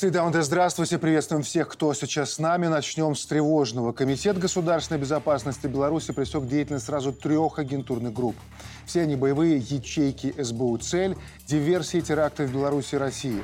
Среда 0.00 0.24
ОНТ, 0.24 0.36
здравствуйте. 0.36 0.96
Приветствуем 0.96 1.42
всех, 1.42 1.68
кто 1.68 1.92
сейчас 1.92 2.32
с 2.32 2.38
нами. 2.38 2.68
Начнем 2.68 3.14
с 3.14 3.26
тревожного. 3.26 3.92
Комитет 3.92 4.38
государственной 4.38 4.98
безопасности 4.98 5.66
Беларуси 5.66 6.12
пресек 6.12 6.46
деятельность 6.46 6.86
сразу 6.86 7.12
трех 7.12 7.58
агентурных 7.58 8.14
групп. 8.14 8.34
Все 8.86 9.02
они 9.02 9.14
боевые 9.14 9.58
ячейки 9.58 10.34
СБУ. 10.42 10.78
Цель– 10.78 11.18
диверсии 11.46 12.00
теракты 12.00 12.46
в 12.46 12.50
Беларуси 12.50 12.94
и 12.94 12.96
России. 12.96 13.42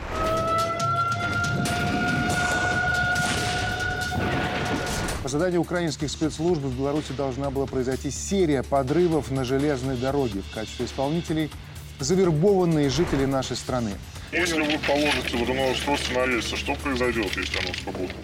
По 5.23 5.29
заданию 5.29 5.61
украинских 5.61 6.11
спецслужб 6.11 6.63
в 6.63 6.75
Беларуси 6.75 7.13
должна 7.15 7.51
была 7.51 7.67
произойти 7.67 8.11
серия 8.11 8.63
подрывов 8.63 9.31
на 9.31 9.45
железной 9.45 9.99
дороге. 9.99 10.41
В 10.41 10.55
качестве 10.55 10.87
исполнителей– 10.87 11.51
завербованные 11.99 12.91
жители 12.91 13.25
нашей 13.25 13.57
страны. 13.57 13.93
Если 14.37 14.61
вы 14.61 14.79
положите 14.87 15.35
водяное 15.39 15.73
устройство 15.73 16.13
на 16.13 16.27
рельсы, 16.27 16.57
что 16.57 16.75
произойдет, 16.75 17.35
если 17.35 17.59
оно 17.59 17.73
сработает? 17.73 18.15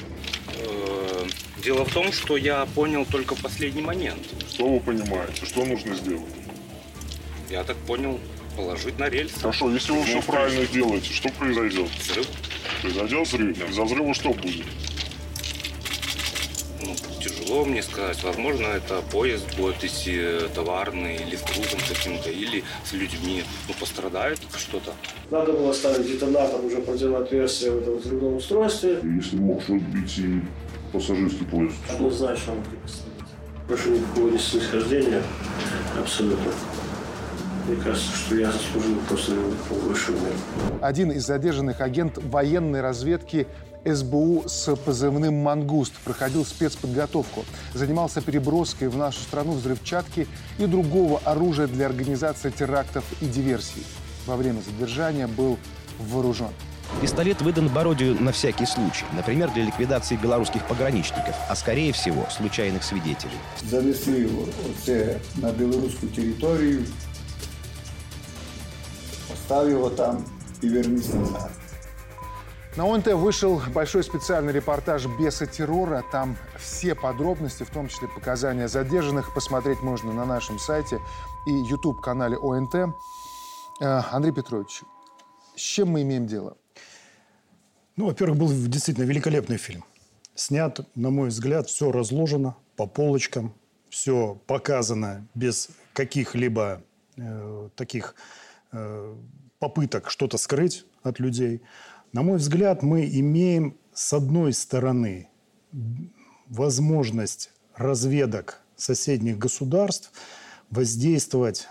Э, 0.59 1.27
Дело 1.65 1.87
в 1.87 1.93
том, 1.95 2.13
что 2.13 2.37
я 2.37 2.67
понял 2.75 3.07
только 3.07 3.35
последний 3.35 3.81
момент. 3.81 4.21
Что 4.47 4.69
вы 4.69 4.81
понимаете? 4.81 5.47
Что 5.47 5.65
нужно 5.65 5.95
сделать? 5.95 6.29
Я 7.49 7.65
так 7.65 7.79
понял, 7.79 8.21
положить 8.57 8.99
на 8.99 9.09
рельсы. 9.09 9.41
Хорошо, 9.41 9.71
если 9.71 9.93
вы 9.93 10.05
все 10.05 10.21
правильно 10.21 10.67
делаете, 10.67 11.11
что 11.15 11.31
произойдет? 11.31 11.89
Взрыв. 11.99 12.27
Произойдет 12.83 13.29
взрыв. 13.29 13.71
Из-за 13.71 13.83
взрыва 13.85 14.13
что 14.13 14.35
будет? 14.35 14.67
Тяжело 17.53 17.67
мне 17.67 17.83
сказать. 17.83 18.25
Возможно, 18.25 18.67
это 18.69 19.03
поезд 19.13 19.45
будет 19.59 19.85
идти 19.85 20.17
э, 20.17 20.49
товарный 20.55 21.17
или 21.17 21.37
с 21.37 21.43
грузом 21.43 21.81
каким-то, 21.87 22.31
или 22.31 22.65
с 22.83 22.95
людьми. 22.95 23.45
Ну, 23.69 23.75
пострадает 23.79 24.39
что-то. 24.57 24.93
Надо 25.31 25.53
было 25.53 25.71
ставить 25.75 26.07
детонатор, 26.07 26.65
уже 26.65 26.79
проделать 26.79 27.27
отверстие 27.27 27.73
в 27.73 27.83
этом 27.83 27.99
взрывном 27.99 28.37
устройстве. 28.37 29.01
Если 29.03 29.37
мог 29.37 29.61
что 29.61 29.79
сбить 29.79 30.19
и 30.19 30.41
пассажирский 30.95 31.45
поезд. 31.45 31.75
Однозначно 31.93 32.55
поставить. 32.83 33.29
Прошу 33.69 33.91
никакого 33.91 34.39
снисхождения. 34.39 35.23
Абсолютно. 36.01 36.53
Мне 37.69 37.77
кажется, 37.77 38.17
что 38.17 38.35
я 38.35 38.51
заслужил 38.51 38.97
просто 39.07 39.33
высшую 39.69 40.19
меру. 40.19 40.35
Один 40.81 41.13
из 41.13 41.27
задержанных 41.27 41.83
агент 41.83 42.17
военной 42.17 42.81
разведки 42.81 43.47
СБУ 43.86 44.44
с 44.48 44.76
позывным 44.76 45.36
«Мангуст» 45.36 45.94
проходил 46.04 46.46
спецподготовку, 46.46 47.46
занимался 47.74 48.22
переброской 48.22 48.88
в 48.90 48.98
нашу 48.98 49.22
страну 49.22 49.54
взрывчатки 49.54 50.28
и 50.58 50.66
другого 50.66 51.22
оружия 51.24 51.68
для 51.68 51.86
организации 51.86 52.50
терактов 52.50 53.04
и 53.22 53.26
диверсий. 53.26 53.84
Во 54.26 54.36
время 54.36 54.62
задержания 54.62 55.28
был 55.28 55.58
вооружен. 56.00 56.50
Пистолет 57.02 57.42
выдан 57.42 57.68
Бородию 57.68 58.16
на 58.22 58.32
всякий 58.32 58.66
случай, 58.66 59.06
например, 59.14 59.52
для 59.54 59.66
ликвидации 59.66 60.16
белорусских 60.16 60.66
пограничников, 60.68 61.36
а 61.50 61.56
скорее 61.56 61.92
всего 61.92 62.26
случайных 62.30 62.84
свидетелей. 62.84 63.38
занесли 63.70 64.30
оце 64.70 65.20
на 65.36 65.52
білоруську 65.52 66.08
територію, 66.08 66.86
постав 69.30 69.70
його 69.70 69.90
там 69.90 70.26
і 70.62 70.70
вернись 70.70 71.14
назад. 71.14 71.52
На 72.75 72.87
ОНТ 72.87 73.09
вышел 73.09 73.61
большой 73.75 74.03
специальный 74.03 74.51
репортаж 74.51 75.05
«Бесы 75.05 75.47
террора». 75.47 76.03
Там 76.11 76.39
все 76.59 76.95
подробности, 76.95 77.65
в 77.65 77.71
том 77.71 77.89
числе 77.89 78.09
показания 78.09 78.67
задержанных, 78.67 79.35
посмотреть 79.35 79.83
можно 79.83 80.15
на 80.15 80.25
нашем 80.25 80.59
сайте 80.59 80.99
и 81.47 81.51
YouTube-канале 81.51 82.39
ОНТ. 82.39 82.75
Э, 82.75 84.01
Андрей 84.11 84.33
Петрович, 84.33 84.85
с 85.55 85.61
чем 85.61 85.89
мы 85.89 86.01
имеем 86.01 86.27
дело? 86.27 86.57
Ну, 87.97 88.07
во-первых, 88.07 88.39
был 88.39 88.49
действительно 88.49 89.05
великолепный 89.05 89.59
фильм. 89.59 89.85
Снят, 90.35 90.81
на 90.95 91.11
мой 91.11 91.29
взгляд, 91.29 91.69
все 91.69 91.93
разложено 91.93 92.57
по 92.77 92.87
полочкам, 92.87 93.53
все 93.91 94.41
показано 94.47 95.29
без 95.35 95.69
каких-либо 95.93 96.83
э, 97.19 97.69
таких 97.77 98.15
э, 98.73 99.15
попыток 99.59 100.09
что-то 100.09 100.39
скрыть 100.39 100.87
от 101.03 101.21
людей. 101.21 101.61
На 102.13 102.23
мой 102.23 102.37
взгляд, 102.37 102.83
мы 102.83 103.07
имеем, 103.07 103.79
с 103.95 104.13
одной 104.13 104.53
стороны, 104.53 105.29
возможность 106.49 107.51
разведок 107.75 108.61
соседних 108.77 109.39
государств 109.39 110.13
воздействовать, 110.71 111.69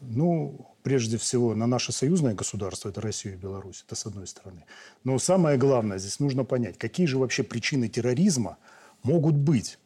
ну, 0.00 0.74
прежде 0.82 1.18
всего, 1.18 1.54
на 1.54 1.66
наше 1.66 1.92
союзное 1.92 2.34
государство, 2.34 2.88
это 2.88 3.00
Россию 3.02 3.34
и 3.34 3.36
Беларусь, 3.36 3.84
это 3.86 3.94
с 3.94 4.06
одной 4.06 4.26
стороны. 4.26 4.64
Но 5.04 5.18
самое 5.18 5.58
главное, 5.58 5.98
здесь 5.98 6.18
нужно 6.20 6.44
понять, 6.44 6.78
какие 6.78 7.06
же 7.06 7.18
вообще 7.18 7.42
причины 7.42 7.88
терроризма 7.88 8.56
могут 9.02 9.34
быть, 9.34 9.78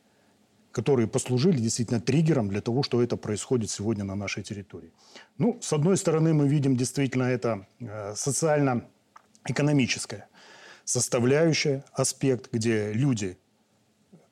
которые 0.71 1.09
послужили 1.09 1.59
действительно 1.59 2.01
триггером 2.01 2.49
для 2.49 2.61
того, 2.61 2.85
что 2.85 3.03
это 3.03 3.17
происходит 3.17 3.71
сегодня 3.71 4.05
на 4.05 4.15
нашей 4.15 4.45
территории. 4.45 4.93
Ну, 5.39 5.59
с 5.61 5.73
одной 5.73 5.97
стороны, 5.97 6.35
мы 6.35 6.47
видим 6.47 6.77
действительно 6.77 7.25
это 7.25 7.67
э, 7.81 8.15
социально-экономическое 9.45 10.29
составляющая, 10.85 11.85
аспект, 11.93 12.51
где 12.53 12.93
люди, 12.93 13.37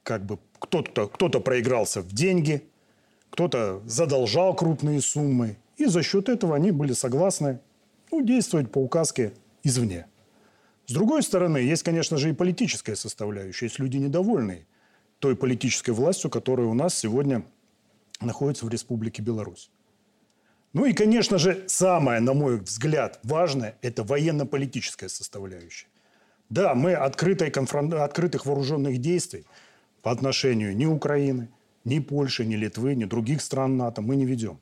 как 0.03 0.25
бы 0.25 0.39
кто-то 0.59 1.07
кто 1.07 1.29
проигрался 1.29 2.01
в 2.01 2.13
деньги, 2.13 2.67
кто-то 3.31 3.83
задолжал 3.85 4.55
крупные 4.55 5.03
суммы, 5.03 5.59
и 5.77 5.85
за 5.85 6.03
счет 6.03 6.29
этого 6.29 6.57
они 6.57 6.71
были 6.71 6.95
согласны 6.95 7.61
ну, 8.11 8.23
действовать 8.25 8.73
по 8.73 8.79
указке 8.79 9.35
извне. 9.63 10.07
С 10.87 10.93
другой 10.93 11.23
стороны, 11.23 11.59
есть, 11.59 11.83
конечно 11.83 12.17
же, 12.17 12.31
и 12.31 12.33
политическая 12.33 12.97
составляющая. 12.97 13.67
Есть 13.67 13.79
люди 13.79 13.99
недовольные 13.99 14.67
той 15.19 15.37
политической 15.37 15.91
властью, 15.91 16.31
которая 16.31 16.69
у 16.69 16.75
нас 16.75 16.97
сегодня 16.97 17.45
находится 18.21 18.65
в 18.65 18.69
Республике 18.71 19.21
Беларусь. 19.21 19.71
Ну 20.77 20.85
и, 20.85 20.93
конечно 20.93 21.39
же, 21.39 21.65
самое, 21.69 22.21
на 22.21 22.35
мой 22.35 22.59
взгляд, 22.59 23.19
важное– 23.23 23.79
это 23.81 24.05
военно-политическая 24.05 25.09
составляющая. 25.09 25.87
Да, 26.51 26.75
мы 26.75 26.93
открытой 26.93 27.51
конфрон... 27.51 27.95
открытых 27.95 28.45
вооруженных 28.45 28.99
действий 28.99 29.47
по 30.03 30.11
отношению 30.11 30.77
ни 30.77 30.85
Украины, 30.85 31.49
ни 31.85 31.99
Польши, 31.99 32.45
ни 32.45 32.57
Литвы, 32.57 32.95
ни 32.95 33.07
других 33.07 33.41
стран 33.41 33.79
НАТО 33.79 34.03
мы 34.03 34.17
не 34.17 34.27
ведем. 34.27 34.61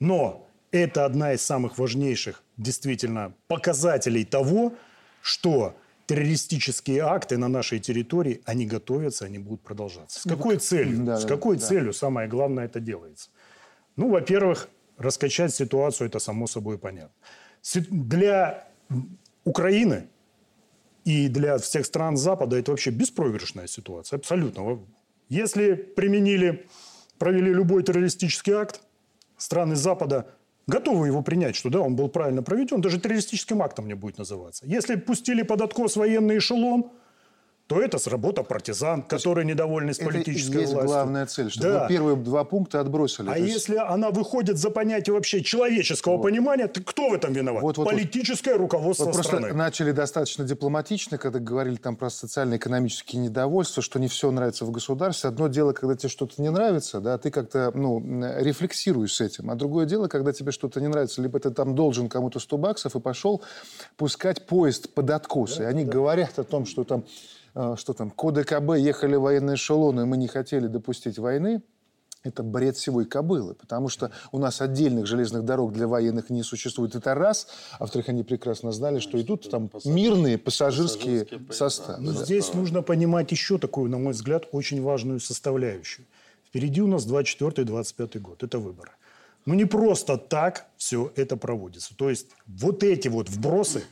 Но 0.00 0.48
это 0.70 1.04
одна 1.04 1.34
из 1.34 1.42
самых 1.42 1.76
важнейших 1.76 2.42
действительно 2.56 3.34
показателей 3.48 4.24
того, 4.24 4.72
что 5.20 5.76
террористические 6.06 7.02
акты 7.02 7.36
на 7.36 7.48
нашей 7.48 7.80
территории, 7.80 8.40
они 8.46 8.64
готовятся, 8.64 9.26
они 9.26 9.38
будут 9.38 9.60
продолжаться. 9.60 10.20
С 10.20 10.22
какой 10.22 10.56
целью? 10.56 11.04
Да, 11.04 11.18
С 11.18 11.26
какой 11.26 11.58
да. 11.58 11.66
целью, 11.66 11.92
самое 11.92 12.28
главное, 12.28 12.64
это 12.64 12.80
делается? 12.80 13.28
Ну, 13.96 14.08
во-первых, 14.08 14.70
раскачать 15.02 15.54
ситуацию, 15.54 16.08
это 16.08 16.18
само 16.18 16.46
собой 16.46 16.78
понятно. 16.78 17.14
Для 17.90 18.68
Украины 19.44 20.08
и 21.04 21.28
для 21.28 21.58
всех 21.58 21.86
стран 21.86 22.16
Запада 22.16 22.56
это 22.56 22.70
вообще 22.70 22.90
беспроигрышная 22.90 23.66
ситуация, 23.66 24.18
абсолютно. 24.18 24.78
Если 25.28 25.74
применили, 25.74 26.66
провели 27.18 27.52
любой 27.52 27.82
террористический 27.82 28.52
акт, 28.52 28.80
страны 29.36 29.76
Запада 29.76 30.26
готовы 30.66 31.08
его 31.08 31.22
принять, 31.22 31.56
что 31.56 31.70
да, 31.70 31.80
он 31.80 31.96
был 31.96 32.08
правильно 32.08 32.42
проведен, 32.42 32.80
даже 32.80 33.00
террористическим 33.00 33.62
актом 33.62 33.88
не 33.88 33.94
будет 33.94 34.18
называться. 34.18 34.64
Если 34.66 34.94
пустили 34.96 35.42
под 35.42 35.62
откос 35.62 35.96
военный 35.96 36.38
эшелон, 36.38 36.90
то 37.72 37.80
это 37.80 38.10
работа 38.10 38.42
партизан, 38.42 39.02
которые 39.02 39.44
недовольны 39.46 39.94
с 39.94 39.98
политической 39.98 40.60
есть 40.60 40.72
властью. 40.72 40.88
главная 40.88 41.26
цель, 41.26 41.50
чтобы 41.50 41.68
Да. 41.68 41.82
вы 41.82 41.88
первые 41.88 42.16
два 42.16 42.44
пункта 42.44 42.80
отбросили. 42.80 43.28
А 43.28 43.32
То 43.34 43.38
есть- 43.38 43.54
если 43.54 43.76
она 43.76 44.10
выходит 44.10 44.58
за 44.58 44.70
понятие 44.70 45.14
вообще 45.14 45.42
человеческого 45.42 46.18
понимания, 46.18 46.66
то 46.68 46.82
кто 46.82 47.08
в 47.10 47.14
этом 47.14 47.32
виноват? 47.32 47.62
Вот, 47.62 47.78
вот, 47.78 47.86
вот. 47.86 47.90
Политическое 47.92 48.56
руководство 48.56 49.04
Вот 49.06 49.14
просто 49.14 49.36
страны. 49.36 49.52
начали 49.54 49.92
достаточно 49.92 50.44
дипломатично, 50.44 51.18
когда 51.18 51.38
говорили 51.38 51.76
там 51.76 51.96
про 51.96 52.10
социально-экономические 52.10 53.22
недовольства, 53.22 53.82
что 53.82 53.98
не 53.98 54.08
все 54.08 54.30
нравится 54.30 54.64
в 54.64 54.70
государстве. 54.70 55.28
Одно 55.28 55.48
дело, 55.48 55.72
когда 55.72 55.94
тебе 55.96 56.08
что-то 56.08 56.40
не 56.42 56.50
нравится, 56.50 57.00
да, 57.00 57.16
ты 57.18 57.30
как-то 57.30 57.72
ну, 57.74 58.00
рефлексируешь 58.38 59.14
с 59.14 59.20
этим. 59.20 59.50
А 59.50 59.54
другое 59.54 59.86
дело, 59.86 60.08
когда 60.08 60.32
тебе 60.32 60.52
что-то 60.52 60.80
не 60.80 60.88
нравится, 60.88 61.22
либо 61.22 61.38
ты 61.40 61.50
там 61.50 61.74
должен 61.74 62.08
кому-то 62.08 62.38
100 62.38 62.58
баксов 62.58 62.96
и 62.96 63.00
пошел 63.00 63.42
пускать 63.96 64.46
поезд 64.46 64.92
под 64.94 65.10
откос. 65.10 65.58
и 65.60 65.64
они 65.64 65.84
говорят 65.84 66.38
о 66.38 66.44
том, 66.44 66.66
что 66.66 66.84
там, 66.84 67.04
что 67.54 67.92
там, 67.92 68.10
коды 68.10 68.44
КБ 68.44 68.76
ехали 68.78 69.16
военные 69.16 69.56
эшелоны, 69.56 70.02
и 70.02 70.04
мы 70.04 70.16
не 70.16 70.28
хотели 70.28 70.66
допустить 70.66 71.18
войны. 71.18 71.62
Это 72.24 72.44
бред 72.44 72.76
всего 72.76 73.02
и 73.02 73.04
кобылы, 73.04 73.54
потому 73.54 73.88
что 73.88 74.12
у 74.30 74.38
нас 74.38 74.60
отдельных 74.60 75.06
железных 75.06 75.44
дорог 75.44 75.72
для 75.72 75.88
военных 75.88 76.30
не 76.30 76.44
существует. 76.44 76.94
Это 76.94 77.14
раз. 77.14 77.48
А 77.78 77.80
во-вторых, 77.80 78.08
они 78.08 78.22
прекрасно 78.22 78.70
знали, 78.70 79.00
что 79.00 79.20
идут 79.20 79.50
там 79.50 79.68
мирные 79.84 80.38
пассажирские 80.38 81.26
составы. 81.50 82.00
Но 82.00 82.12
да. 82.12 82.24
здесь 82.24 82.54
нужно 82.54 82.82
понимать 82.82 83.32
еще 83.32 83.58
такую, 83.58 83.90
на 83.90 83.98
мой 83.98 84.12
взгляд, 84.12 84.44
очень 84.52 84.80
важную 84.82 85.18
составляющую. 85.18 86.06
Впереди 86.46 86.80
у 86.80 86.86
нас 86.86 87.06
24-25 87.06 88.18
год. 88.20 88.42
Это 88.44 88.60
выборы. 88.60 88.92
Ну, 89.44 89.54
не 89.54 89.64
просто 89.64 90.16
так 90.16 90.66
все 90.76 91.12
это 91.16 91.36
проводится. 91.36 91.96
То 91.96 92.08
есть 92.08 92.28
вот 92.46 92.84
эти 92.84 93.08
вот 93.08 93.28
вбросы, 93.28 93.82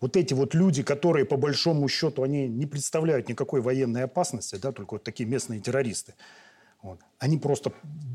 вот 0.00 0.16
эти 0.16 0.34
вот 0.34 0.54
люди, 0.54 0.82
которые 0.82 1.24
по 1.24 1.36
большому 1.36 1.88
счету, 1.88 2.22
они 2.22 2.48
не 2.48 2.66
представляют 2.66 3.28
никакой 3.28 3.60
военной 3.60 4.04
опасности, 4.04 4.56
да, 4.56 4.72
только 4.72 4.94
вот 4.94 5.04
такие 5.04 5.28
местные 5.28 5.60
террористы, 5.60 6.14
вот, 6.82 7.00
они 7.18 7.38
просто 7.38 7.72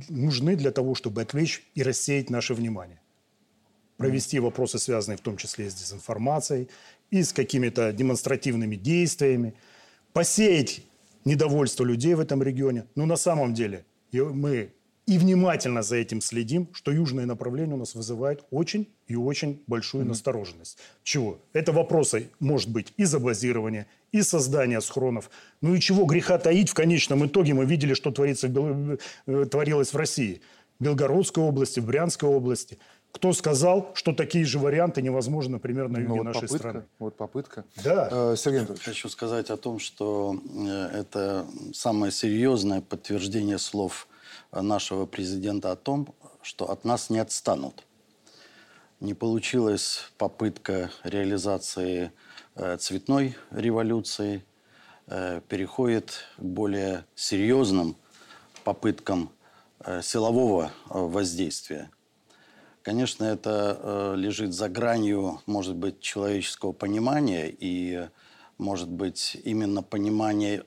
нужны 0.10 0.56
для 0.56 0.72
того, 0.72 0.95
чтобы 0.95 1.22
отвлечь 1.22 1.63
и 1.75 1.83
рассеять 1.83 2.30
наше 2.30 2.54
внимание. 2.54 3.01
Провести 3.98 4.39
вопросы, 4.39 4.80
связанные 4.80 5.18
в 5.18 5.22
том 5.22 5.38
числе 5.38 5.69
с 5.69 5.75
дезинформацией 5.75 6.69
и 7.10 7.24
с 7.24 7.33
какими-то 7.33 7.92
демонстративными 7.92 8.75
действиями, 8.75 9.54
посеять 10.13 10.83
недовольство 11.25 11.83
людей 11.83 12.13
в 12.16 12.19
этом 12.19 12.42
регионе. 12.42 12.86
Но 12.95 13.06
на 13.06 13.16
самом 13.16 13.54
деле 13.54 13.86
мы 14.12 14.72
и 15.07 15.18
внимательно 15.18 15.81
за 15.81 15.95
этим 15.98 16.21
следим, 16.21 16.69
что 16.74 16.92
южное 16.92 17.25
направление 17.25 17.75
у 17.75 17.80
нас 17.80 17.95
вызывает 17.95 18.44
очень 18.51 18.88
и 19.07 19.15
очень 19.15 19.62
большую 19.68 20.03
mm-hmm. 20.03 20.09
настороженность. 20.09 20.77
Чего? 21.03 21.39
Это 21.53 21.71
вопросы, 21.71 22.30
может 22.39 22.71
быть, 22.71 22.94
и 22.98 23.06
забазирования, 23.06 23.88
и 24.12 24.21
создания 24.21 24.80
схронов. 24.80 25.30
Ну 25.62 25.75
и 25.75 25.80
чего 25.80 26.06
греха 26.06 26.38
таить, 26.38 26.69
в 26.69 26.74
конечном 26.74 27.25
итоге 27.25 27.53
мы 27.53 27.65
видели, 27.65 27.94
что 27.94 28.12
творится 28.12 28.48
в 28.48 28.51
Бел... 28.51 29.00
Э, 29.27 29.45
творилось 29.45 29.94
в 29.94 29.98
России. 29.98 30.42
В 30.80 30.83
Белгородской 30.83 31.44
области, 31.44 31.80
в 31.80 31.86
Брянской 31.86 32.30
области. 32.30 32.77
Кто 33.12 33.33
сказал, 33.33 33.92
что 33.94 34.13
такие 34.13 34.45
же 34.45 34.59
варианты 34.59 35.01
невозможны, 35.01 35.54
например, 35.54 35.89
на 35.89 35.97
юге 35.97 36.09
ну, 36.09 36.18
вот 36.18 36.24
нашей 36.24 36.42
попытка, 36.42 36.57
страны? 36.57 36.83
Вот 37.00 37.18
попытка. 37.18 37.65
Да. 37.83 38.07
Э, 38.12 38.36
Сергей 38.38 38.59
Анатольевич. 38.59 38.86
Хочу 38.86 39.09
сказать 39.09 39.50
о 39.50 39.57
том, 39.57 39.80
что 39.80 40.39
э, 40.56 41.00
это 41.00 41.45
самое 41.74 42.12
серьезное 42.12 42.81
подтверждение 42.81 43.57
слов 43.57 44.07
нашего 44.51 45.06
президента 45.06 45.71
о 45.71 45.75
том, 45.75 46.13
что 46.42 46.69
от 46.69 46.83
нас 46.86 47.09
не 47.09 47.19
отстанут. 47.19 47.86
Не 49.00 49.13
получилась 49.13 50.12
попытка 50.18 50.92
реализации 51.03 52.12
э, 52.56 52.77
цветной 52.77 53.36
революции, 53.50 54.45
э, 55.07 55.42
переходит 55.48 56.25
к 56.38 56.42
более 56.42 57.06
серьезным 57.15 57.95
попыткам 58.63 59.31
э, 59.80 60.01
силового 60.03 60.71
воздействия. 60.86 61.89
Конечно, 62.83 63.25
это 63.25 64.13
лежит 64.15 64.54
за 64.54 64.68
гранью, 64.68 65.39
может 65.45 65.75
быть, 65.75 66.00
человеческого 66.00 66.71
понимания 66.71 67.47
и, 67.47 68.07
может 68.57 68.89
быть, 68.89 69.38
именно 69.44 69.83
понимания 69.83 70.63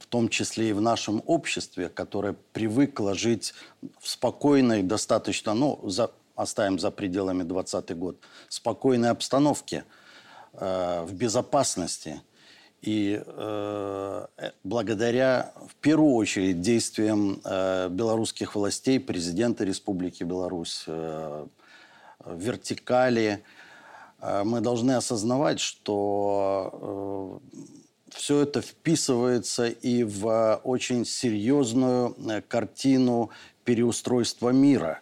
в 0.00 0.06
том 0.06 0.28
числе 0.28 0.70
и 0.70 0.72
в 0.72 0.80
нашем 0.80 1.22
обществе, 1.26 1.88
которое 1.88 2.34
привыкло 2.52 3.14
жить 3.14 3.54
в 4.00 4.08
спокойной, 4.08 4.82
достаточно, 4.82 5.54
ну, 5.54 5.80
за, 5.88 6.10
оставим 6.34 6.78
за 6.78 6.90
пределами 6.90 7.42
20 7.42 7.96
год, 7.96 8.16
спокойной 8.48 9.10
обстановке, 9.10 9.84
э, 10.54 11.04
в 11.04 11.12
безопасности. 11.14 12.20
И 12.80 13.22
э, 13.24 14.26
благодаря, 14.64 15.52
в 15.68 15.74
первую 15.76 16.14
очередь, 16.14 16.60
действиям 16.60 17.40
э, 17.44 17.88
белорусских 17.88 18.56
властей, 18.56 18.98
президента 18.98 19.64
Республики 19.64 20.24
Беларусь, 20.24 20.84
э, 20.88 21.46
вертикали, 22.26 23.44
э, 24.20 24.42
мы 24.44 24.60
должны 24.60 24.92
осознавать, 24.92 25.60
что 25.60 27.40
э, 27.52 27.81
все 28.14 28.42
это 28.42 28.60
вписывается 28.60 29.66
и 29.66 30.04
в 30.04 30.28
э, 30.28 30.56
очень 30.64 31.04
серьезную 31.04 32.16
э, 32.28 32.40
картину 32.42 33.30
переустройства 33.64 34.50
мира. 34.50 35.00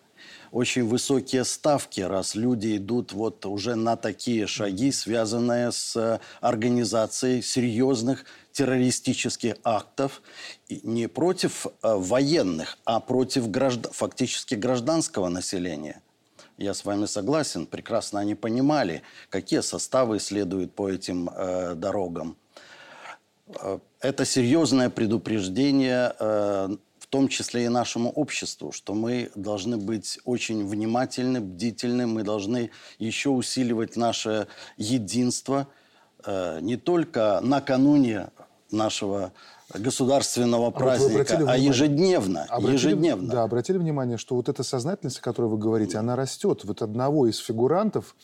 Очень 0.53 0.89
высокие 0.89 1.45
ставки, 1.45 2.01
раз 2.01 2.35
люди 2.35 2.77
идут 2.77 3.13
вот 3.13 3.47
уже 3.47 3.77
на 3.77 3.97
такие 3.97 4.47
шаги, 4.49 4.91
связанные 4.91 5.71
с 5.71 5.95
э, 5.97 6.19
организацией 6.41 7.43
серьезных 7.43 8.25
террористических 8.53 9.55
актов 9.63 10.23
не 10.69 11.07
против 11.07 11.67
военных, 11.83 12.79
а 12.85 12.99
против 12.99 13.49
гражд... 13.49 13.87
фактически 13.93 14.57
гражданского 14.57 15.29
населения. 15.29 16.03
Я 16.61 16.75
с 16.75 16.85
вами 16.85 17.07
согласен, 17.07 17.65
прекрасно 17.65 18.21
они 18.21 18.35
понимали, 18.35 19.03
какие 19.31 19.61
составы 19.61 20.19
следуют 20.19 20.75
по 20.75 20.91
этим 20.91 21.31
э, 21.31 21.75
дорогам. 21.75 22.37
Э, 23.61 23.79
это 24.01 24.25
серьезное 24.25 24.91
предупреждение, 24.91 26.15
э, 26.19 26.69
в 26.99 27.07
том 27.07 27.29
числе 27.29 27.65
и 27.65 27.69
нашему 27.69 28.11
обществу, 28.11 28.73
что 28.73 28.95
мы 28.95 29.31
должны 29.35 29.77
быть 29.77 30.21
очень 30.25 30.67
внимательны, 30.67 31.41
бдительны, 31.41 32.07
мы 32.07 32.23
должны 32.23 32.71
еще 32.99 33.31
усиливать 33.31 33.97
наше 33.97 34.47
единство 34.77 35.67
э, 36.25 36.61
не 36.61 36.77
только 36.77 37.41
накануне 37.43 38.29
нашего 38.71 39.33
государственного 39.75 40.69
а 40.69 40.71
праздника, 40.71 41.37
вот 41.41 41.49
а 41.49 41.57
ежедневно. 41.57 42.45
Обратили, 42.49 42.73
ежедневно. 42.73 43.29
Да, 43.29 43.43
обратили 43.43 43.79
внимание, 43.79 44.19
что 44.19 44.35
вот 44.35 44.49
эта 44.49 44.63
сознательность, 44.63 45.19
о 45.19 45.23
которой 45.23 45.47
вы 45.47 45.59
говорите, 45.59 45.99
она 45.99 46.17
растет. 46.17 46.63
Вот 46.65 46.83
одного 46.83 47.29
из 47.29 47.39
фигурантов, 47.39 48.17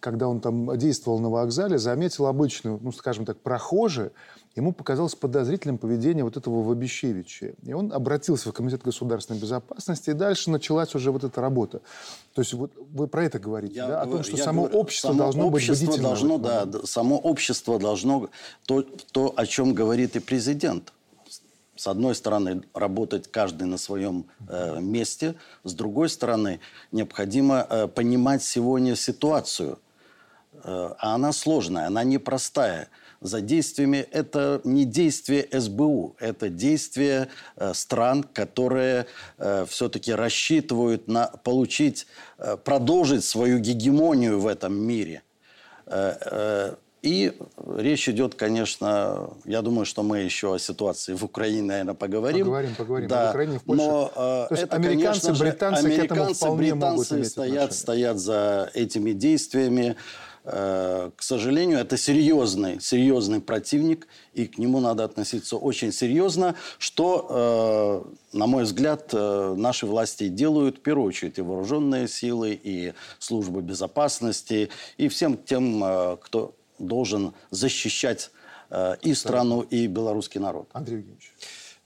когда 0.00 0.28
он 0.28 0.40
там 0.40 0.76
действовал 0.76 1.18
на 1.18 1.30
вокзале, 1.30 1.78
заметил 1.78 2.26
обычную, 2.26 2.78
ну, 2.82 2.92
скажем 2.92 3.24
так, 3.24 3.40
прохожие, 3.40 4.12
ему 4.56 4.72
показалось 4.72 5.14
подозрительным 5.14 5.78
поведение 5.78 6.24
вот 6.24 6.36
этого 6.36 6.62
Вабищевича. 6.62 7.54
И 7.62 7.72
он 7.72 7.92
обратился 7.92 8.50
в 8.50 8.52
Комитет 8.52 8.82
государственной 8.82 9.40
безопасности, 9.40 10.10
и 10.10 10.12
дальше 10.12 10.50
началась 10.50 10.94
уже 10.94 11.12
вот 11.12 11.24
эта 11.24 11.40
работа. 11.40 11.80
То 12.34 12.42
есть 12.42 12.52
вот 12.54 12.72
вы 12.92 13.06
про 13.06 13.24
это 13.24 13.38
говорите, 13.38 13.76
я, 13.76 13.86
да? 13.86 14.02
О 14.02 14.06
том, 14.06 14.22
что 14.24 14.36
само 14.36 14.62
говорю, 14.62 14.78
общество 14.78 15.08
само 15.08 15.18
должно 15.18 15.46
общество 15.46 15.86
быть 15.92 16.00
должно, 16.00 16.38
да, 16.38 16.66
само 16.84 17.18
общество 17.18 17.78
должно 17.78 18.28
то, 18.66 18.82
то, 18.82 19.32
о 19.36 19.46
чем 19.46 19.72
говорит 19.72 20.16
и 20.16 20.20
президент. 20.20 20.92
С 21.76 21.86
одной 21.86 22.14
стороны, 22.14 22.62
работать 22.74 23.30
каждый 23.30 23.64
на 23.64 23.78
своем 23.78 24.26
э, 24.48 24.80
месте, 24.80 25.36
с 25.64 25.72
другой 25.72 26.10
стороны, 26.10 26.60
необходимо 26.92 27.66
э, 27.70 27.88
понимать 27.88 28.42
сегодня 28.42 28.94
ситуацию. 28.96 29.78
Э, 30.52 30.90
а 30.98 31.14
она 31.14 31.32
сложная, 31.32 31.86
она 31.86 32.04
непростая 32.04 32.90
за 33.20 33.40
действиями. 33.40 34.06
Это 34.10 34.60
не 34.64 34.84
действие 34.84 35.46
СБУ, 35.52 36.16
это 36.18 36.48
действия 36.48 37.28
э, 37.56 37.74
стран, 37.74 38.22
которые 38.22 39.06
э, 39.38 39.66
все-таки 39.68 40.12
рассчитывают 40.12 41.08
на 41.08 41.26
получить, 41.44 42.06
э, 42.38 42.56
продолжить 42.56 43.24
свою 43.24 43.58
гегемонию 43.58 44.40
в 44.40 44.46
этом 44.46 44.74
мире. 44.74 45.22
И 47.02 47.34
речь 47.76 48.08
идет, 48.10 48.34
конечно, 48.34 49.30
я 49.46 49.62
думаю, 49.62 49.86
что 49.86 50.02
мы 50.02 50.18
еще 50.18 50.54
о 50.54 50.58
ситуации 50.58 51.14
в 51.14 51.24
Украине, 51.24 51.62
наверное, 51.62 51.94
поговорим. 51.94 52.40
Поговорим, 52.40 52.74
поговорим. 52.74 53.08
Да. 53.08 53.26
В 53.26 53.30
Украине, 53.30 53.58
в 53.58 53.62
Польше. 53.62 53.82
Но 53.82 54.12
э, 54.14 54.14
То 54.14 54.48
есть 54.50 54.62
это, 54.64 54.76
американцы, 54.76 55.20
конечно 55.22 55.44
британцы, 55.44 55.80
же, 55.80 55.86
американцы, 55.88 56.50
британцы 56.50 56.74
могут 56.74 57.12
иметь 57.12 57.28
стоят, 57.28 57.72
стоят 57.72 58.18
за 58.18 58.70
этими 58.74 59.12
действиями. 59.12 59.96
Э, 60.44 61.10
к 61.14 61.22
сожалению, 61.22 61.78
это 61.78 61.96
серьезный, 61.96 62.80
серьезный 62.80 63.40
противник, 63.40 64.06
и 64.32 64.46
к 64.46 64.58
нему 64.58 64.80
надо 64.80 65.04
относиться 65.04 65.56
очень 65.56 65.92
серьезно, 65.92 66.54
что, 66.78 68.06
э, 68.32 68.36
на 68.36 68.46
мой 68.46 68.64
взгляд, 68.64 69.10
э, 69.12 69.54
наши 69.56 69.86
власти 69.86 70.28
делают, 70.28 70.78
в 70.78 70.80
первую 70.80 71.08
очередь, 71.08 71.38
и 71.38 71.42
вооруженные 71.42 72.08
силы, 72.08 72.58
и 72.62 72.94
службы 73.18 73.60
безопасности, 73.60 74.70
и 74.96 75.08
всем 75.08 75.36
тем, 75.36 75.80
кто 76.22 76.54
должен 76.78 77.34
защищать 77.50 78.30
и 79.02 79.14
страну, 79.14 79.62
и 79.62 79.88
белорусский 79.88 80.40
народ. 80.40 80.68
Андрей 80.72 80.98
Евгеньевич. 80.98 81.34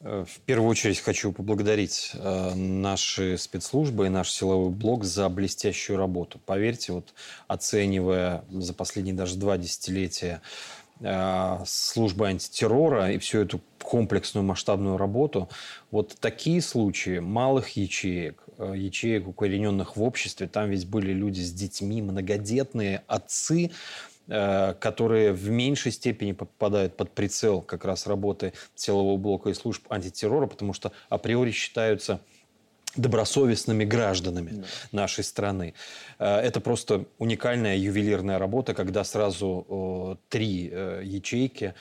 Э, 0.04 0.24
в 0.28 0.40
первую 0.40 0.68
очередь 0.68 1.00
хочу 1.00 1.32
поблагодарить 1.32 2.12
э, 2.14 2.54
наши 2.54 3.38
спецслужбы 3.38 4.06
и 4.06 4.10
наш 4.10 4.30
силовой 4.30 4.70
блок 4.70 5.04
за 5.04 5.28
блестящую 5.28 5.98
работу. 5.98 6.38
Поверьте, 6.44 6.92
вот 6.92 7.14
оценивая 7.48 8.44
за 8.50 8.74
последние 8.74 9.14
даже 9.14 9.36
два 9.36 9.56
десятилетия 9.56 10.42
э, 11.00 11.58
службы 11.66 12.28
антитеррора 12.28 13.12
и 13.12 13.18
всю 13.18 13.40
эту 13.40 13.60
комплексную 13.82 14.44
масштабную 14.44 14.96
работу, 14.96 15.48
вот 15.90 16.16
такие 16.20 16.62
случаи 16.62 17.18
малых 17.18 17.70
ячеек, 17.76 18.42
ячеек, 18.58 19.28
укорененных 19.28 19.96
в 19.96 20.02
обществе, 20.02 20.46
там 20.46 20.70
ведь 20.70 20.86
были 20.86 21.12
люди 21.12 21.42
с 21.42 21.52
детьми, 21.52 22.00
многодетные 22.00 23.02
отцы, 23.08 23.72
которые 24.26 25.32
в 25.32 25.50
меньшей 25.50 25.92
степени 25.92 26.32
попадают 26.32 26.96
под 26.96 27.10
прицел 27.10 27.60
как 27.60 27.84
раз 27.84 28.06
работы 28.06 28.52
силового 28.74 29.16
блока 29.16 29.50
и 29.50 29.54
служб 29.54 29.84
антитеррора, 29.90 30.46
потому 30.46 30.72
что 30.72 30.92
априори 31.10 31.50
считаются 31.50 32.20
добросовестными 32.96 33.84
гражданами 33.84 34.50
да. 34.50 34.64
нашей 34.92 35.24
страны. 35.24 35.74
Э, 36.18 36.36
это 36.36 36.60
просто 36.60 37.06
уникальная 37.18 37.76
ювелирная 37.76 38.38
работа, 38.38 38.74
когда 38.74 39.04
сразу 39.04 40.18
три 40.28 40.70
э, 40.72 41.02
ячейки 41.04 41.64
э, 41.64 41.74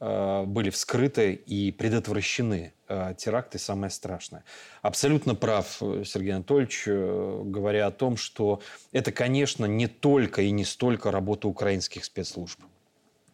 были 0.00 0.70
вскрыты 0.70 1.32
и 1.34 1.72
предотвращены 1.72 2.72
э, 2.88 3.14
теракты, 3.16 3.58
самое 3.58 3.90
страшное. 3.90 4.44
Абсолютно 4.82 5.34
прав 5.34 5.78
э, 5.80 6.02
Сергей 6.04 6.34
Анатольевич, 6.34 6.84
э, 6.86 7.42
говоря 7.44 7.86
о 7.86 7.90
том, 7.90 8.16
что 8.16 8.60
это, 8.92 9.12
конечно, 9.12 9.66
не 9.66 9.86
только 9.86 10.42
и 10.42 10.50
не 10.50 10.64
столько 10.64 11.10
работа 11.10 11.48
украинских 11.48 12.04
спецслужб. 12.04 12.60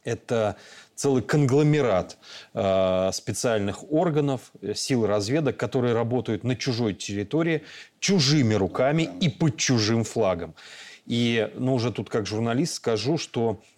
Это 0.04 0.56
целый 0.94 1.22
конгломерат 1.22 2.18
э, 2.52 3.10
специальных 3.12 3.90
органов, 3.90 4.52
э, 4.60 4.74
сил 4.74 5.06
разведок, 5.06 5.56
которые 5.56 5.94
работают 5.94 6.44
на 6.44 6.56
чужой 6.56 6.94
территории, 6.94 7.62
чужими 8.00 8.54
руками 8.54 9.08
и 9.20 9.28
под 9.28 9.56
чужим 9.56 10.04
флагом. 10.04 10.54
И, 11.06 11.50
ну, 11.54 11.74
уже 11.74 11.92
тут 11.92 12.08
как 12.08 12.26
журналист 12.26 12.74
скажу, 12.74 13.18
что 13.18 13.62
э, 13.62 13.73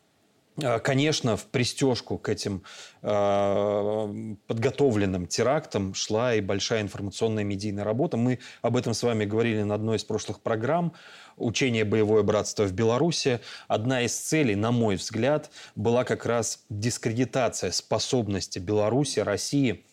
Конечно, 0.83 1.37
в 1.37 1.45
пристежку 1.47 2.17
к 2.17 2.31
этим 2.31 2.63
э, 3.03 4.35
подготовленным 4.47 5.27
терактам 5.27 5.93
шла 5.93 6.35
и 6.35 6.41
большая 6.41 6.81
информационная 6.81 7.45
медийная 7.45 7.85
работа. 7.85 8.17
Мы 8.17 8.39
об 8.63 8.77
этом 8.77 8.95
с 8.95 9.03
вами 9.03 9.27
говорили 9.27 9.63
на 9.63 9.75
одной 9.75 9.99
из 9.99 10.05
прошлых 10.05 10.41
программ 10.41 10.95
учение 11.37 11.85
«Боевое 11.85 12.23
братство» 12.23 12.65
в 12.65 12.73
Беларуси, 12.73 13.41
одна 13.69 14.01
из 14.01 14.17
целей, 14.17 14.55
на 14.55 14.73
мой 14.73 14.97
взгляд, 14.97 15.51
была 15.75 16.05
как 16.05 16.25
раз 16.25 16.65
дискредитация 16.71 17.71
способности 17.71 18.59
Беларуси, 18.59 19.21
России 19.21 19.85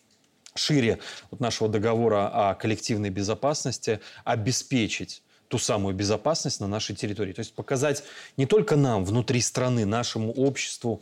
шире 0.54 1.00
вот 1.30 1.40
нашего 1.40 1.68
договора 1.68 2.28
о 2.28 2.54
коллективной 2.54 3.10
безопасности 3.10 4.00
обеспечить 4.24 5.23
ту 5.54 5.58
самую 5.58 5.94
безопасность 5.94 6.60
на 6.60 6.66
нашей 6.66 6.96
территории. 6.96 7.32
То 7.32 7.38
есть 7.38 7.54
показать 7.54 8.02
не 8.36 8.44
только 8.44 8.74
нам 8.74 9.04
внутри 9.04 9.40
страны, 9.40 9.86
нашему 9.86 10.32
обществу, 10.32 11.00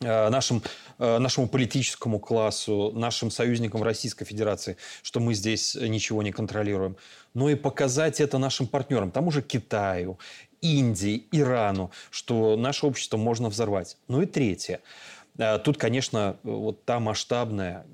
Э, 0.00 0.28
нашим, 0.28 0.62
э, 0.98 1.18
нашему 1.18 1.48
политическому 1.48 2.20
классу, 2.20 2.92
нашим 2.94 3.32
союзникам 3.32 3.82
Российской 3.82 4.24
Федерации, 4.24 4.76
что 5.02 5.18
мы 5.18 5.34
здесь 5.34 5.74
ничего 5.74 6.22
не 6.22 6.30
контролируем, 6.30 6.96
но 7.34 7.50
и 7.50 7.56
показать 7.56 8.20
это 8.20 8.38
нашим 8.38 8.68
партнерам, 8.68 9.10
тому 9.10 9.32
же 9.32 9.42
Китаю, 9.42 10.18
Индии, 10.60 11.24
Ирану, 11.32 11.90
что 12.10 12.56
наше 12.56 12.86
общество 12.86 13.16
можно 13.16 13.48
взорвать. 13.48 13.96
Ну 14.06 14.22
и 14.22 14.26
третье. 14.26 14.80
Э, 15.36 15.58
тут, 15.58 15.78
конечно, 15.78 16.36
вот 16.44 16.84
та 16.84 17.00
масштабная, 17.00 17.84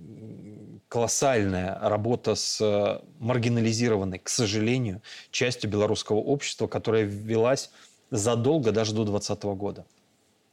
колоссальная 0.94 1.76
работа 1.80 2.36
с 2.36 3.02
маргинализированной, 3.18 4.20
к 4.20 4.28
сожалению, 4.28 5.02
частью 5.32 5.68
белорусского 5.68 6.18
общества, 6.18 6.68
которая 6.68 7.02
велась 7.02 7.70
задолго 8.12 8.70
даже 8.70 8.94
до 8.94 9.04
2020 9.04 9.42
года 9.58 9.84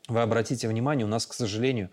вы 0.07 0.21
обратите 0.21 0.67
внимание, 0.67 1.05
у 1.05 1.10
нас, 1.10 1.25
к 1.25 1.33
сожалению, 1.33 1.89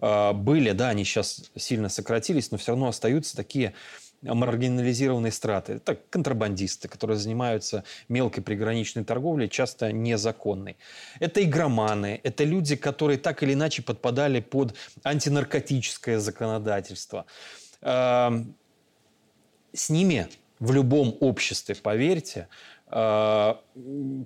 э, 0.00 0.32
были, 0.32 0.72
да, 0.72 0.88
они 0.88 1.04
сейчас 1.04 1.50
сильно 1.56 1.88
сократились, 1.88 2.50
но 2.50 2.58
все 2.58 2.72
равно 2.72 2.88
остаются 2.88 3.36
такие 3.36 3.74
маргинализированные 4.22 5.32
страты. 5.32 5.74
Это 5.74 5.98
контрабандисты, 6.10 6.88
которые 6.88 7.16
занимаются 7.16 7.84
мелкой 8.08 8.42
приграничной 8.42 9.04
торговлей, 9.04 9.48
часто 9.48 9.92
незаконной. 9.92 10.76
Это 11.20 11.42
игроманы, 11.42 12.20
это 12.22 12.44
люди, 12.44 12.76
которые 12.76 13.18
так 13.18 13.42
или 13.42 13.54
иначе 13.54 13.82
подпадали 13.82 14.40
под 14.40 14.74
антинаркотическое 15.04 16.18
законодательство. 16.18 17.24
Эм, 17.82 18.54
с 19.72 19.90
ними 19.90 20.28
в 20.58 20.72
любом 20.72 21.16
обществе, 21.20 21.74
поверьте, 21.74 22.48
э, 22.88 23.54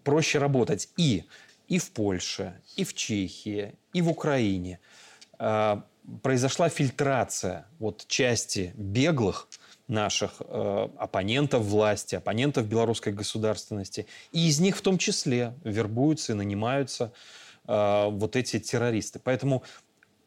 проще 0.02 0.38
работать. 0.38 0.88
И 0.96 1.24
и 1.66 1.78
в 1.78 1.92
Польше, 1.92 2.60
и 2.76 2.84
в 2.84 2.92
Чехии, 2.92 3.74
и 3.94 4.02
в 4.02 4.10
Украине 4.10 4.80
э, 5.38 5.80
произошла 6.22 6.68
фильтрация 6.68 7.66
вот 7.78 8.04
части 8.06 8.74
беглых 8.76 9.48
наших 9.88 10.34
э, 10.40 10.88
оппонентов 10.98 11.62
власти, 11.62 12.16
оппонентов 12.16 12.66
белорусской 12.66 13.14
государственности. 13.14 14.06
И 14.32 14.46
из 14.48 14.60
них 14.60 14.76
в 14.76 14.82
том 14.82 14.98
числе 14.98 15.54
вербуются 15.64 16.32
и 16.32 16.36
нанимаются 16.36 17.12
вот 17.66 18.36
эти 18.36 18.58
террористы. 18.58 19.18
Поэтому 19.24 19.62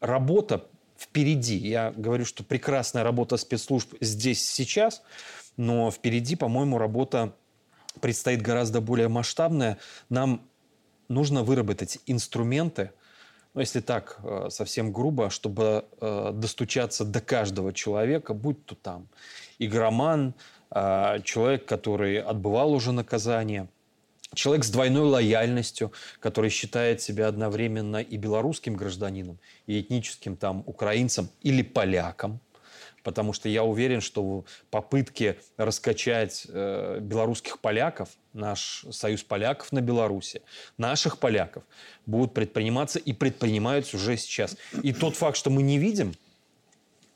работа 0.00 0.66
впереди. 0.98 1.56
Я 1.56 1.92
говорю, 1.96 2.24
что 2.24 2.44
прекрасная 2.44 3.04
работа 3.04 3.36
спецслужб 3.36 3.94
здесь 4.00 4.48
сейчас, 4.48 5.02
но 5.56 5.90
впереди, 5.90 6.36
по-моему, 6.36 6.78
работа 6.78 7.34
предстоит 8.00 8.42
гораздо 8.42 8.80
более 8.80 9.08
масштабная. 9.08 9.78
Нам 10.08 10.42
нужно 11.08 11.42
выработать 11.42 12.00
инструменты, 12.06 12.92
ну, 13.54 13.60
если 13.60 13.80
так 13.80 14.20
э, 14.22 14.48
совсем 14.50 14.92
грубо, 14.92 15.30
чтобы 15.30 15.84
э, 16.00 16.30
достучаться 16.34 17.04
до 17.04 17.20
каждого 17.20 17.72
человека, 17.72 18.34
будь 18.34 18.64
то 18.66 18.74
там 18.74 19.08
игроман, 19.58 20.34
э, 20.70 21.20
человек, 21.24 21.64
который 21.64 22.20
отбывал 22.20 22.72
уже 22.72 22.92
наказание, 22.92 23.68
человек 24.34 24.64
с 24.64 24.70
двойной 24.70 25.04
лояльностью, 25.04 25.92
который 26.20 26.50
считает 26.50 27.00
себя 27.00 27.28
одновременно 27.28 27.98
и 27.98 28.16
белорусским 28.16 28.74
гражданином, 28.74 29.38
и 29.66 29.80
этническим 29.80 30.36
там 30.36 30.62
украинцем 30.66 31.28
или 31.42 31.62
поляком– 31.62 32.40
потому 33.08 33.32
что 33.32 33.48
я 33.48 33.64
уверен, 33.64 34.02
что 34.02 34.44
попытки 34.70 35.38
раскачать 35.56 36.46
э, 36.46 36.98
белорусских 37.00 37.58
поляков, 37.58 38.10
наш 38.34 38.84
союз 38.90 39.22
поляков 39.22 39.72
на 39.72 39.80
Беларуси, 39.80 40.42
наших 40.76 41.18
поляков, 41.18 41.64
будут 42.04 42.34
предприниматься 42.34 42.98
и 42.98 43.14
предпринимаются 43.14 43.96
уже 43.96 44.18
сейчас. 44.18 44.58
И 44.82 44.92
тот 44.92 45.16
факт, 45.16 45.38
что 45.38 45.48
мы 45.48 45.62
не 45.62 45.78
видим 45.78 46.14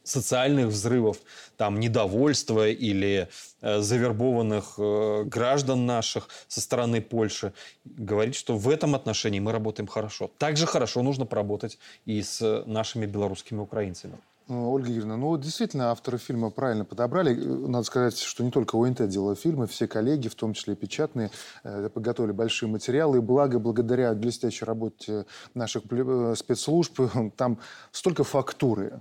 социальных 0.05 0.69
взрывов, 0.69 1.19
там, 1.57 1.81
недовольства 1.81 2.69
или 2.69 3.29
э, 3.61 3.81
завербованных 3.81 4.75
э, 4.79 5.25
граждан 5.25 5.87
наших 5.87 6.29
со 6.49 6.61
стороны 6.61 7.01
Польши, 7.01 7.53
говорит, 7.85 8.35
что 8.35 8.57
в 8.57 8.69
этом 8.69 8.95
отношении 8.95 9.41
мы 9.41 9.53
работаем 9.53 9.87
хорошо. 9.87 10.31
Также 10.39 10.67
хорошо 10.67 11.03
нужно 11.03 11.27
поработать 11.27 11.79
и 12.05 12.23
с 12.23 12.65
нашими 12.67 13.07
белорусскими 13.07 13.59
украинцами. 13.59 14.19
Ну, 14.49 14.73
Ольга 14.73 14.89
Юрьевна, 14.89 15.17
ну 15.17 15.37
действительно 15.39 15.93
авторы 15.93 16.19
фильма 16.19 16.51
правильно 16.51 16.85
подобрали. 16.85 17.33
Надо 17.35 17.85
сказать, 17.85 18.19
что 18.19 18.43
не 18.43 18.51
только 18.51 18.77
ОНТ 18.77 19.09
делал 19.09 19.35
фильмы, 19.37 19.67
все 19.67 19.87
коллеги, 19.87 20.29
в 20.29 20.35
том 20.35 20.53
числе 20.53 20.75
и 20.75 20.77
печатные, 20.77 21.31
э, 21.63 21.89
подготовили 21.89 22.33
большие 22.33 22.69
материалы. 22.69 23.19
И 23.19 23.21
благо, 23.21 23.59
благодаря 23.59 24.13
блестящей 24.15 24.65
работе 24.65 25.27
наших 25.55 25.85
э, 25.91 26.35
спецслужб, 26.37 27.01
там 27.37 27.59
столько 27.93 28.25
фактуры, 28.25 29.01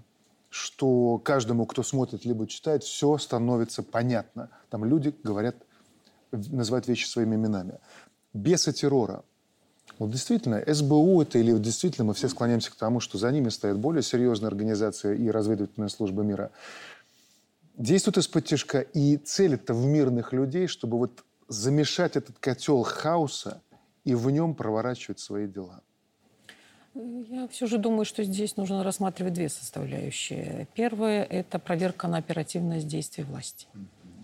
что 0.52 1.18
каждому, 1.18 1.66
кто 1.66 1.82
смотрит 1.82 2.26
либо 2.26 2.46
читает, 2.46 2.84
все 2.84 3.18
становится 3.18 3.84
понятно. 3.84 4.50
Там 4.70 4.84
люди 4.84 5.16
говорят, 5.24 5.56
называют 6.32 6.88
вещи 6.88 7.08
своими 7.08 7.36
именами. 7.36 7.80
Бесы 8.34 8.74
террора, 8.74 9.24
вот 9.98 10.12
действительно, 10.12 10.62
СБУ 10.68 11.22
это 11.22 11.40
или 11.40 11.58
действительно 11.58 12.06
мы 12.06 12.14
все 12.14 12.28
склоняемся 12.28 12.70
к 12.70 12.76
тому, 12.76 13.00
что 13.00 13.18
за 13.18 13.32
ними 13.32 13.48
стоят 13.48 13.80
более 13.80 14.04
серьезные 14.04 14.50
организации 14.50 15.18
и 15.18 15.32
разведывательные 15.32 15.90
службы 15.90 16.26
мира. 16.26 16.52
Действуют 17.78 18.18
из-под 18.18 18.46
тяжка 18.46 18.82
и 18.82 19.16
целят-то 19.16 19.74
в 19.74 19.86
мирных 19.86 20.34
людей, 20.34 20.68
чтобы 20.68 20.98
вот 20.98 21.24
замешать 21.48 22.18
этот 22.18 22.40
котел 22.40 22.84
хаоса 22.84 23.62
и 24.04 24.16
в 24.16 24.30
нем 24.30 24.54
проворачивать 24.54 25.20
свои 25.20 25.48
дела. 25.48 25.82
Я 26.94 27.48
все 27.48 27.68
же 27.68 27.78
думаю, 27.78 28.04
что 28.04 28.24
здесь 28.24 28.58
нужно 28.58 28.84
рассматривать 28.84 29.34
две 29.34 29.48
составляющие. 29.48 30.68
Первое– 30.74 31.24
это 31.30 31.58
проверка 31.58 32.08
на 32.08 32.18
оперативность 32.18 32.88
действий 32.88 33.24
власти. 33.24 33.66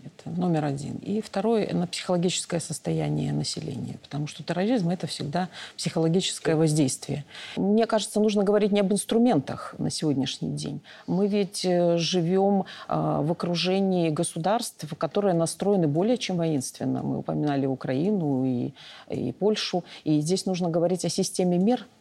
Это 0.04 0.30
номер 0.30 0.66
один. 0.66 0.96
И 0.96 1.22
второе– 1.22 1.70
на 1.72 1.86
психологическое 1.86 2.60
состояние 2.60 3.32
населения, 3.32 3.98
потому 4.02 4.26
что 4.26 4.42
терроризм– 4.42 4.88
это 4.90 5.06
всегда 5.06 5.48
психологическое 5.78 6.56
воздействие. 6.56 7.24
Мне 7.56 7.86
кажется, 7.86 8.20
нужно 8.20 8.44
говорить 8.44 8.70
не 8.70 8.80
об 8.80 8.92
инструментах 8.92 9.74
на 9.78 9.90
сегодняшний 9.90 10.50
день. 10.50 10.82
Мы 11.06 11.26
ведь 11.26 11.64
э, 11.64 11.96
живем 11.96 12.64
э, 12.88 13.20
в 13.22 13.32
окружении 13.32 14.10
государств, 14.10 14.86
которые 14.98 15.34
настроены 15.34 15.88
более 15.88 16.18
чем 16.18 16.36
воинственно. 16.36 17.02
Мы 17.02 17.18
упоминали 17.18 17.64
Украину 17.64 18.44
и, 18.44 18.72
и 19.08 19.32
Польшу. 19.32 19.84
И 20.04 20.20
здесь 20.20 20.44
нужно 20.44 20.68
говорить 20.68 21.06
о 21.06 21.08
системе 21.08 21.56
мер– 21.56 21.86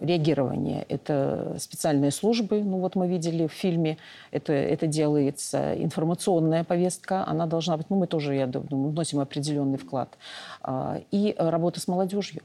реагирования. 0.00 0.84
Это 0.88 1.56
специальные 1.58 2.10
службы, 2.10 2.62
ну 2.62 2.78
вот 2.78 2.96
мы 2.96 3.08
видели 3.08 3.46
в 3.46 3.52
фильме, 3.52 3.98
это, 4.30 4.52
это 4.52 4.86
делается 4.86 5.74
информационная 5.74 6.64
повестка, 6.64 7.26
она 7.26 7.46
должна 7.46 7.76
быть, 7.76 7.90
ну 7.90 7.96
мы 7.96 8.06
тоже, 8.06 8.34
я 8.34 8.46
думаю, 8.46 8.90
вносим 8.90 9.20
определенный 9.20 9.78
вклад. 9.78 10.16
А, 10.62 11.00
и 11.10 11.34
работа 11.38 11.80
с 11.80 11.88
молодежью. 11.88 12.42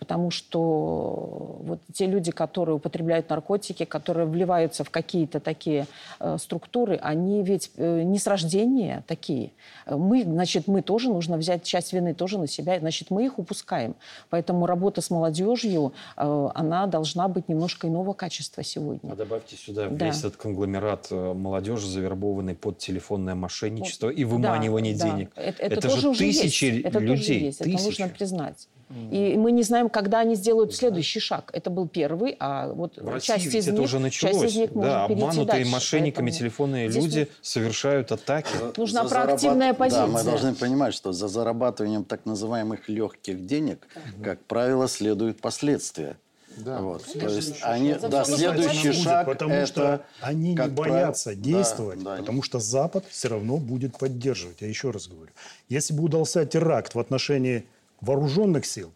Потому 0.00 0.30
что 0.30 1.58
вот 1.62 1.78
те 1.92 2.06
люди, 2.06 2.32
которые 2.32 2.76
употребляют 2.76 3.28
наркотики, 3.28 3.84
которые 3.84 4.26
вливаются 4.26 4.82
в 4.82 4.90
какие-то 4.90 5.38
такие 5.38 5.86
э, 6.18 6.38
структуры, 6.40 6.96
они 7.00 7.42
ведь 7.44 7.70
э, 7.76 8.02
не 8.02 8.18
с 8.18 8.26
рождения 8.26 9.04
такие. 9.06 9.50
Мы, 9.86 10.24
значит, 10.24 10.66
мы 10.66 10.80
тоже 10.82 11.10
нужно 11.10 11.36
взять 11.36 11.62
часть 11.64 11.92
вины 11.92 12.14
тоже 12.14 12.38
на 12.38 12.46
себя, 12.48 12.78
значит, 12.80 13.10
мы 13.10 13.26
их 13.26 13.38
упускаем. 13.38 13.94
Поэтому 14.30 14.66
работа 14.66 15.02
с 15.02 15.10
молодежью, 15.10 15.92
э, 16.16 16.48
она 16.54 16.86
должна 16.86 17.28
быть 17.28 17.48
немножко 17.48 17.86
иного 17.86 18.14
качества 18.14 18.64
сегодня. 18.64 19.12
А 19.12 19.14
добавьте 19.14 19.54
сюда 19.56 19.88
Да. 19.90 20.06
весь 20.06 20.18
этот 20.20 20.36
конгломерат 20.36 21.08
э, 21.10 21.34
молодежи, 21.34 21.86
завербованный 21.86 22.54
под 22.54 22.78
телефонное 22.78 23.34
мошенничество 23.34 24.08
и 24.08 24.24
выманивание 24.24 24.96
Да, 24.96 25.04
да. 25.04 25.10
денег. 25.12 25.30
Это, 25.36 25.62
это 25.62 25.74
Это 25.74 25.88
тоже 25.88 26.00
же 26.00 26.08
уже 26.08 26.18
тысячи 26.20 26.64
есть. 26.64 26.86
Это 26.86 26.98
людей, 26.98 27.16
тоже 27.16 27.32
есть. 27.34 27.60
Это 27.60 27.70
тысячи. 27.70 27.84
нужно 27.84 28.08
признать. 28.08 28.68
И 28.90 29.36
мы 29.36 29.52
не 29.52 29.62
знаем, 29.62 29.88
когда 29.88 30.18
они 30.20 30.34
сделают 30.34 30.74
следующий 30.74 31.20
шаг. 31.20 31.50
Это 31.52 31.70
был 31.70 31.86
первый, 31.86 32.36
а 32.40 32.72
вот 32.72 32.96
В 32.96 33.08
России 33.08 33.26
часть 33.26 33.44
ведь 33.44 33.54
из 33.54 33.68
это 33.68 33.76
них, 33.76 33.84
уже 33.84 34.10
часть 34.10 34.24
началось. 34.34 34.50
из 34.52 34.56
них 34.56 34.74
может 34.74 34.90
да, 34.90 35.06
перейти 35.06 35.22
обманутые 35.22 35.46
дальше. 35.46 35.70
мошенниками 35.70 36.26
Поэтому 36.26 36.38
телефонные 36.40 36.90
здесь 36.90 37.04
люди 37.04 37.28
совершают 37.40 38.10
атаки. 38.10 38.48
Нужна 38.76 39.04
За 39.04 39.08
проактивная 39.14 39.72
зарабат- 39.74 39.90
Да, 39.90 40.06
мы 40.06 40.12
позиция. 40.14 40.30
должны 40.32 40.54
понимать, 40.54 40.94
что 40.94 41.12
за 41.12 41.28
зарабатыванием 41.28 42.04
так 42.04 42.26
называемых 42.26 42.88
легких 42.88 43.46
денег, 43.46 43.86
как 44.24 44.40
правило, 44.46 44.88
следуют 44.88 45.40
последствия. 45.40 46.16
Да. 46.56 46.80
Вот. 46.80 47.04
То 47.04 47.28
есть 47.28 47.58
они, 47.62 47.94
За 47.94 48.08
да, 48.08 48.24
следующий 48.24 48.88
Будет, 48.88 49.02
шаг 49.02 49.26
потому 49.26 49.54
это, 49.54 49.66
что 49.66 50.04
они 50.20 50.54
не 50.54 50.68
боятся 50.68 51.30
правило, 51.30 51.44
действовать, 51.44 52.02
да, 52.02 52.16
да. 52.16 52.20
потому 52.22 52.42
что 52.42 52.58
Запад 52.58 53.04
все 53.08 53.28
равно 53.28 53.56
будет 53.58 53.96
поддерживать. 53.96 54.60
Я 54.60 54.66
еще 54.66 54.90
раз 54.90 55.06
говорю. 55.06 55.30
Если 55.68 55.94
бы 55.94 56.02
удался 56.02 56.44
теракт 56.44 56.96
в 56.96 56.98
отношении 56.98 57.66
вооруженных 58.00 58.66
сил, 58.66 58.92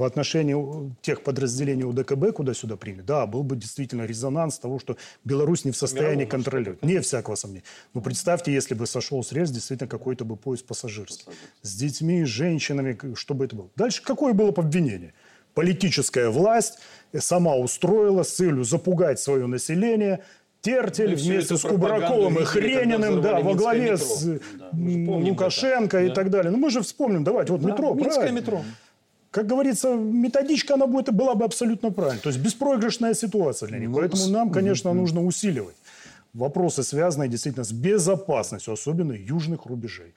в 0.00 0.04
отношении 0.04 0.56
тех 1.02 1.22
подразделений 1.22 1.84
УДКБ, 1.84 2.34
куда 2.34 2.54
сюда 2.54 2.76
приняли, 2.76 3.02
да, 3.02 3.26
был 3.26 3.42
бы 3.42 3.54
действительно 3.54 4.04
резонанс 4.06 4.58
того, 4.58 4.78
что 4.78 4.96
Беларусь 5.24 5.66
не 5.66 5.72
в 5.72 5.76
состоянии 5.76 6.24
контролировать. 6.24 6.82
Не 6.82 7.00
всякого 7.00 7.34
сомнения. 7.34 7.64
Но 7.92 8.00
представьте, 8.00 8.52
если 8.52 8.74
бы 8.74 8.86
сошел 8.86 9.22
с 9.22 9.30
рельс 9.30 9.50
действительно 9.50 9.88
какой-то 9.88 10.24
бы 10.24 10.36
поезд 10.36 10.64
пассажирский. 10.64 11.26
С 11.60 11.76
детьми, 11.76 12.24
с 12.24 12.28
женщинами, 12.28 12.98
что 13.14 13.34
бы 13.34 13.44
это 13.44 13.56
было. 13.56 13.68
Дальше 13.76 14.02
какое 14.02 14.32
было 14.32 14.52
бы 14.52 14.62
обвинение? 14.62 15.12
Политическая 15.52 16.30
власть 16.30 16.78
сама 17.18 17.56
устроила 17.56 18.22
с 18.22 18.30
целью 18.30 18.64
запугать 18.64 19.20
свое 19.20 19.46
население, 19.46 20.24
Тертель 20.62 21.10
Ну, 21.10 21.16
вместе 21.16 21.56
с 21.56 21.62
Кубраковым 21.62 22.38
и 22.38 22.44
Хрениным, 22.44 23.22
да, 23.22 23.40
во 23.40 23.54
главе 23.54 23.92
метро. 23.92 23.96
с 23.96 24.22
Да, 24.22 24.70
Лукашенко 24.72 25.96
это. 25.96 26.06
и 26.06 26.08
Да. 26.08 26.14
так 26.14 26.30
далее. 26.30 26.50
Ну 26.52 26.58
мы 26.58 26.70
же 26.70 26.80
вспомним, 26.82 27.24
давайте, 27.24 27.52
вот 27.52 27.62
метро, 27.62 27.94
Минское 27.94 28.14
правильно? 28.16 28.38
метро. 28.40 28.62
Как 29.30 29.46
говорится, 29.46 29.94
методичка, 29.94 30.74
она 30.74 30.86
будет, 30.86 31.14
была 31.14 31.34
бы 31.34 31.44
абсолютно 31.44 31.90
правильной. 31.92 32.20
То 32.20 32.30
есть 32.30 32.40
беспроигрышная 32.40 33.14
ситуация 33.14 33.68
для 33.68 33.78
них. 33.78 33.88
Ну, 33.90 33.96
Поэтому 33.96 34.26
нам, 34.26 34.50
конечно, 34.50 34.92
нужно 34.92 35.24
усиливать 35.24 35.76
вопросы, 36.34 36.82
связанные 36.82 37.28
действительно 37.28 37.64
с 37.64 37.72
безопасностью, 37.72 38.72
особенно 38.74 39.12
южных 39.12 39.66
рубежей. 39.66 40.12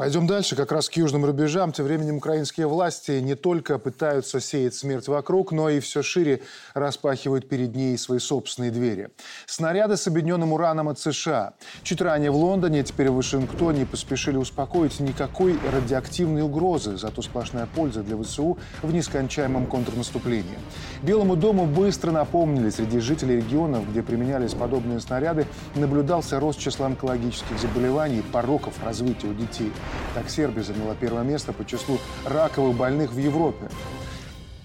Пойдем 0.00 0.26
дальше, 0.26 0.56
как 0.56 0.72
раз 0.72 0.88
к 0.88 0.94
южным 0.94 1.26
рубежам. 1.26 1.72
Тем 1.72 1.84
временем 1.84 2.16
украинские 2.16 2.66
власти 2.66 3.20
не 3.20 3.34
только 3.34 3.78
пытаются 3.78 4.40
сеять 4.40 4.74
смерть 4.74 5.08
вокруг, 5.08 5.52
но 5.52 5.68
и 5.68 5.78
все 5.80 6.02
шире 6.02 6.40
распахивают 6.72 7.50
перед 7.50 7.76
ней 7.76 7.98
свои 7.98 8.18
собственные 8.18 8.70
двери. 8.70 9.10
Снаряды 9.44 9.98
с 9.98 10.06
объединенным 10.06 10.54
ураном 10.54 10.88
от 10.88 10.98
США. 10.98 11.52
Чуть 11.82 12.00
ранее 12.00 12.30
в 12.30 12.36
Лондоне, 12.36 12.82
теперь 12.82 13.10
в 13.10 13.16
Вашингтоне 13.16 13.84
поспешили 13.84 14.38
успокоить 14.38 15.00
никакой 15.00 15.58
радиоактивной 15.70 16.40
угрозы, 16.40 16.96
зато 16.96 17.20
сплошная 17.20 17.66
польза 17.66 18.02
для 18.02 18.16
ВСУ 18.16 18.56
в 18.80 18.90
нескончаемом 18.90 19.66
контрнаступлении. 19.66 20.58
Белому 21.02 21.36
дому 21.36 21.66
быстро 21.66 22.10
напомнили, 22.10 22.70
среди 22.70 23.00
жителей 23.00 23.36
регионов, 23.36 23.86
где 23.90 24.02
применялись 24.02 24.54
подобные 24.54 24.98
снаряды, 25.00 25.46
наблюдался 25.74 26.40
рост 26.40 26.58
числа 26.58 26.86
онкологических 26.86 27.58
заболеваний 27.58 28.20
и 28.20 28.22
пороков 28.22 28.82
развития 28.82 29.26
у 29.26 29.34
детей. 29.34 29.70
Так 30.14 30.28
Сербия 30.28 30.62
заняла 30.62 30.94
первое 30.94 31.22
место 31.22 31.52
по 31.52 31.64
числу 31.64 31.98
раковых 32.26 32.76
больных 32.76 33.12
в 33.12 33.18
Европе. 33.18 33.68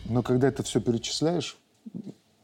Но 0.06 0.22
когда 0.24 0.48
это 0.48 0.64
все 0.64 0.82
перечисляешь, 0.82 1.58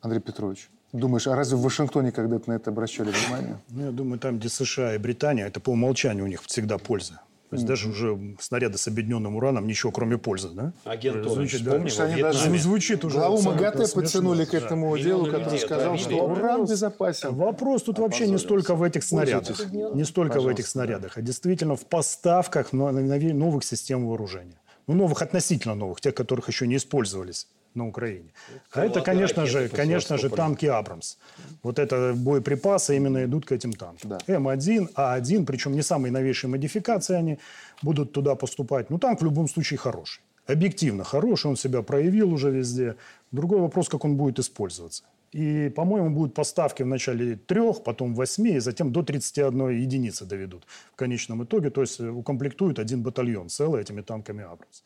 Андрей 0.01 0.19
Петрович, 0.19 0.69
думаешь, 0.91 1.27
а 1.27 1.35
разве 1.35 1.57
в 1.57 1.61
Вашингтоне 1.61 2.11
когда-то 2.11 2.49
на 2.49 2.53
это 2.53 2.69
обращали 2.69 3.11
внимание? 3.11 3.57
Ну, 3.69 3.85
я 3.85 3.91
думаю, 3.91 4.19
там, 4.19 4.39
где 4.39 4.49
США 4.49 4.95
и 4.95 4.97
Британия, 4.97 5.47
это 5.47 5.59
по 5.59 5.71
умолчанию 5.71 6.25
у 6.25 6.27
них 6.27 6.41
всегда 6.43 6.77
польза. 6.77 7.21
То 7.51 7.55
есть 7.57 7.67
даже 7.67 7.89
уже 7.89 8.17
снаряды 8.39 8.77
с 8.77 8.87
объединенным 8.87 9.35
ураном 9.35 9.67
ничего, 9.67 9.91
кроме 9.91 10.17
пользы, 10.17 10.51
да? 10.53 10.71
Агент 10.85 11.17
Звучит, 11.17 11.33
Торович, 11.33 11.63
да. 11.63 11.71
помнишь, 11.71 11.99
они 11.99 12.21
даже 12.21 12.37
Вьетнаме? 12.39 12.59
Звучит 12.59 13.03
уже 13.03 13.17
Главу 13.17 13.41
МАГАТЭ 13.41 13.87
подтянули 13.93 14.45
к 14.45 14.51
Да. 14.51 14.57
этому 14.57 14.95
Миллионы 14.95 15.03
делу, 15.03 15.25
людей 15.25 15.39
который 15.43 15.59
сказал, 15.59 15.97
что 15.97 16.15
уран 16.15 16.65
безопасен. 16.65 17.35
Вопрос 17.35 17.83
тут 17.83 17.99
вообще 17.99 18.29
не 18.29 18.37
столько 18.37 18.73
в 18.73 18.81
этих 18.83 19.03
снарядах, 19.03 19.69
не 19.69 20.05
столько 20.05 20.39
в 20.39 20.47
этих 20.47 20.65
снарядах, 20.65 21.17
а 21.17 21.21
действительно 21.21 21.75
в 21.75 21.85
поставках 21.85 22.71
новых 22.71 23.65
систем 23.65 24.07
вооружения. 24.07 24.55
Ну, 24.87 24.93
новых, 24.93 25.21
относительно 25.21 25.75
новых, 25.75 25.99
тех, 25.99 26.15
которых 26.15 26.47
еще 26.47 26.67
не 26.67 26.77
использовались 26.77 27.47
на 27.75 27.87
Украине. 27.87 28.29
А 28.71 28.85
это, 28.85 29.01
конечно 29.01 29.45
же, 29.45 29.69
конечно 29.69 30.17
же, 30.17 30.29
танки 30.29 30.65
«Абрамс». 30.65 31.17
Вот 31.63 31.79
это 31.79 32.13
боеприпасы 32.15 32.95
именно 32.95 33.23
идут 33.25 33.45
к 33.45 33.51
этим 33.51 33.73
танкам. 33.73 34.09
Да. 34.09 34.17
М1, 34.27 34.93
А1, 34.95 35.45
причем 35.45 35.73
не 35.73 35.81
самые 35.81 36.11
новейшие 36.11 36.49
модификации 36.49 37.15
они 37.15 37.39
будут 37.81 38.11
туда 38.11 38.35
поступать. 38.35 38.89
Ну, 38.89 38.97
танк 38.97 39.21
в 39.21 39.23
любом 39.23 39.47
случае 39.47 39.77
хороший. 39.77 40.21
Объективно 40.47 41.03
хороший, 41.03 41.47
он 41.47 41.55
себя 41.55 41.81
проявил 41.81 42.33
уже 42.33 42.51
везде. 42.51 42.95
Другой 43.31 43.59
вопрос, 43.59 43.89
как 43.89 44.05
он 44.05 44.17
будет 44.17 44.39
использоваться. 44.39 45.03
И, 45.31 45.69
по-моему, 45.69 46.09
будут 46.09 46.33
поставки 46.33 46.83
в 46.83 46.87
начале 46.87 47.35
трех, 47.35 47.83
потом 47.83 48.13
восьми, 48.13 48.55
и 48.55 48.59
затем 48.59 48.91
до 48.91 49.01
31 49.01 49.69
единицы 49.69 50.25
доведут 50.25 50.65
в 50.91 50.95
конечном 50.95 51.43
итоге. 51.43 51.69
То 51.69 51.81
есть 51.81 52.01
э, 52.01 52.09
укомплектуют 52.09 52.79
один 52.79 53.01
батальон 53.01 53.47
целый 53.47 53.81
этими 53.81 54.01
танками 54.01 54.43
«Абрамс». 54.43 54.83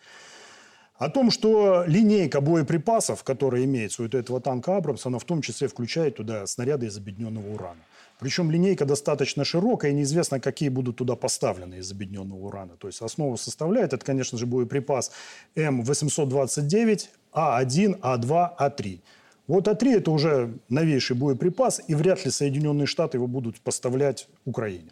О 0.97 1.09
том, 1.09 1.29
что 1.29 1.83
линейка 1.85 2.39
боеприпасов, 2.39 3.23
которая 3.23 3.65
имеется 3.65 4.03
у 4.03 4.05
этого 4.05 4.39
танка 4.39 4.77
«Абрамс», 4.77 5.05
она 5.05 5.19
в 5.19 5.25
том 5.25 5.41
числе 5.41 5.67
включает 5.67 6.15
туда 6.15 6.47
снаряды 6.47 6.85
из 6.85 6.97
объединенного 6.97 7.53
урана. 7.53 7.81
Причем 8.17 8.49
линейка 8.49 8.85
достаточно 8.85 9.43
широкая, 9.43 9.91
и 9.91 9.93
неизвестно, 9.93 10.39
какие 10.39 10.69
будут 10.69 10.95
туда 10.95 11.17
поставлены 11.17 11.75
из 11.75 11.91
объединенного 11.91 12.39
урана. 12.39 12.77
То 12.77 12.87
есть 12.87 13.01
основу 13.01 13.35
составляет, 13.35 13.91
это, 13.91 14.05
конечно 14.05 14.37
же, 14.37 14.45
боеприпас 14.45 15.11
М829, 15.57 17.09
А1, 17.33 17.99
А2, 17.99 18.51
А3. 18.57 18.99
Вот 19.47 19.67
А3– 19.67 19.97
это 19.97 20.11
уже 20.11 20.53
новейший 20.69 21.17
боеприпас, 21.17 21.81
и 21.89 21.93
вряд 21.93 22.23
ли 22.23 22.31
Соединенные 22.31 22.87
Штаты 22.87 23.17
его 23.17 23.27
будут 23.27 23.59
поставлять 23.59 24.29
Украине. 24.45 24.91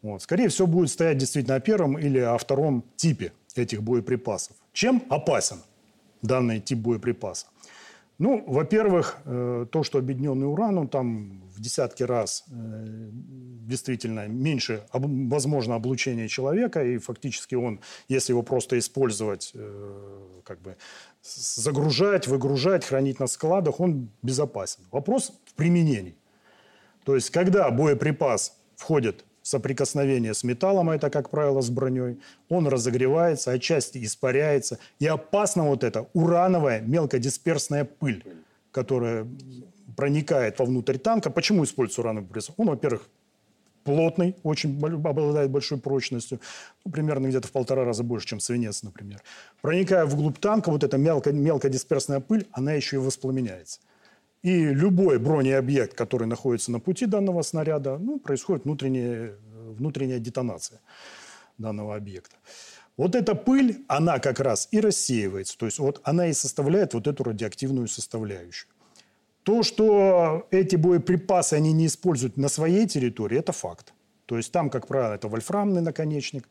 Вот. 0.00 0.22
Скорее 0.22 0.48
всего, 0.48 0.66
будет 0.66 0.88
стоять 0.88 1.18
действительно 1.18 1.56
о 1.56 1.60
первом 1.60 1.98
или 1.98 2.18
о 2.18 2.38
втором 2.38 2.82
типе 2.96 3.32
этих 3.56 3.82
боеприпасов. 3.82 4.56
Чем 4.72 5.02
опасен 5.08 5.62
данный 6.22 6.60
тип 6.60 6.78
боеприпаса? 6.78 7.46
Ну, 8.18 8.42
во-первых, 8.48 9.18
э, 9.24 9.66
то, 9.70 9.84
что 9.84 9.98
объединенный 9.98 10.50
уран, 10.50 10.76
он 10.76 10.88
там 10.88 11.40
в 11.54 11.60
десятки 11.60 12.02
раз 12.02 12.44
э, 12.50 13.10
действительно 13.68 14.26
меньше, 14.26 14.82
возможно, 14.92 15.76
облучения 15.76 16.26
человека, 16.26 16.82
и 16.82 16.98
фактически 16.98 17.54
он, 17.54 17.80
если 18.08 18.32
его 18.32 18.42
просто 18.42 18.76
использовать, 18.76 19.52
э, 19.54 20.40
как 20.44 20.60
бы 20.60 20.76
загружать, 21.22 22.26
выгружать, 22.26 22.84
хранить 22.84 23.20
на 23.20 23.28
складах, 23.28 23.78
он 23.78 24.10
безопасен. 24.22 24.82
Вопрос 24.90 25.32
в 25.44 25.54
применении. 25.54 26.16
То 27.04 27.14
есть, 27.14 27.30
когда 27.30 27.70
боеприпас 27.70 28.56
входит 28.74 29.24
в 29.48 29.50
соприкосновение 29.50 30.34
с 30.34 30.44
металлом, 30.44 30.90
а 30.90 30.94
это, 30.94 31.08
как 31.08 31.30
правило, 31.30 31.62
с 31.62 31.70
броней, 31.70 32.18
он 32.50 32.68
разогревается, 32.68 33.50
отчасти 33.50 34.04
испаряется. 34.04 34.78
И 34.98 35.06
опасно 35.06 35.64
вот 35.64 35.84
это 35.84 36.06
урановая 36.12 36.82
мелкодисперсная 36.82 37.86
пыль, 37.86 38.22
которая 38.72 39.26
проникает 39.96 40.58
вовнутрь 40.58 40.98
танка. 40.98 41.30
Почему 41.30 41.64
используется 41.64 42.02
урановый 42.02 42.28
пресс? 42.28 42.50
Он, 42.58 42.66
во-первых, 42.66 43.08
плотный, 43.84 44.36
очень 44.42 44.78
обладает 44.84 45.50
большой 45.50 45.78
прочностью, 45.78 46.40
ну, 46.84 46.92
примерно 46.92 47.28
где-то 47.28 47.48
в 47.48 47.52
полтора 47.52 47.86
раза 47.86 48.02
больше, 48.02 48.26
чем 48.26 48.40
свинец, 48.40 48.82
например. 48.82 49.22
Проникая 49.62 50.04
вглубь 50.04 50.38
танка, 50.38 50.70
вот 50.70 50.84
эта 50.84 50.98
мелко, 50.98 51.32
мелкодисперсная 51.32 52.20
пыль, 52.20 52.46
она 52.52 52.74
еще 52.74 52.96
и 52.96 52.98
воспламеняется. 52.98 53.80
И 54.42 54.66
любой 54.66 55.18
бронеобъект, 55.18 55.94
который 55.94 56.26
находится 56.26 56.70
на 56.70 56.80
пути 56.80 57.06
данного 57.06 57.42
снаряда, 57.42 57.98
ну, 57.98 58.18
происходит 58.20 58.64
внутренняя, 58.64 59.34
внутренняя 59.78 60.18
детонация 60.18 60.80
данного 61.58 61.96
объекта. 61.96 62.36
Вот 62.96 63.14
эта 63.14 63.34
пыль, 63.34 63.84
она 63.88 64.18
как 64.18 64.40
раз 64.40 64.68
и 64.70 64.80
рассеивается. 64.80 65.56
То 65.56 65.66
есть 65.66 65.78
вот 65.78 66.00
она 66.04 66.26
и 66.28 66.32
составляет 66.32 66.94
вот 66.94 67.06
эту 67.06 67.24
радиоактивную 67.24 67.88
составляющую. 67.88 68.70
То, 69.42 69.62
что 69.62 70.46
эти 70.50 70.76
боеприпасы 70.76 71.54
они 71.54 71.72
не 71.72 71.86
используют 71.86 72.36
на 72.36 72.48
своей 72.48 72.86
территории, 72.86 73.38
это 73.38 73.52
факт. 73.52 73.94
То 74.26 74.36
есть 74.36 74.52
там, 74.52 74.68
как 74.68 74.86
правило, 74.86 75.14
это 75.14 75.28
вольфрамный 75.28 75.80
наконечник, 75.80 76.48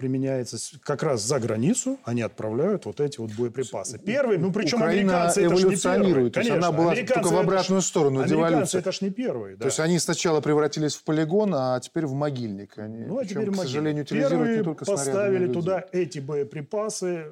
применяется 0.00 0.56
как 0.82 1.02
раз 1.02 1.22
за 1.22 1.38
границу, 1.38 1.98
они 2.04 2.22
отправляют 2.22 2.86
вот 2.86 3.00
эти 3.00 3.20
вот 3.20 3.30
боеприпасы. 3.32 3.98
Первый, 3.98 4.38
ну 4.38 4.50
причем 4.50 4.78
Украина 4.78 5.24
американцы 5.24 5.42
это 5.42 5.50
ж 5.50 5.52
не 5.52 5.58
первые. 5.58 5.66
эволюционирует. 5.68 6.32
То 6.34 6.40
есть 6.40 6.50
Конечно, 6.50 6.68
она 6.68 6.76
была 6.76 6.94
только 6.94 7.28
в 7.28 7.38
обратную 7.38 7.82
сторону, 7.82 8.26
деволюция. 8.26 8.80
это 8.80 8.92
ж 8.92 9.00
не 9.02 9.10
первые. 9.10 9.56
То 9.56 9.66
есть 9.66 9.78
они 9.78 9.98
сначала 9.98 10.40
превратились 10.40 10.94
в 10.94 11.04
полигон, 11.04 11.54
а 11.54 11.78
теперь 11.80 12.06
в 12.06 12.14
могильник. 12.14 12.78
Они, 12.78 13.04
Ну, 13.04 13.18
а 13.18 13.20
причем, 13.20 13.42
теперь 13.42 13.54
к 13.54 13.56
сожалению, 13.56 14.04
утилизируют 14.04 14.32
Первые 14.40 14.58
не 14.58 14.64
только 14.64 14.84
поставили 14.86 15.52
туда 15.52 15.84
эти 15.92 16.18
боеприпасы. 16.18 17.26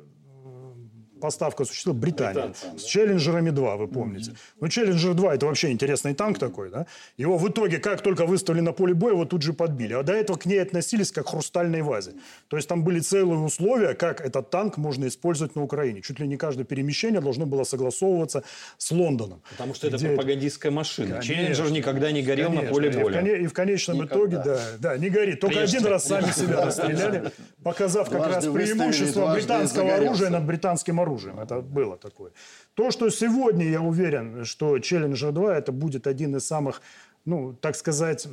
Поставка 1.21 1.63
осуществила 1.65 1.95
Британия. 1.95 2.53
С 2.77 2.85
Челленджерами 2.85 3.51
2, 3.51 3.77
вы 3.77 3.89
помните. 3.89 4.33
Ну, 4.61 4.69
Челленджер 4.69 5.15
2 5.15 5.35
это 5.35 5.47
вообще 5.47 5.71
интересный 5.71 6.15
танк 6.15 6.39
такой, 6.39 6.71
да? 6.71 6.87
Его 7.17 7.39
в 7.39 7.49
итоге, 7.49 7.79
как 7.79 8.01
только 8.03 8.27
выставили 8.27 8.61
на 8.61 8.73
поле 8.73 8.95
боя, 8.95 9.13
его 9.13 9.25
тут 9.25 9.43
же 9.43 9.53
подбили. 9.53 9.95
А 9.95 10.03
до 10.03 10.13
этого 10.13 10.37
к 10.37 10.47
ней 10.47 10.59
относились 10.63 11.11
как 11.13 11.27
к 11.27 11.31
хрустальной 11.31 11.83
вазе. 11.83 12.13
То 12.49 12.57
есть 12.57 12.69
там 12.69 12.85
были 12.85 13.01
целые 13.01 13.39
условия, 13.41 13.95
как 13.95 14.21
этот 14.21 14.51
танк 14.51 14.77
можно 14.77 15.07
использовать 15.09 15.57
на 15.57 15.63
Украине. 15.63 16.01
Чуть 16.03 16.21
ли 16.21 16.27
не 16.29 16.37
каждое 16.37 16.65
перемещение 16.65 17.21
должно 17.21 17.47
было 17.47 17.65
согласовываться 17.65 18.43
с 18.77 18.91
Лондоном. 18.91 19.43
Потому 19.51 19.75
что 19.75 19.89
это 19.89 19.99
пропагандистская 19.99 20.71
машина. 20.73 21.09
Конечно. 21.17 21.35
Челленджер 21.35 21.71
никогда 21.71 22.13
не 22.13 22.23
горел 22.23 22.51
на 22.51 22.57
Конечно. 22.63 22.75
поле 22.75 22.89
И 22.89 22.93
в 22.93 23.01
боя. 23.01 23.13
коне- 23.23 23.39
И 23.43 23.47
в 23.47 23.53
конечном 23.53 24.05
итоге, 24.07 24.37
да, 24.45 24.61
да, 24.79 24.97
не 24.99 25.11
горит. 25.11 25.41
Только 25.41 25.57
Прежде. 25.59 25.79
один 25.79 25.89
раз 25.91 26.05
сами 26.07 26.31
себя 26.33 26.65
расстреляли, 26.67 27.31
показав 27.63 28.09
как 28.11 28.27
раз 28.27 28.45
преимущество 28.45 29.33
британского 29.35 29.95
оружия 29.95 30.31
над 30.31 30.45
британским 30.45 31.01
оружием. 31.01 31.08
Это 31.43 31.61
было 31.61 31.97
такое. 31.97 32.31
То, 32.75 32.91
что 32.91 33.11
сегодня, 33.11 33.69
я 33.69 33.81
уверен, 33.81 34.45
что 34.45 34.79
Челленджер 34.79 35.33
2 35.33 35.57
это 35.57 35.73
будет 35.73 36.07
один 36.07 36.37
из 36.37 36.47
самых, 36.47 36.83
ну, 37.25 37.55
так 37.61 37.77
сказать, 37.77 38.27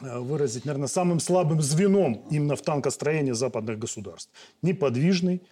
э, 0.00 0.18
выразить, 0.18 0.64
наверное, 0.64 0.88
самым 0.88 1.20
слабым 1.20 1.60
звеном 1.62 2.22
именно 2.30 2.54
в 2.56 2.62
танкостроении 2.62 3.32
западных 3.32 3.78
государств. 3.78 4.30
Неподвижный, 4.62 5.42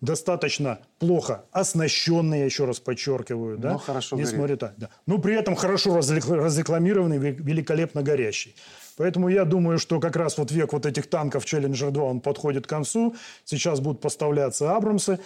достаточно 0.00 0.78
плохо 0.98 1.44
оснащенный, 1.52 2.40
я 2.40 2.44
еще 2.44 2.64
раз 2.64 2.80
подчеркиваю, 2.80 3.58
да? 3.58 3.72
Но 3.72 3.78
хорошо 3.78 4.16
Несмотря 4.16 4.56
так, 4.56 4.74
да. 4.76 4.90
Но 5.06 5.18
при 5.18 5.34
этом 5.34 5.54
хорошо 5.54 5.96
разрек- 5.96 6.30
разрекламированный, 6.34 7.18
ве- 7.18 7.32
великолепно 7.42 8.02
горящий. 8.02 8.54
Поэтому 8.98 9.28
я 9.28 9.44
думаю, 9.44 9.78
что 9.78 10.00
как 10.00 10.16
раз 10.16 10.38
вот 10.38 10.50
век 10.50 10.72
вот 10.72 10.86
этих 10.86 11.06
танков 11.08 11.44
Challenger 11.44 11.90
2, 11.90 12.02
он 12.04 12.20
подходит 12.20 12.66
к 12.66 12.68
концу. 12.68 13.14
Сейчас 13.44 13.80
будут 13.80 14.00
поставляться 14.00 14.74
Абрамсы. 14.74 15.18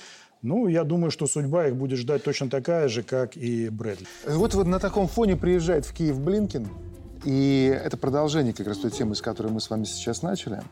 Ну, 0.42 0.68
я 0.68 0.84
думаю, 0.84 1.10
что 1.10 1.26
судьба 1.26 1.68
их 1.68 1.76
будет 1.76 1.98
ждать 1.98 2.24
точно 2.24 2.48
такая 2.48 2.88
же, 2.88 3.02
как 3.02 3.36
и 3.36 3.68
Брэдли. 3.68 4.06
И 4.26 4.32
Вот, 4.32 4.54
вот 4.54 4.66
на 4.66 4.78
таком 4.78 5.06
фоне 5.06 5.36
приезжает 5.36 5.84
в 5.84 5.92
Киев 5.92 6.18
Блинкин, 6.18 6.66
и 7.24 7.78
это 7.84 7.98
продолжение 7.98 8.54
как 8.54 8.66
раз 8.66 8.78
той 8.78 8.90
темы, 8.90 9.14
с 9.14 9.20
которой 9.20 9.52
мы 9.52 9.60
с 9.60 9.68
вами 9.68 9.84
сейчас 9.84 10.22
начали. 10.22 10.62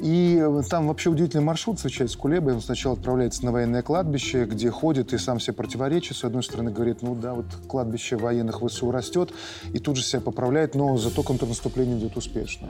И 0.00 0.44
там 0.68 0.88
вообще 0.88 1.10
удивительный 1.10 1.44
маршрут 1.44 1.76
встречается 1.76 2.16
с 2.16 2.18
Кулебой. 2.18 2.54
Он 2.54 2.60
сначала 2.60 2.96
отправляется 2.96 3.44
на 3.44 3.52
военное 3.52 3.82
кладбище, 3.82 4.44
где 4.44 4.70
ходит 4.70 5.12
и 5.12 5.18
сам 5.18 5.38
себе 5.40 5.54
противоречит. 5.54 6.16
С 6.16 6.24
одной 6.24 6.42
стороны 6.42 6.70
говорит, 6.70 7.02
ну 7.02 7.14
да, 7.14 7.34
вот 7.34 7.46
кладбище 7.68 8.16
военных 8.16 8.60
ВСУ 8.60 8.90
растет, 8.90 9.32
и 9.72 9.78
тут 9.78 9.96
же 9.96 10.02
себя 10.02 10.20
поправляет, 10.20 10.74
но 10.74 10.98
зато 10.98 11.22
контрнаступление 11.22 11.98
идет 11.98 12.16
успешно. 12.16 12.68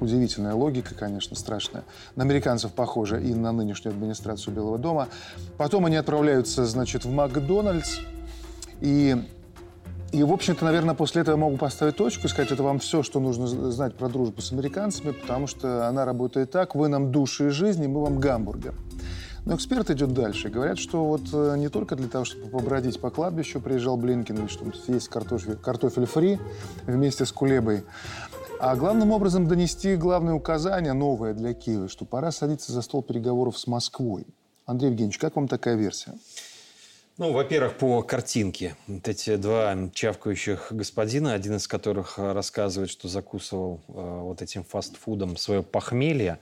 Удивительная 0.00 0.54
логика, 0.54 0.94
конечно, 0.94 1.34
страшная. 1.34 1.82
На 2.14 2.24
американцев 2.24 2.72
похоже 2.72 3.22
и 3.22 3.34
на 3.34 3.52
нынешнюю 3.52 3.94
администрацию 3.94 4.54
Белого 4.54 4.78
дома. 4.78 5.08
Потом 5.56 5.86
они 5.86 5.96
отправляются, 5.96 6.66
значит, 6.66 7.04
в 7.04 7.10
Макдональдс. 7.10 7.98
И, 8.80 9.16
и 10.12 10.22
в 10.22 10.32
общем-то, 10.32 10.64
наверное, 10.64 10.94
после 10.94 11.22
этого 11.22 11.34
я 11.36 11.40
могу 11.40 11.56
поставить 11.56 11.96
точку 11.96 12.26
и 12.26 12.30
сказать, 12.30 12.52
это 12.52 12.62
вам 12.62 12.78
все, 12.78 13.02
что 13.02 13.18
нужно 13.18 13.48
знать 13.72 13.96
про 13.96 14.08
дружбу 14.08 14.40
с 14.40 14.52
американцами, 14.52 15.10
потому 15.10 15.48
что 15.48 15.88
она 15.88 16.04
работает 16.04 16.52
так, 16.52 16.76
вы 16.76 16.86
нам 16.86 17.10
души 17.10 17.48
и 17.48 17.50
жизни, 17.50 17.88
мы 17.88 18.00
вам 18.02 18.20
гамбургер. 18.20 18.74
Но 19.48 19.54
эксперт 19.56 19.88
идет 19.90 20.12
дальше. 20.12 20.48
и 20.48 20.50
Говорят, 20.50 20.78
что 20.78 21.06
вот 21.06 21.22
э, 21.32 21.54
не 21.56 21.70
только 21.70 21.96
для 21.96 22.08
того, 22.08 22.26
чтобы 22.26 22.50
побродить 22.50 23.00
по 23.00 23.08
кладбищу, 23.08 23.62
приезжал 23.62 23.96
Блинкин, 23.96 24.44
и 24.44 24.48
чтобы 24.48 24.74
съесть 24.74 25.08
картофель, 25.08 25.56
картофель 25.56 26.04
фри 26.04 26.38
вместе 26.86 27.24
с 27.24 27.32
Кулебой, 27.32 27.82
а 28.60 28.76
главным 28.76 29.12
образом 29.12 29.46
донести 29.46 29.96
главное 29.96 30.34
указание, 30.34 30.92
новое 30.92 31.34
для 31.34 31.54
Киева, 31.54 31.88
что 31.88 32.04
пора 32.04 32.32
садиться 32.32 32.72
за 32.72 32.82
стол 32.82 33.02
переговоров 33.02 33.58
с 33.58 33.66
Москвой. 33.66 34.26
Андрей 34.66 34.90
Евгеньевич, 34.90 35.18
как 35.18 35.36
вам 35.36 35.48
такая 35.48 35.76
версия? 35.76 36.14
Ну, 37.16 37.32
во-первых, 37.32 37.76
по 37.78 38.02
картинке. 38.02 38.76
Вот 38.86 39.08
эти 39.08 39.34
два 39.36 39.76
чавкающих 39.92 40.68
господина, 40.70 41.34
один 41.34 41.56
из 41.56 41.66
которых 41.66 42.16
э, 42.18 42.32
рассказывает, 42.32 42.90
что 42.90 43.08
закусывал 43.08 43.80
э, 43.88 43.92
вот 43.92 44.40
этим 44.40 44.62
фастфудом 44.62 45.36
свое 45.36 45.64
похмелье, 45.64 46.38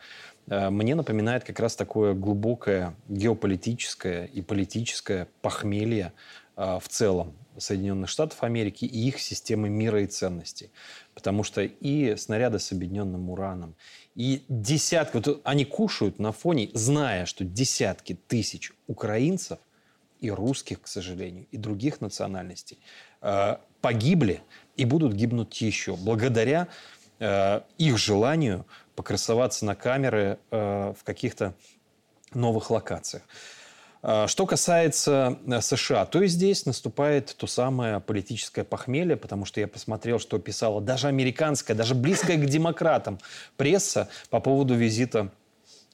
э, 0.48 0.68
мне 0.68 0.94
напоминает 0.94 1.44
как 1.44 1.60
раз 1.60 1.76
такое 1.76 2.12
глубокое 2.12 2.94
геополитическое 3.08 4.26
и 4.26 4.42
политическое 4.42 5.28
похмелье 5.40 6.12
э, 6.56 6.78
в 6.78 6.88
целом 6.88 7.32
Соединенных 7.56 8.10
Штатов 8.10 8.42
Америки 8.42 8.84
и 8.84 9.08
их 9.08 9.18
системы 9.18 9.70
мира 9.70 10.02
и 10.02 10.06
ценностей. 10.06 10.70
Потому 11.16 11.44
что 11.44 11.62
и 11.62 12.14
снаряды 12.16 12.58
с 12.58 12.72
объединенным 12.72 13.30
ураном, 13.30 13.74
и 14.14 14.44
десятки... 14.50 15.16
Вот 15.16 15.40
они 15.44 15.64
кушают 15.64 16.18
на 16.18 16.30
фоне, 16.30 16.68
зная, 16.74 17.24
что 17.24 17.42
десятки 17.42 18.18
тысяч 18.28 18.72
украинцев 18.86 19.58
и 20.20 20.30
русских, 20.30 20.82
к 20.82 20.86
сожалению, 20.86 21.46
и 21.50 21.56
других 21.56 22.02
национальностей 22.02 22.78
э, 23.22 23.56
погибли 23.80 24.42
и 24.76 24.84
будут 24.84 25.14
гибнуть 25.14 25.58
еще 25.62 25.96
благодаря 25.96 26.68
э, 27.18 27.62
их 27.78 27.96
желанию 27.96 28.66
покрасоваться 28.94 29.64
на 29.64 29.74
камеры 29.74 30.38
э, 30.50 30.92
в 30.98 31.02
каких-то 31.02 31.54
новых 32.34 32.70
локациях. 32.70 33.22
А, 34.08 34.28
Что 34.28 34.46
касается 34.46 35.36
э, 35.48 35.60
США, 35.60 36.06
то 36.06 36.22
и 36.22 36.28
здесь 36.28 36.64
наступает 36.64 37.34
то 37.36 37.48
самое 37.48 37.98
политическое 37.98 38.62
похмелье, 38.62 39.16
потому 39.16 39.44
что 39.44 39.58
я 39.58 39.66
посмотрел, 39.66 40.20
что 40.20 40.38
писала 40.38 40.80
даже 40.80 41.08
американская, 41.08 41.76
даже 41.76 41.96
близкая 41.96 42.36
к 42.36 42.46
демократам 42.46 43.18
пресса 43.56 44.08
по 44.30 44.38
поводу 44.38 44.76
визита 44.76 45.32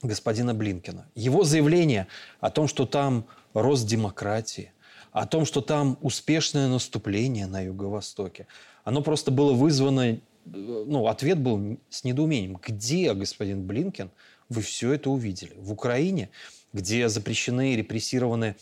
господина 0.03 0.53
Блинкина. 0.53 1.07
Его 1.15 1.43
заявление 1.43 2.05
о 2.39 2.51
том, 2.51 2.67
что 2.67 2.85
там 2.85 3.25
рост 3.55 3.87
демократии, 3.87 4.73
о 5.11 5.25
том, 5.25 5.43
что 5.43 5.61
там 5.61 5.97
успешное 6.01 6.67
наступление 6.67 7.47
на 7.47 7.61
Юго-Востоке, 7.61 8.45
оно 8.83 9.01
просто 9.01 9.31
было 9.31 9.53
вызвано, 9.53 10.01
э, 10.01 10.19
ну, 10.45 11.07
ответ 11.07 11.39
был 11.39 11.79
с 11.89 12.03
недоумением. 12.03 12.59
Где, 12.63 13.11
господин 13.15 13.65
Блинкен, 13.65 14.11
вы 14.49 14.61
все 14.61 14.93
это 14.93 15.09
увидели? 15.09 15.55
В 15.57 15.71
Украине, 15.71 16.29
где 16.73 17.07
запрещены 17.07 17.73
и 17.73 17.75
репрессированы 17.77 18.55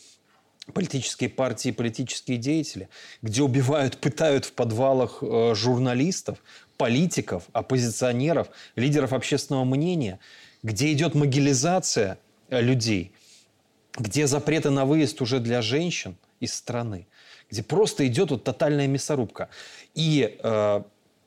политические 0.74 1.30
партии 1.30 1.72
политические 1.72 2.38
деятели, 2.38 2.90
где 3.22 3.42
убивают, 3.42 3.98
пытают 3.98 4.46
в 4.46 4.54
подвалах 4.54 5.20
э, 5.22 5.54
журналистов, 5.56 6.38
политиков, 6.78 7.44
оппозиционеров, 7.52 8.50
лидеров 8.76 9.14
общественного 9.14 9.66
мнения, 9.66 10.20
где 10.64 10.92
идет 10.92 11.16
могилизация 11.16 12.20
э, 12.50 12.62
людей, 12.62 13.12
где 13.98 14.28
запреты 14.28 14.70
на 14.70 14.86
выезд 14.86 15.22
уже 15.22 15.40
для 15.40 15.62
женщин 15.62 16.16
из 16.40 16.54
страны, 16.54 17.08
где 17.50 17.64
просто 17.64 18.08
идет 18.08 18.32
вот 18.32 18.44
тотальная 18.44 18.88
мясорубка. 18.88 19.50
И 19.96 20.38
э, 20.42 20.84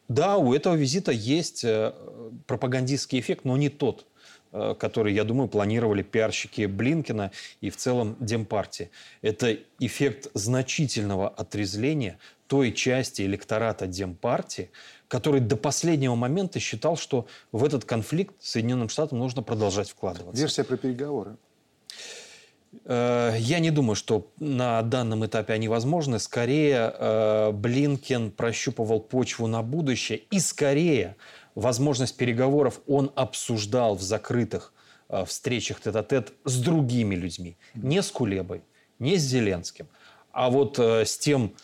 да, 0.09 0.37
у 0.37 0.55
этого 0.55 0.75
визита 0.75 1.13
есть 1.13 1.65
э, 1.65 1.93
пропагандистский 2.47 3.21
эффект, 3.21 3.45
но 3.45 3.57
не 3.57 3.69
тот, 3.69 4.07
который, 4.79 5.13
я 5.13 5.25
думаю, 5.25 5.49
планировали 5.49 6.03
пиарщики 6.03 6.67
Блинкина 6.67 7.33
и 7.61 7.71
в 7.71 7.77
целом 7.77 8.17
Демпартии. 8.21 8.91
Это 9.23 9.57
эффект 9.81 10.29
значительного 10.35 11.29
отрезвления 11.29 12.19
той 12.47 12.73
части 12.73 13.23
электората 13.23 13.87
Демпартии, 13.87 14.71
который 15.09 15.41
до 15.41 15.57
последнего 15.57 16.15
момента 16.15 16.61
считал, 16.61 16.97
что 16.97 17.27
в 17.53 17.65
этот 17.65 17.85
конфликт 17.85 18.35
Соединенным 18.41 18.89
Штатам 18.89 19.19
нужно 19.19 19.43
продолжать 19.43 19.91
вкладываться. 19.91 20.41
Версия 20.41 20.65
про 20.65 20.77
переговоры. 20.77 21.37
Э, 22.85 23.35
Я 23.39 23.61
не 23.61 23.71
думаю, 23.71 23.97
что 23.97 24.31
на 24.39 24.83
данном 24.83 25.25
этапе 25.25 25.53
они 25.53 25.69
возможны. 25.69 26.19
Скорее, 26.19 26.93
э, 26.97 27.51
Блинкен 27.53 28.31
прощупывал 28.31 29.01
почву 29.01 29.47
на 29.47 29.63
будущее. 29.63 30.19
И 30.31 30.39
скорее, 30.41 31.17
возможность 31.55 32.17
переговоров 32.17 32.81
он 32.87 33.13
обсуждал 33.15 33.95
в 33.97 34.03
закрытых 34.03 34.73
э, 35.09 35.25
встречах 35.25 35.81
тет-а-тет 35.81 36.33
с 36.45 36.61
другими 36.61 37.15
людьми. 37.15 37.57
Не 37.75 38.03
с 38.03 38.11
Кулебой, 38.11 38.63
не 38.99 39.17
с 39.17 39.23
Зеленским, 39.23 39.89
а 40.33 40.51
вот 40.51 40.79
э, 40.79 41.05
с 41.05 41.17
тем 41.19 41.55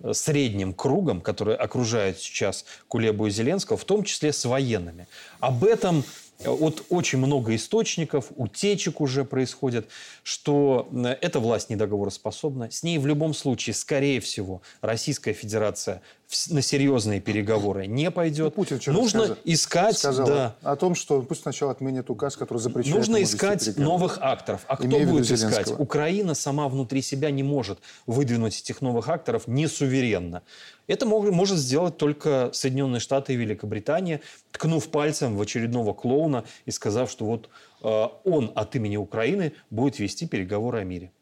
э, 0.00 0.12
средним 0.12 0.72
кругом, 0.72 1.20
который 1.20 1.56
окружает 1.56 2.18
сейчас 2.18 2.64
Кулебу 2.88 3.26
и 3.26 3.30
Зеленского, 3.30 3.76
в 3.76 3.84
том 3.84 4.04
числе 4.04 4.32
с 4.32 4.44
военными. 4.44 5.08
Об 5.40 5.64
этом 5.64 6.04
от 6.46 6.82
очень 6.88 7.18
много 7.18 7.54
источников, 7.54 8.26
утечек 8.36 9.00
уже 9.00 9.24
происходит, 9.24 9.88
что 10.22 10.88
э, 10.92 11.16
эта 11.20 11.40
власть 11.40 11.70
недоговороспособна. 11.70 12.70
С 12.70 12.82
ней 12.82 12.98
в 12.98 13.06
любом 13.06 13.34
случае, 13.34 13.74
скорее 13.74 14.20
всего, 14.20 14.62
Российская 14.80 15.32
Федерация 15.32 16.02
на 16.50 16.62
серьезные 16.62 17.20
переговоры 17.20 17.86
не 17.86 18.10
пойдет. 18.10 18.54
Путин 18.54 18.78
вчера 18.78 18.94
Нужно 18.94 19.20
сказал- 19.20 19.36
искать, 19.44 19.98
сказал 19.98 20.26
да, 20.26 20.56
о 20.62 20.76
том, 20.76 20.94
что 20.94 21.22
пусть 21.22 21.42
сначала 21.42 21.72
отменят 21.72 22.08
указ, 22.08 22.36
который 22.36 22.58
запрещает 22.58 22.96
Нужно 22.96 23.22
искать 23.22 23.76
новых 23.76 24.18
акторов. 24.20 24.60
А 24.68 24.76
кто 24.76 24.86
Имею 24.86 25.08
будет 25.08 25.30
искать? 25.30 25.72
Украина 25.78 26.34
сама 26.34 26.68
внутри 26.68 27.02
себя 27.02 27.30
не 27.30 27.42
может 27.42 27.80
выдвинуть 28.06 28.60
этих 28.60 28.80
новых 28.80 29.08
акторов 29.08 29.48
не 29.48 29.66
суверенно. 29.66 30.42
Это 30.90 31.06
может 31.06 31.56
сделать 31.56 31.98
только 31.98 32.50
Соединенные 32.52 32.98
Штаты 32.98 33.34
и 33.34 33.36
Великобритания, 33.36 34.22
ткнув 34.50 34.88
пальцем 34.88 35.36
в 35.36 35.40
очередного 35.40 35.92
клоуна 35.94 36.44
и 36.64 36.72
сказав, 36.72 37.08
что 37.08 37.26
вот 37.26 37.48
э, 37.84 38.06
он 38.24 38.50
от 38.56 38.74
имени 38.74 38.96
Украины 38.96 39.52
будет 39.70 40.00
вести 40.00 40.26
переговоры 40.26 40.80
о 40.80 40.84
мире. 40.84 41.12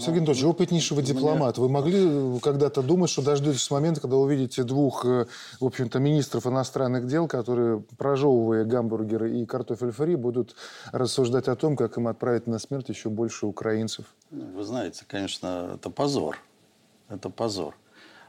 Сергей 0.00 0.18
Анатольевич, 0.18 0.44
опытнейшего 0.44 1.00
дипломата. 1.00 1.60
Вы 1.60 1.68
могли 1.68 2.00
э, 2.04 2.38
когда-то 2.42 2.82
думать, 2.82 3.08
что 3.08 3.22
дождетесь 3.22 3.70
момента, 3.70 4.00
когда 4.00 4.16
увидите 4.16 4.64
двух, 4.64 5.04
э, 5.04 5.26
в 5.60 5.64
общем-то, 5.64 6.00
министров 6.00 6.48
иностранных 6.48 7.06
дел, 7.06 7.28
которые, 7.28 7.84
прожевывая 7.98 8.64
гамбургеры 8.64 9.38
и 9.38 9.46
картофель 9.46 9.92
фри, 9.92 10.16
будут 10.16 10.56
рассуждать 10.90 11.46
о 11.46 11.54
том, 11.54 11.76
как 11.76 11.98
им 11.98 12.08
отправить 12.08 12.48
на 12.48 12.58
смерть 12.58 12.88
еще 12.88 13.10
больше 13.10 13.46
украинцев? 13.46 14.06
Ну, 14.32 14.44
Вы 14.56 14.64
знаете, 14.64 15.04
конечно, 15.06 15.74
это 15.76 15.88
позор. 15.88 16.36
Это 17.08 17.30
позор. 17.30 17.76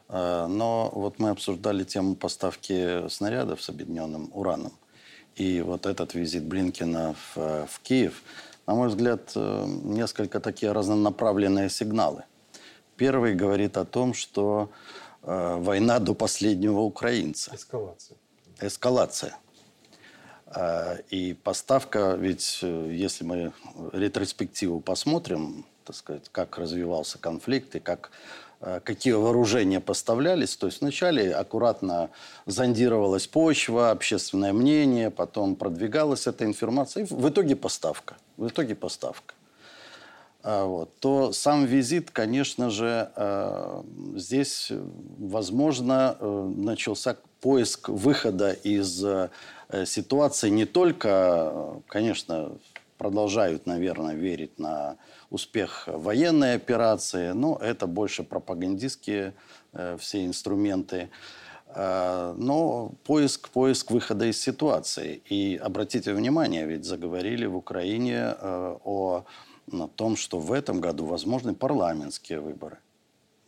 Э, 0.10 0.48
Но 0.48 0.92
вот 0.94 1.20
мы 1.20 1.30
обсуждали 1.30 1.84
тему 1.84 2.16
поставки 2.16 3.08
снарядов 3.10 3.62
с 3.62 3.70
объединенным 3.70 4.30
ураном. 4.34 4.74
И 5.36 5.62
вот 5.62 5.86
этот 5.86 6.14
визит 6.14 6.44
Блинкина 6.44 7.16
в, 7.36 7.68
в 7.68 7.80
Киев, 7.82 8.22
на 8.68 8.76
мой 8.76 8.88
взгляд, 8.90 9.32
э, 9.36 9.66
несколько 9.84 10.40
такие 10.40 10.72
разнонаправленные 10.72 11.70
сигналы. 11.70 12.24
Первый 12.96 13.34
говорит 13.34 13.78
о 13.78 13.86
том, 13.86 14.14
что 14.14 14.70
э, 15.24 15.58
война 15.60 16.00
до 16.00 16.14
последнего 16.14 16.82
украинца. 16.82 17.52
Эскалация. 17.56 18.18
Эскалация. 18.62 19.38
А, 20.46 20.98
И 21.10 21.34
поставка, 21.34 22.16
ведь 22.16 22.60
э, 22.62 22.90
если 22.92 23.24
мы 23.24 23.54
ретроспективу 23.92 24.80
посмотрим, 24.80 25.66
так 25.84 25.96
сказать, 25.96 26.30
как 26.32 26.58
развивался 26.58 27.18
конфликт 27.18 27.76
и 27.76 27.80
как, 27.80 28.12
какие 28.84 29.14
вооружения 29.14 29.80
поставлялись, 29.80 30.56
то 30.56 30.68
есть 30.68 30.82
вначале 30.82 31.34
аккуратно 31.34 32.10
зондировалась 32.46 33.28
почва, 33.28 33.92
общественное 33.92 34.54
мнение, 34.54 35.10
потом 35.10 35.56
продвигалась 35.56 36.28
эта 36.28 36.46
информация, 36.46 37.04
и 37.04 37.06
в 37.10 37.30
итоге 37.30 37.56
поставка. 37.56 38.16
В 38.38 38.48
итоге 38.48 38.76
поставка. 38.76 39.34
А, 40.44 40.66
вот, 40.66 40.90
то 41.00 41.32
сам 41.32 41.64
визит, 41.64 42.12
конечно 42.12 42.70
же, 42.70 43.10
э, 43.16 43.84
здесь, 44.16 44.68
э, 44.72 44.84
возможно, 45.18 46.18
э, 46.20 46.52
начался 46.58 47.16
поиск 47.40 47.88
выхода 47.88 48.52
из 48.52 49.04
э, 49.06 49.30
ситуации 49.86 50.50
не 50.50 50.66
только, 50.66 51.10
э, 51.10 51.80
конечно, 51.88 52.52
продолжают, 53.04 53.66
наверное, 53.66 54.16
верить 54.16 54.60
на 54.60 54.96
успех 55.30 55.84
военной 55.88 56.56
операции, 56.56 57.34
но 57.34 57.58
это 57.58 57.86
больше 57.86 58.24
пропагандистские 58.24 59.34
э, 59.74 59.98
все 60.00 60.26
инструменты. 60.26 61.10
Э, 61.68 62.34
Но 62.38 62.94
поиск, 63.04 63.50
поиск 63.50 63.92
выхода 63.92 64.26
из 64.26 64.40
ситуации. 64.40 65.22
И 65.30 65.60
обратите 65.62 66.14
внимание, 66.14 66.66
ведь 66.66 66.86
заговорили 66.86 67.46
в 67.46 67.58
Украине 67.58 68.36
э, 68.40 68.78
о 68.86 69.24
на 69.68 69.88
том, 69.88 70.16
что 70.16 70.40
в 70.40 70.52
этом 70.52 70.80
году 70.82 71.06
возможны 71.06 71.54
парламентские 71.54 72.40
выборы, 72.40 72.78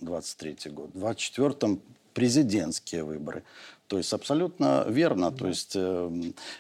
23 0.02 0.72
год, 0.72 0.90
в 0.94 1.00
24 1.00 1.78
президентские 2.14 3.04
выборы. 3.04 3.44
То 3.88 3.98
есть 3.98 4.14
абсолютно 4.14 4.86
верно. 4.90 5.32
То 5.32 5.48
есть 5.48 5.74
э, 5.76 6.12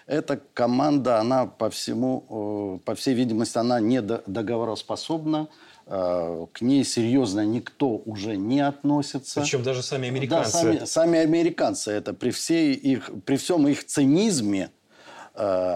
эта 0.05 0.39
команда, 0.53 1.19
она 1.19 1.45
по 1.47 1.69
всему, 1.69 2.77
э, 2.81 2.85
по 2.85 2.93
всей 2.95 3.15
видимости, 3.15 3.57
она 3.57 3.79
не 3.79 4.01
до- 4.01 4.21
договороспособна. 4.27 5.47
Э, 5.87 6.45
к 6.51 6.61
ней 6.61 6.83
серьезно 6.83 7.45
никто 7.45 7.97
уже 8.05 8.35
не 8.37 8.59
относится. 8.61 9.41
Причем 9.41 9.63
даже 9.63 9.81
сами 9.83 10.03
Да, 10.03 10.09
американцы. 10.15 10.51
сами, 10.51 10.85
сами 10.85 11.19
американцы 11.19 11.91
это 11.91 12.13
при 12.13 12.29
всей 12.31 12.73
их, 12.73 13.09
при 13.25 13.37
всем 13.37 13.67
их 13.67 13.85
цинизме, 13.85 14.69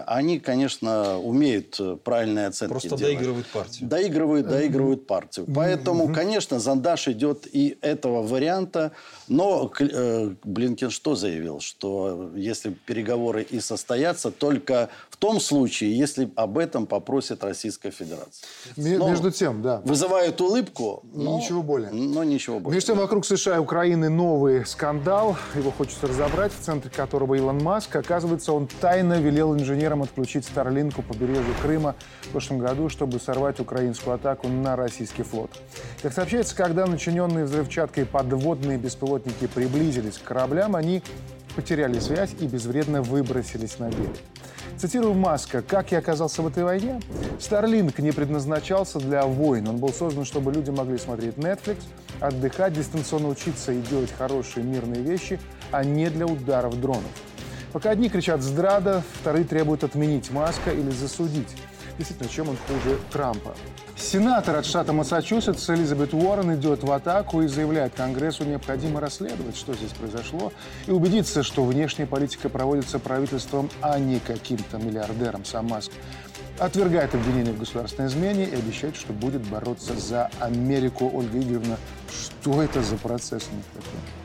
они, 0.06 0.40
конечно, 0.40 1.18
умеют 1.18 1.76
э, 1.78 1.96
правильные 2.02 2.46
оценки 2.46 2.70
Просто 2.70 2.96
делать. 2.96 3.16
доигрывают 3.16 3.46
партию. 3.48 3.88
Доигрывают, 3.88 4.48
доигрывают 4.48 5.06
партию. 5.06 5.46
Поэтому, 5.54 6.12
конечно, 6.12 6.58
Зандаш 6.58 7.08
идет 7.08 7.46
и 7.52 7.76
этого 7.80 8.22
варианта. 8.22 8.92
Но 9.28 9.70
э, 9.78 10.34
Блинкин 10.44 10.90
что 10.90 11.14
заявил? 11.14 11.60
Что 11.60 12.30
если 12.34 12.70
переговоры 12.70 13.42
и 13.42 13.60
состоятся, 13.60 14.30
только 14.30 14.88
том 15.20 15.38
случае, 15.38 15.96
если 15.96 16.32
об 16.34 16.56
этом 16.56 16.86
попросит 16.86 17.44
Российская 17.44 17.90
Федерация. 17.90 18.48
Но 18.76 19.10
Между 19.10 19.30
тем, 19.30 19.60
да. 19.62 19.82
Вызывает 19.84 20.40
улыбку, 20.40 21.04
но 21.12 21.38
Ничего 21.38 21.62
более. 21.62 21.90
Но 21.90 22.24
ничего 22.24 22.58
более. 22.58 22.74
Между 22.74 22.94
тем, 22.94 22.98
вокруг 22.98 23.26
США 23.26 23.56
и 23.56 23.58
Украины 23.58 24.08
новый 24.08 24.64
скандал. 24.64 25.36
Его 25.54 25.70
хочется 25.70 26.08
разобрать, 26.08 26.52
в 26.52 26.60
центре 26.60 26.90
которого 26.90 27.34
Илон 27.34 27.58
Маск. 27.58 27.94
Оказывается, 27.94 28.54
он 28.54 28.66
тайно 28.80 29.20
велел 29.20 29.54
инженерам 29.54 30.02
отключить 30.02 30.46
Старлинг 30.46 30.98
у 30.98 31.02
побережья 31.02 31.44
Крыма 31.60 31.94
в 32.22 32.28
прошлом 32.28 32.58
году, 32.58 32.88
чтобы 32.88 33.20
сорвать 33.20 33.60
украинскую 33.60 34.14
атаку 34.14 34.48
на 34.48 34.74
российский 34.74 35.22
флот. 35.22 35.50
Как 36.02 36.14
сообщается, 36.14 36.56
когда 36.56 36.86
начиненные 36.86 37.44
взрывчаткой 37.44 38.06
подводные 38.06 38.78
беспилотники 38.78 39.46
приблизились 39.46 40.16
к 40.16 40.24
кораблям, 40.24 40.76
они 40.76 41.02
потеряли 41.50 41.98
связь 41.98 42.30
и 42.40 42.46
безвредно 42.46 43.02
выбросились 43.02 43.78
на 43.78 43.88
берег. 43.90 44.16
Цитирую 44.78 45.14
Маска. 45.14 45.62
«Как 45.62 45.92
я 45.92 45.98
оказался 45.98 46.40
в 46.42 46.46
этой 46.46 46.64
войне? 46.64 47.00
Старлинг 47.38 47.98
не 47.98 48.12
предназначался 48.12 48.98
для 48.98 49.24
войн. 49.24 49.68
Он 49.68 49.76
был 49.76 49.90
создан, 49.90 50.24
чтобы 50.24 50.52
люди 50.52 50.70
могли 50.70 50.96
смотреть 50.96 51.34
Netflix, 51.34 51.78
отдыхать, 52.20 52.72
дистанционно 52.72 53.28
учиться 53.28 53.72
и 53.72 53.80
делать 53.82 54.10
хорошие 54.16 54.64
мирные 54.64 55.02
вещи, 55.02 55.38
а 55.70 55.84
не 55.84 56.08
для 56.08 56.26
ударов 56.26 56.80
дронов. 56.80 57.10
Пока 57.72 57.90
одни 57.90 58.08
кричат 58.08 58.42
«здрада», 58.42 59.02
вторые 59.20 59.44
требуют 59.44 59.84
отменить 59.84 60.30
Маска 60.30 60.70
или 60.70 60.90
засудить. 60.90 61.48
Действительно, 61.98 62.28
чем 62.28 62.48
он 62.48 62.56
хуже 62.66 62.98
Трампа? 63.12 63.54
Сенатор 63.96 64.56
от 64.56 64.64
штата 64.64 64.92
Массачусетс 64.92 65.68
Элизабет 65.70 66.14
Уоррен 66.14 66.54
идет 66.54 66.82
в 66.82 66.90
атаку 66.90 67.42
и 67.42 67.46
заявляет, 67.46 67.94
Конгрессу 67.94 68.44
необходимо 68.44 69.00
расследовать, 69.00 69.56
что 69.56 69.74
здесь 69.74 69.90
произошло, 69.90 70.52
и 70.86 70.90
убедиться, 70.90 71.42
что 71.42 71.64
внешняя 71.64 72.06
политика 72.06 72.48
проводится 72.48 72.98
правительством, 72.98 73.68
а 73.82 73.98
не 73.98 74.18
каким-то 74.18 74.78
миллиардером. 74.78 75.44
Сам 75.44 75.66
Маск 75.66 75.92
отвергает 76.58 77.14
обвинения 77.14 77.52
в 77.52 77.58
государственной 77.58 78.08
измене 78.08 78.44
и 78.44 78.54
обещает, 78.54 78.96
что 78.96 79.12
будет 79.12 79.42
бороться 79.42 79.94
за 79.94 80.30
Америку. 80.40 81.10
Ольга 81.12 81.38
Игоревна, 81.38 81.76
что 82.10 82.62
это 82.62 82.82
за 82.82 82.96
процесс 82.96 83.44
такой? 83.74 84.19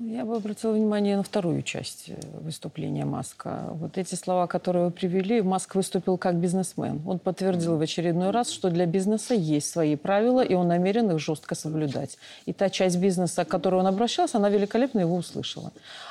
Я 0.00 0.24
бы 0.24 0.34
обратила 0.34 0.72
внимание 0.72 1.16
на 1.16 1.22
вторую 1.22 1.62
часть 1.62 2.08
э, 2.08 2.16
выступления 2.40 3.04
Маска. 3.04 3.68
Вот 3.74 3.96
эти 3.96 4.16
слова, 4.16 4.48
которые 4.48 4.86
вы 4.86 4.90
привели, 4.90 5.40
Маск 5.40 5.76
выступил 5.76 6.18
как 6.18 6.34
бизнесмен. 6.34 7.00
Он 7.06 7.20
подтвердил 7.20 7.78
в 7.78 7.80
очередной 7.80 8.30
раз, 8.30 8.50
что 8.50 8.70
для 8.70 8.86
бизнеса 8.86 9.34
есть 9.34 9.70
свои 9.70 9.94
правила, 9.94 10.40
и 10.40 10.54
он 10.54 10.66
намерен 10.66 11.12
их 11.12 11.20
жестко 11.20 11.54
соблюдать. 11.54 12.18
И 12.44 12.52
та 12.52 12.70
часть 12.70 12.98
бизнеса, 12.98 13.44
к 13.44 13.48
которой 13.48 13.76
он 13.76 13.86
обращался, 13.86 14.38
она 14.38 14.48
великолепно 14.48 14.98
его 14.98 15.14
услышала. 15.14 15.70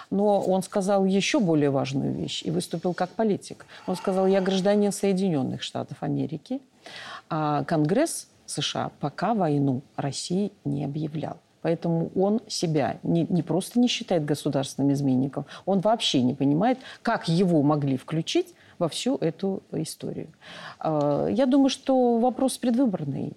Но 0.10 0.39
он 0.39 0.63
сказал 0.63 1.04
еще 1.04 1.41
более 1.41 1.69
важную 1.69 2.13
вещь 2.13 2.41
и 2.46 2.52
выступил 2.52 2.93
как 2.93 3.10
политик. 3.10 3.65
Он 3.86 3.98
сказал, 3.98 4.28
я 4.28 4.39
гражданин 4.39 4.93
Соединенных 4.93 5.62
Штатов 5.62 5.98
Америки, 6.00 6.62
а 7.30 7.65
Конгресс 7.65 8.30
США 8.46 8.91
пока 9.02 9.34
войну 9.34 9.82
России 9.98 10.54
не 10.63 10.86
объявлял. 10.86 11.38
Поэтому 11.63 12.12
он 12.15 12.41
себя 12.47 12.97
не, 13.04 13.26
не 13.30 13.41
просто 13.41 13.80
не 13.80 13.88
считает 13.88 14.26
государственным 14.26 14.93
изменником, 14.93 15.45
он 15.65 15.80
вообще 15.80 16.21
не 16.21 16.36
понимает, 16.36 16.78
как 17.02 17.28
его 17.28 17.63
могли 17.63 17.97
включить 17.97 18.54
во 18.80 18.88
всю 18.89 19.15
эту 19.17 19.63
историю. 19.71 20.28
Э, 20.80 21.30
Я 21.32 21.45
думаю, 21.45 21.69
что 21.69 22.19
вопрос 22.19 22.58
предвыборный. 22.58 23.34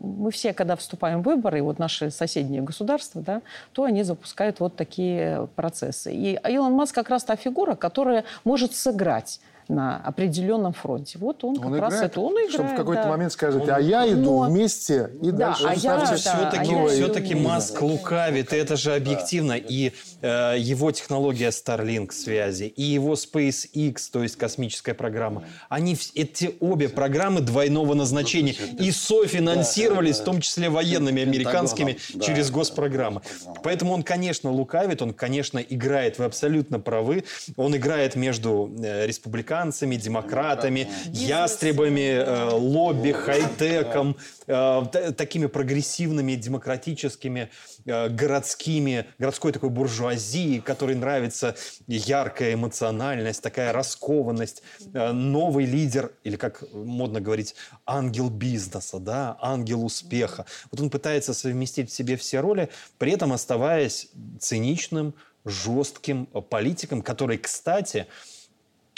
Мы 0.00 0.30
все, 0.30 0.52
когда 0.52 0.74
вступаем 0.74 1.22
в 1.22 1.26
выборы, 1.26 1.62
вот 1.62 1.78
наши 1.78 2.10
соседние 2.10 2.60
государства, 2.62 3.22
да, 3.22 3.42
то 3.72 3.84
они 3.84 4.02
запускают 4.02 4.60
вот 4.60 4.76
такие 4.76 5.48
процессы. 5.54 6.12
И 6.12 6.38
Илон 6.48 6.72
Маск 6.72 6.94
как 6.94 7.08
раз 7.08 7.24
та 7.24 7.36
фигура, 7.36 7.74
которая 7.74 8.24
может 8.44 8.74
сыграть 8.74 9.40
на 9.68 9.96
определенном 9.98 10.72
фронте. 10.72 11.18
Вот 11.18 11.44
он, 11.44 11.58
Он 11.58 11.72
как 11.72 11.80
раз 11.80 11.94
играет, 11.94 12.10
это 12.12 12.20
он 12.20 12.32
играет. 12.34 12.50
чтобы 12.52 12.68
в 12.70 12.76
какой-то 12.76 13.02
да. 13.04 13.08
момент 13.08 13.32
сказать, 13.32 13.68
а 13.68 13.80
я 13.80 14.06
иду 14.08 14.42
Но- 14.44 14.48
вместе 14.50 15.10
и 15.22 15.30
Да, 15.30 15.48
дальше 15.48 15.66
а 15.66 15.74
я- 15.74 15.96
да, 15.98 16.16
все-таки, 16.16 16.74
а 16.74 16.82
я 16.82 16.88
все-таки 16.88 17.34
Маск 17.34 17.80
лукавит, 17.82 18.52
и 18.52 18.56
это 18.56 18.76
же 18.76 18.94
объективно. 18.94 19.52
И 19.52 19.92
э, 20.22 20.54
его 20.58 20.90
технология 20.90 21.48
Starlink 21.48 22.12
связи, 22.12 22.64
и 22.64 22.82
его 22.82 23.14
SpaceX, 23.14 23.96
то 24.12 24.22
есть 24.22 24.36
космическая 24.36 24.94
программа, 24.94 25.44
они 25.68 25.96
эти 26.14 26.56
обе 26.60 26.88
программы 26.88 27.40
двойного 27.40 27.94
назначения 27.94 28.54
и 28.78 28.90
софинансировались, 28.90 30.18
в 30.20 30.24
том 30.24 30.40
числе 30.40 30.68
военными 30.70 31.22
американскими, 31.22 31.98
да, 32.14 32.24
через 32.24 32.48
да, 32.48 32.54
госпрограммы. 32.54 33.22
Поэтому 33.62 33.92
он, 33.92 34.02
конечно, 34.02 34.50
лукавит, 34.50 35.02
он, 35.02 35.12
конечно, 35.12 35.58
играет, 35.58 36.18
вы 36.18 36.24
абсолютно 36.24 36.80
правы, 36.80 37.24
он 37.56 37.76
играет 37.76 38.16
между 38.16 38.70
э, 38.82 39.06
республиканцами, 39.54 39.96
демократами, 39.96 40.88
ястребами, 41.12 42.00
э, 42.00 42.50
лобби, 42.52 43.12
хай-теком, 43.12 44.16
э, 44.46 45.12
такими 45.16 45.46
прогрессивными, 45.46 46.34
демократическими, 46.34 47.48
э, 47.86 48.08
городскими, 48.08 49.06
городской 49.18 49.52
такой 49.52 49.70
буржуазии, 49.70 50.58
которой 50.58 50.96
нравится 50.96 51.54
яркая 51.86 52.54
эмоциональность, 52.54 53.42
такая 53.42 53.72
раскованность, 53.72 54.62
новый 54.92 55.66
лидер, 55.66 56.10
или 56.24 56.36
как 56.36 56.64
модно 56.72 57.20
говорить, 57.20 57.54
ангел 57.86 58.30
бизнеса, 58.30 58.98
да, 58.98 59.36
ангел 59.40 59.84
успеха. 59.84 60.44
Вот 60.70 60.80
он 60.80 60.90
пытается 60.90 61.34
совместить 61.34 61.90
в 61.90 61.94
себе 61.94 62.16
все 62.16 62.40
роли, 62.40 62.68
при 62.98 63.12
этом 63.12 63.32
оставаясь 63.32 64.08
циничным, 64.40 65.14
жестким 65.44 66.26
политиком, 66.26 67.02
который, 67.02 67.38
кстати, 67.38 68.06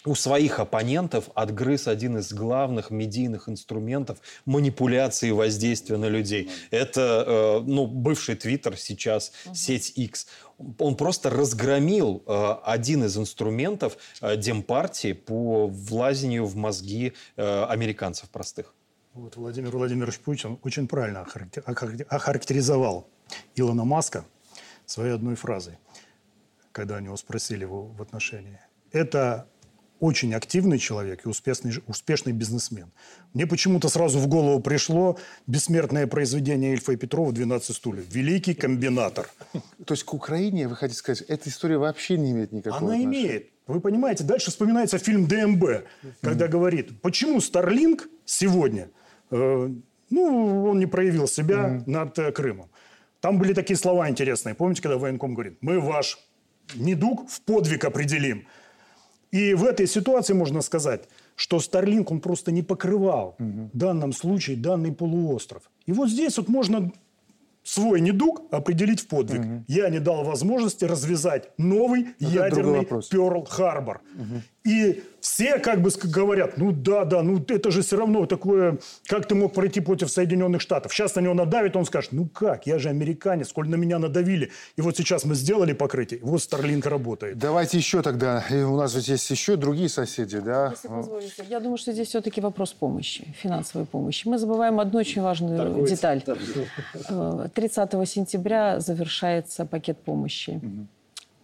у 0.07 0.15
своих 0.15 0.61
оппонентов 0.61 1.29
отгрыз 1.35 1.89
один 1.89 2.19
из 2.19 2.33
главных 2.33 2.91
медийных 2.91 3.49
инструментов 3.49 4.19
манипуляции 4.45 5.29
и 5.29 5.33
воздействия 5.33 5.97
на 5.97 6.07
людей. 6.07 6.49
Это 6.71 7.25
э, 7.27 7.61
ну, 7.67 7.87
бывший 7.87 8.37
Твиттер, 8.37 8.77
сейчас 8.77 9.33
сеть 9.53 9.93
X. 9.97 10.29
Он 10.79 10.97
просто 10.97 11.29
разгромил 11.29 12.23
э, 12.27 12.55
один 12.65 13.05
из 13.05 13.17
инструментов 13.19 13.99
э, 14.21 14.37
Демпартии 14.37 15.13
по 15.13 15.67
влазению 15.67 16.47
в 16.47 16.57
мозги 16.57 17.13
э, 17.37 17.65
американцев 17.65 18.31
простых. 18.31 18.75
Вот 19.13 19.37
Владимир 19.37 19.71
Владимирович 19.71 20.21
Путин 20.21 20.59
очень 20.63 20.87
правильно 20.87 21.27
охарактер- 21.27 21.65
охар- 21.65 22.07
охарактеризовал 22.09 23.09
Илона 23.57 23.85
Маска 23.85 24.25
своей 24.85 25.13
одной 25.13 25.35
фразой, 25.35 25.79
когда 26.71 26.97
у 26.97 27.01
него 27.01 27.17
спросили 27.17 27.63
его 27.63 27.87
в 27.87 28.01
отношении. 28.01 28.61
Это 28.93 29.49
очень 30.01 30.35
активный 30.35 30.79
человек 30.79 31.25
и 31.25 31.29
успешный, 31.29 31.73
успешный 31.87 32.33
бизнесмен. 32.33 32.91
Мне 33.35 33.47
почему-то 33.47 33.89
сразу 33.89 34.19
в 34.19 34.27
голову 34.27 34.61
пришло 34.61 35.19
бессмертное 35.47 36.07
произведение 36.07 36.73
Ильфа 36.73 36.93
и 36.93 36.97
Петрова 36.97 37.33
«12 37.33 37.73
стульев». 37.73 38.05
Великий 38.13 38.55
комбинатор. 38.55 39.29
То 39.85 39.95
есть 39.95 40.05
к 40.05 40.15
Украине, 40.15 40.69
вы 40.69 40.77
хотите 40.77 40.99
сказать, 40.99 41.23
эта 41.29 41.49
история 41.49 41.79
вообще 41.79 42.19
не 42.19 42.33
имеет 42.33 42.53
никакого 42.53 42.79
Она 42.79 42.95
отношения? 42.95 43.27
имеет. 43.27 43.51
Вы 43.67 43.81
понимаете, 43.81 44.23
дальше 44.25 44.51
вспоминается 44.51 44.99
фильм 44.99 45.27
ДМБ, 45.27 45.65
когда 46.21 46.47
говорит, 46.47 47.01
почему 47.01 47.41
Старлинг 47.41 48.09
сегодня, 48.25 48.91
э, 49.31 49.71
ну, 50.11 50.65
он 50.67 50.79
не 50.79 50.87
проявил 50.87 51.27
себя 51.27 51.83
над 51.87 52.17
э, 52.19 52.31
Крымом. 52.31 52.71
Там 53.21 53.39
были 53.39 53.55
такие 53.55 53.77
слова 53.77 54.09
интересные. 54.09 54.55
Помните, 54.55 54.83
когда 54.83 54.99
военком 54.99 55.35
говорит, 55.35 55.59
мы 55.61 55.81
ваш 55.81 56.19
недуг 56.75 57.29
в 57.29 57.41
подвиг 57.41 57.85
определим. 57.85 58.47
И 59.37 59.55
в 59.55 59.65
этой 59.65 59.87
ситуации 59.87 60.35
можно 60.35 60.63
сказать, 60.63 61.09
что 61.35 61.61
Старлинг 61.61 62.11
он 62.11 62.21
просто 62.21 62.53
не 62.53 62.63
покрывал 62.63 63.35
в 63.39 63.77
данном 63.77 64.13
случае 64.13 64.57
данный 64.57 64.93
полуостров. 64.93 65.63
И 65.85 65.93
вот 65.93 66.09
здесь 66.09 66.39
вот 66.39 66.49
можно 66.49 66.91
свой 67.63 68.01
недуг 68.01 68.43
определить 68.51 69.01
в 69.01 69.09
подвиг. 69.09 69.43
Я 69.69 69.91
не 69.91 69.99
дал 69.99 70.25
возможности 70.25 70.87
развязать 70.87 71.51
новый 71.59 72.03
это 72.21 72.31
ядерный. 72.33 72.85
Перл-Харбор. 72.85 74.01
И 74.67 75.05
все 75.21 75.59
как 75.59 75.81
бы 75.81 75.91
ск- 75.91 76.09
говорят, 76.09 76.59
ну 76.59 76.73
да, 76.73 77.05
да, 77.05 77.23
ну 77.23 77.39
это 77.49 77.71
же 77.71 77.83
все 77.83 77.97
равно 77.97 78.27
такое, 78.27 78.79
как 79.07 79.27
ты 79.29 79.35
мог 79.35 79.55
пройти 79.55 79.81
против 79.81 80.11
Соединенных 80.11 80.61
Штатов? 80.61 80.93
Сейчас 80.93 81.15
на 81.15 81.21
него 81.21 81.35
надавит, 81.35 81.77
он 81.77 81.85
скажет, 81.85 82.13
ну 82.13 82.27
как, 82.27 82.67
я 82.67 82.79
же 82.79 82.89
американец, 82.89 83.49
сколь 83.49 83.69
на 83.69 83.77
меня 83.77 83.99
надавили. 83.99 84.51
И 84.77 84.83
вот 84.83 84.97
сейчас 84.97 85.25
мы 85.25 85.35
сделали 85.35 85.73
покрытие, 85.73 86.21
вот 86.23 86.43
Старлинг 86.43 86.87
работает. 86.87 87.39
Давайте 87.39 87.79
еще 87.79 88.03
тогда. 88.03 88.45
И 88.51 88.57
у 88.57 88.77
нас 88.77 88.95
ведь 88.95 89.09
есть 89.09 89.31
еще 89.31 89.57
другие 89.57 89.89
соседи, 89.89 90.39
да? 90.41 90.71
Если 90.73 90.89
позволите, 90.89 91.45
я 91.49 91.61
думаю, 91.61 91.79
что 91.79 91.93
здесь 91.93 92.09
все-таки 92.09 92.41
вопрос 92.41 92.73
помощи, 92.73 93.35
финансовой 93.41 93.87
помощи. 93.87 94.27
Мы 94.29 94.39
забываем 94.39 94.81
одну 94.81 94.99
очень 94.99 95.23
важную 95.23 95.87
деталь. 95.87 96.23
Э, 97.09 97.49
30 97.55 98.09
сентября 98.09 98.81
завершается 98.81 99.65
пакет 99.65 99.99
помощи. 99.99 100.61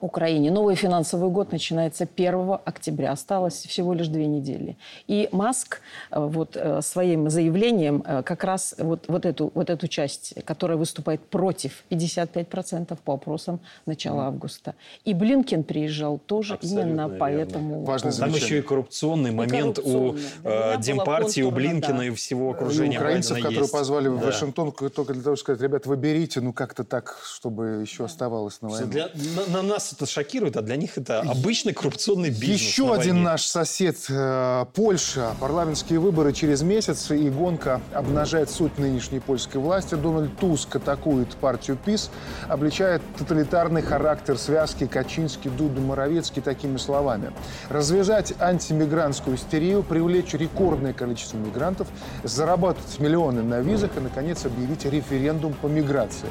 Украине. 0.03 0.51
Новый 0.51 0.75
финансовый 0.75 1.31
год 1.31 1.53
начинается 1.53 2.09
1 2.13 2.59
октября. 2.65 3.13
Осталось 3.13 3.55
всего 3.55 3.95
лишь 3.95 4.09
две 4.09 4.27
недели. 4.27 4.77
И 5.07 5.29
Маск 5.31 5.81
э, 6.11 6.19
вот, 6.19 6.57
э, 6.57 6.83
своим 6.83 7.31
заявлением 7.31 8.03
э, 8.05 8.23
как 8.25 8.43
раз 8.43 8.75
вот, 8.79 9.05
вот, 9.07 9.25
эту, 9.25 9.53
вот 9.55 9.71
эту 9.71 9.87
часть, 9.87 10.35
которая 10.45 10.77
выступает 10.77 11.21
против 11.21 11.85
55% 11.91 12.99
по 13.05 13.15
опросам 13.15 13.61
начала 13.87 14.27
августа. 14.27 14.75
И 15.05 15.15
Блинкен 15.15 15.63
приезжал 15.63 16.19
тоже 16.19 16.59
именно 16.63 17.09
по 17.09 17.31
этому 17.31 17.85
поводу. 17.85 18.11
Там 18.19 18.31
еще 18.31 18.59
и 18.59 18.63
коррупционный 18.63 19.31
момент 19.31 19.79
у 19.79 19.83
коррупционный. 19.83 20.21
Меня 20.43 20.75
э, 20.75 20.81
Демпартии, 20.83 21.43
у 21.43 21.51
Блинкина 21.53 21.99
да. 21.99 22.05
и 22.07 22.11
всего 22.11 22.51
И 22.51 22.55
окружения 22.55 22.99
украинцев, 22.99 23.33
Байдена 23.33 23.49
которые 23.49 23.63
есть. 23.63 23.73
позвали 23.73 24.09
в 24.09 24.19
Да. 24.19 24.27
Вашингтон 24.27 24.73
только 24.73 25.13
для 25.15 25.23
того, 25.23 25.37
чтобы 25.37 25.37
сказать, 25.37 25.63
ребят, 25.63 25.87
вы 25.87 25.97
берите, 25.97 26.41
ну 26.41 26.53
как-то 26.53 26.83
так, 26.83 27.21
чтобы 27.25 27.83
еще 27.83 28.05
оставалось 28.05 28.61
на 28.63 28.69
войну. 28.69 28.87
Для- 28.89 29.09
на, 29.47 29.63
на 29.63 29.63
нас 29.63 29.92
это 29.93 30.07
шокирует, 30.07 30.57
а 30.57 30.63
для 30.63 30.77
них 30.77 30.99
это 30.99 31.21
обычный 31.21 31.73
коррупционный 31.73 32.31
бизнес. 32.31 32.61
Еще 32.61 32.93
один 32.93 33.23
наш 33.23 33.43
сосед, 33.43 33.97
э, 34.09 34.65
Польша. 34.75 35.35
Парламентские 35.41 35.99
выборы 35.99 36.33
через 36.33 36.63
месяц, 36.63 37.11
и 37.11 37.29
гонка 37.31 37.81
обнажает 37.93 38.51
суть 38.51 38.79
нынешней 38.79 39.21
польской 39.21 39.61
власти. 39.61 39.95
Дональд 39.95 40.37
Туск 40.39 40.75
атакует 40.77 41.35
партию 41.37 41.79
ПИС, 41.85 42.11
обличает 42.49 43.03
тоталитарный 43.19 43.83
характер 43.83 44.39
связки 44.39 44.87
Качинский, 44.87 45.51
Дуду, 45.51 45.81
Моровецкий 45.81 46.43
такими 46.43 46.77
словами. 46.77 47.33
Развязать 47.69 48.35
антимигрантскую 48.41 49.37
истерию, 49.37 49.83
привлечь 49.83 50.35
рекордное 50.35 50.93
количество 50.93 51.37
мигрантов, 51.37 51.89
заработать 52.25 52.99
миллионы 52.99 53.43
на 53.43 53.61
визах 53.61 53.97
и, 53.97 54.01
наконец, 54.01 54.45
объявить 54.45 54.85
референдум 54.85 55.55
по 55.55 55.67
миграции. 55.67 56.29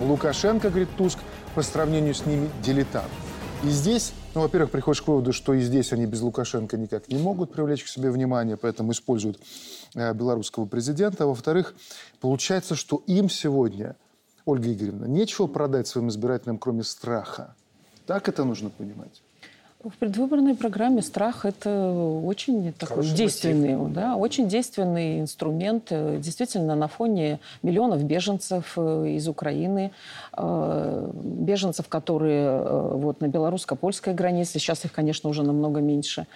Лукашенко, 0.00 0.70
говорит 0.70 0.88
Туск, 0.96 1.18
по 1.54 1.62
сравнению 1.62 2.14
с 2.14 2.26
ними 2.26 2.50
дилетант. 2.62 3.10
И 3.62 3.68
здесь, 3.68 4.12
ну, 4.34 4.40
во-первых, 4.40 4.70
приходишь 4.70 5.02
к 5.02 5.08
выводу, 5.08 5.32
что 5.32 5.52
и 5.52 5.60
здесь 5.60 5.92
они 5.92 6.06
без 6.06 6.22
Лукашенко 6.22 6.78
никак 6.78 7.08
не 7.08 7.18
могут 7.18 7.52
привлечь 7.52 7.84
к 7.84 7.88
себе 7.88 8.10
внимание, 8.10 8.56
поэтому 8.56 8.92
используют 8.92 9.38
э, 9.94 10.14
белорусского 10.14 10.64
президента. 10.64 11.24
А 11.24 11.26
во-вторых, 11.26 11.74
получается, 12.20 12.74
что 12.74 13.02
им 13.06 13.28
сегодня, 13.28 13.96
Ольга 14.46 14.72
Игоревна, 14.72 15.04
нечего 15.04 15.46
продать 15.46 15.88
своим 15.88 16.08
избирателям, 16.08 16.58
кроме 16.58 16.84
страха. 16.84 17.54
Так 18.06 18.28
это 18.28 18.44
нужно 18.44 18.70
понимать. 18.70 19.22
В 19.82 19.96
предвыборной 19.96 20.54
программе 20.54 21.00
страх– 21.00 21.44
это 21.46 21.90
очень 22.22 22.70
такой 22.74 23.02
действенный, 23.02 23.90
да, 23.90 24.14
очень 24.14 24.46
действенный 24.46 25.20
инструмент. 25.20 25.86
Действительно, 25.90 26.74
на 26.74 26.86
фоне 26.86 27.40
миллионов 27.62 28.04
беженцев 28.04 28.74
э, 28.76 29.12
из 29.16 29.26
Украины, 29.26 29.90
э, 30.36 31.10
беженцев, 31.14 31.88
которые 31.88 32.44
э, 32.44 32.90
вот, 32.96 33.22
на 33.22 33.28
белорусско-польской 33.28 34.12
границе, 34.12 34.58
сейчас 34.58 34.84
их, 34.84 34.92
конечно, 34.92 35.30
уже 35.30 35.42
намного 35.42 35.80
меньше, 35.80 36.26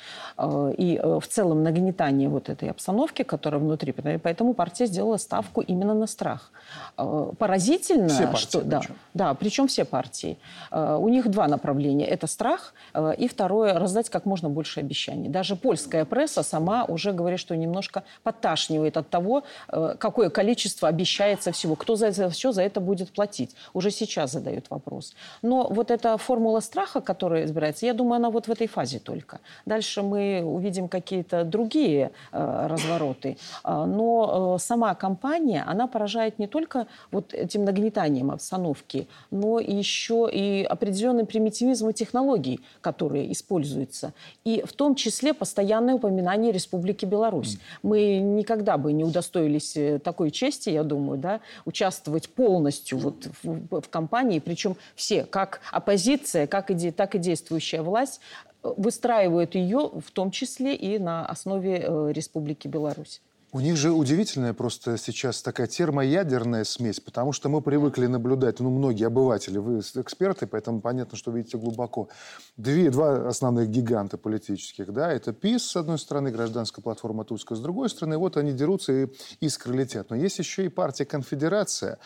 и 0.43 0.99
в 1.03 1.27
целом 1.29 1.63
нагнетание 1.63 2.31
вот 2.31 2.49
этой 2.49 2.71
обстановки, 2.71 3.25
которая 3.25 3.61
внутри. 3.61 3.93
Поэтому 3.93 4.55
партия 4.55 4.87
сделала 4.87 5.19
ставку 5.19 5.61
именно 5.61 5.93
на 5.93 6.07
страх. 6.07 6.51
Поразительно, 6.97 8.09
Все 8.09 8.27
партии 8.27 8.41
что... 8.41 8.63
Да, 8.63 8.79
причем. 8.79 8.95
да, 9.13 9.35
причем 9.35 9.67
все 9.69 9.85
партии. 9.85 10.39
У 10.73 11.09
них 11.11 11.29
два 11.31 11.47
направления. 11.47 12.07
Это 12.07 12.27
страх 12.27 12.73
и 13.19 13.29
второе– 13.35 13.75
раздать 13.79 14.11
как 14.11 14.27
можно 14.27 14.49
больше 14.49 14.81
обещаний. 14.81 15.29
Даже 15.29 15.57
польская 15.57 16.05
пресса 16.05 16.43
сама 16.43 16.85
уже 16.85 17.13
говорит, 17.13 17.41
что 17.41 17.57
немножко 17.57 18.03
подташнивает 18.23 18.97
от 18.97 19.09
того, 19.11 19.43
э, 19.69 19.97
какое 19.99 20.31
количество 20.31 20.89
обещается 20.89 21.51
всего. 21.53 21.75
Кто 21.77 21.97
за 21.97 22.07
это 22.07 22.31
все 22.31 22.53
за 22.53 22.63
это 22.63 22.81
будет 22.81 23.11
платить? 23.11 23.57
Уже 23.75 23.91
сейчас 23.91 24.33
задают 24.33 24.71
вопрос. 24.71 25.15
Но 25.43 25.67
вот 25.71 25.91
эта 25.91 26.17
формула 26.17 26.61
страха, 26.61 27.01
которая 27.01 27.45
избирается, 27.45 27.87
я 27.87 27.95
думаю, 27.95 28.17
она 28.17 28.31
вот 28.31 28.49
в 28.49 28.51
этой 28.51 28.67
фазе 28.67 28.99
только. 28.99 29.41
Дальше 29.67 30.03
мы 30.03 30.43
увидим 30.45 30.89
какие-то 30.89 31.45
другие 31.45 32.11
э, 32.33 32.67
развороты. 32.69 33.37
А, 33.63 33.87
Но 33.87 34.57
э, 34.57 34.63
сама 34.63 34.95
кампания, 34.95 35.65
она 35.67 35.87
поражает 35.87 36.39
не 36.39 36.47
только 36.47 36.87
вот 37.11 37.35
этим 37.35 37.65
нагнетанием 37.65 38.31
обстановки, 38.31 39.07
но 39.31 39.61
еще 39.61 40.29
и 40.33 40.65
определенным 40.65 41.27
примитивизмом 41.27 41.93
технологий, 41.93 42.61
которые 42.81 43.24
используется. 43.33 44.13
И 44.45 44.63
в 44.65 44.73
том 44.73 44.95
числе 44.95 45.35
постоянное 45.35 45.95
упоминание 45.95 46.53
Республики 46.53 47.05
Беларусь. 47.05 47.59
Мы 47.83 48.19
никогда 48.19 48.77
бы 48.79 48.93
не 48.93 49.05
удостоились 49.05 49.77
э, 49.77 49.99
такой 49.99 50.31
чести, 50.31 50.71
я 50.71 50.83
думаю, 50.83 51.19
да, 51.19 51.41
участвовать 51.65 52.29
полностью 52.29 52.99
вот 52.99 53.29
в, 53.43 53.81
в 53.81 53.89
кампании, 53.89 54.39
причем 54.39 54.77
все, 54.95 55.25
как 55.25 55.61
оппозиция, 55.71 56.47
как 56.47 56.71
и, 56.71 56.91
так 56.91 57.15
и 57.15 57.19
действующая 57.19 57.83
власть, 57.83 58.21
э, 58.63 58.73
выстраивают 58.77 59.55
ее 59.55 59.91
в 59.95 60.11
том 60.13 60.31
числе 60.31 60.75
и 60.75 60.99
на 60.99 61.27
основе 61.27 61.85
э, 61.87 62.13
Республики 62.13 62.69
Беларусь. 62.69 63.21
У 63.55 63.61
них 63.61 63.77
же 63.77 63.93
удивительная 63.93 64.53
просто 64.53 64.99
сейчас 64.99 65.41
такая 65.41 65.69
термоядерная 65.69 66.65
смесь, 66.65 66.99
потому 66.99 67.31
что 67.31 67.49
мы 67.49 67.63
привыкли 67.63 68.07
наблюдать, 68.07 68.59
ну, 68.59 68.69
многие 68.69 69.07
обыватели, 69.07 69.59
вы 69.59 69.79
эксперты, 69.79 70.49
поэтому 70.49 70.81
понятно, 70.81 71.17
что 71.17 71.31
видите 71.31 71.57
глубоко. 71.57 72.09
Две, 72.57 72.91
два 72.91 73.29
основных 73.29 73.69
гиганта 73.69 74.19
политических, 74.19 74.93
да, 74.93 75.13
это 75.13 75.33
ПИС, 75.33 75.71
с 75.71 75.77
одной 75.77 76.01
стороны, 76.01 76.33
гражданская 76.33 76.83
платформа 76.83 77.25
Туска, 77.25 77.55
с 77.55 77.61
другой 77.61 77.91
стороны, 77.91 78.19
вот 78.19 78.37
они 78.37 78.51
дерутся 78.51 78.93
и 78.93 79.09
искры 79.39 79.77
летят. 79.77 80.11
Но 80.11 80.17
есть 80.17 80.41
еще 80.41 80.65
и 80.65 80.69
партия 80.69 81.05
Конфедерация, 81.05 81.99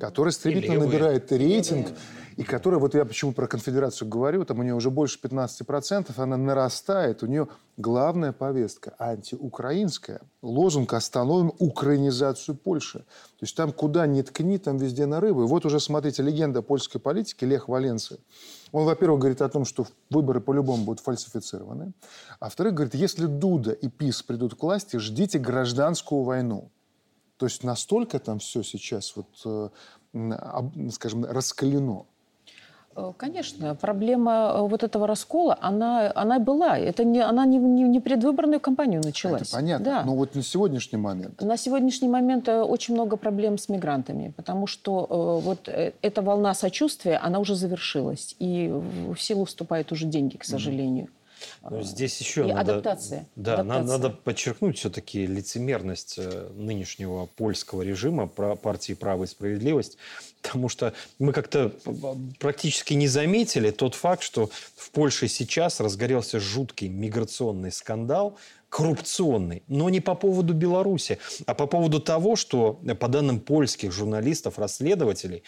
которая 0.00 0.32
стремительно 0.32 0.86
набирает 0.86 1.30
рейтинг, 1.30 1.86
и 2.36 2.42
которая, 2.42 2.80
вот 2.80 2.94
я 2.96 3.04
почему 3.04 3.32
про 3.32 3.46
конфедерацию 3.46 4.08
говорю, 4.08 4.44
там 4.44 4.58
у 4.58 4.64
нее 4.64 4.74
уже 4.74 4.90
больше 4.90 5.20
15%, 5.22 6.12
она 6.16 6.36
нарастает, 6.36 7.22
у 7.22 7.26
нее 7.26 7.46
главная 7.76 8.32
повестка 8.32 8.94
антиукраинская. 8.98 10.20
Лозунг 10.42 10.92
«Остановим 10.92 11.52
украинизацию 11.58 12.56
Польши». 12.56 13.00
То 13.00 13.42
есть 13.42 13.56
там 13.56 13.72
куда 13.72 14.06
ни 14.06 14.22
ткни, 14.22 14.58
там 14.58 14.78
везде 14.78 15.06
нарывы. 15.06 15.46
Вот 15.46 15.64
уже, 15.66 15.80
смотрите, 15.80 16.22
легенда 16.22 16.62
польской 16.62 17.00
политики 17.00 17.44
Лех 17.44 17.68
Валенции. 17.68 18.18
Он, 18.72 18.84
во-первых, 18.84 19.20
говорит 19.20 19.42
о 19.42 19.48
том, 19.48 19.64
что 19.64 19.86
выборы 20.10 20.40
по-любому 20.40 20.84
будут 20.84 21.00
фальсифицированы. 21.00 21.92
А 22.40 22.46
во-вторых, 22.46 22.74
говорит, 22.74 22.94
если 22.94 23.26
Дуда 23.26 23.72
и 23.72 23.88
ПИС 23.88 24.22
придут 24.22 24.54
к 24.54 24.62
власти, 24.62 24.96
ждите 24.96 25.38
гражданскую 25.38 26.22
войну. 26.22 26.70
То 27.36 27.46
есть 27.46 27.62
настолько 27.64 28.18
там 28.18 28.38
все 28.38 28.62
сейчас, 28.62 29.14
вот, 29.14 29.26
э, 29.44 29.68
скажем, 30.90 31.24
раскалено. 31.24 32.06
Э, 32.96 33.12
конечно, 33.16 33.74
проблема 33.74 34.52
э, 34.54 34.60
вот 34.62 34.82
этого 34.82 35.06
раскола, 35.06 35.58
она, 35.60 36.10
она 36.14 36.38
была. 36.38 36.78
Это 36.78 37.04
не, 37.04 37.20
она 37.20 37.44
не, 37.44 37.58
не, 37.58 37.82
не 37.82 38.00
предвыборную 38.00 38.60
кампанию 38.60 39.02
началась. 39.04 39.42
Это 39.42 39.50
понятно. 39.52 39.84
Да. 39.84 40.02
Но 40.04 40.16
вот 40.16 40.34
на 40.34 40.42
сегодняшний 40.42 40.98
момент. 40.98 41.40
На 41.42 41.56
сегодняшний 41.56 42.08
момент 42.08 42.48
э, 42.48 42.62
очень 42.62 42.94
много 42.94 43.16
проблем 43.16 43.58
с 43.58 43.68
мигрантами, 43.68 44.32
потому 44.36 44.66
что 44.66 45.06
э, 45.08 45.44
вот 45.44 45.68
эта 45.68 46.22
волна 46.22 46.54
сочувствия, 46.54 47.18
она 47.18 47.38
уже 47.38 47.54
завершилась. 47.54 48.34
И 48.38 48.68
в 48.68 49.16
силу 49.18 49.44
вступают 49.44 49.92
уже 49.92 50.06
деньги, 50.06 50.36
к 50.36 50.44
сожалению. 50.44 51.08
Но 51.62 51.82
здесь 51.82 52.18
еще 52.20 52.48
и 52.48 52.52
надо, 52.52 52.72
адаптация. 52.72 53.28
Да, 53.36 53.54
адаптация. 53.54 53.82
Надо, 53.82 54.08
надо 54.08 54.10
подчеркнуть 54.10 54.78
все-таки 54.78 55.26
лицемерность 55.26 56.18
нынешнего 56.54 57.26
польского 57.26 57.82
режима 57.82 58.26
партии 58.26 58.94
«Право 58.94 59.24
и 59.24 59.26
справедливость», 59.26 59.98
потому 60.42 60.68
что 60.68 60.92
мы 61.18 61.32
как-то 61.32 61.72
практически 62.38 62.94
не 62.94 63.08
заметили 63.08 63.70
тот 63.70 63.94
факт, 63.94 64.22
что 64.22 64.50
в 64.76 64.90
Польше 64.90 65.28
сейчас 65.28 65.80
разгорелся 65.80 66.40
жуткий 66.40 66.88
миграционный 66.88 67.72
скандал, 67.72 68.38
коррупционный, 68.76 69.62
но 69.68 69.88
не 69.88 70.00
по 70.00 70.14
поводу 70.14 70.52
Беларуси, 70.52 71.18
а 71.46 71.54
по 71.54 71.66
поводу 71.66 71.98
того, 71.98 72.36
что, 72.36 72.78
по 73.00 73.08
данным 73.08 73.40
польских 73.40 73.90
журналистов, 73.90 74.58
расследователей, 74.58 75.44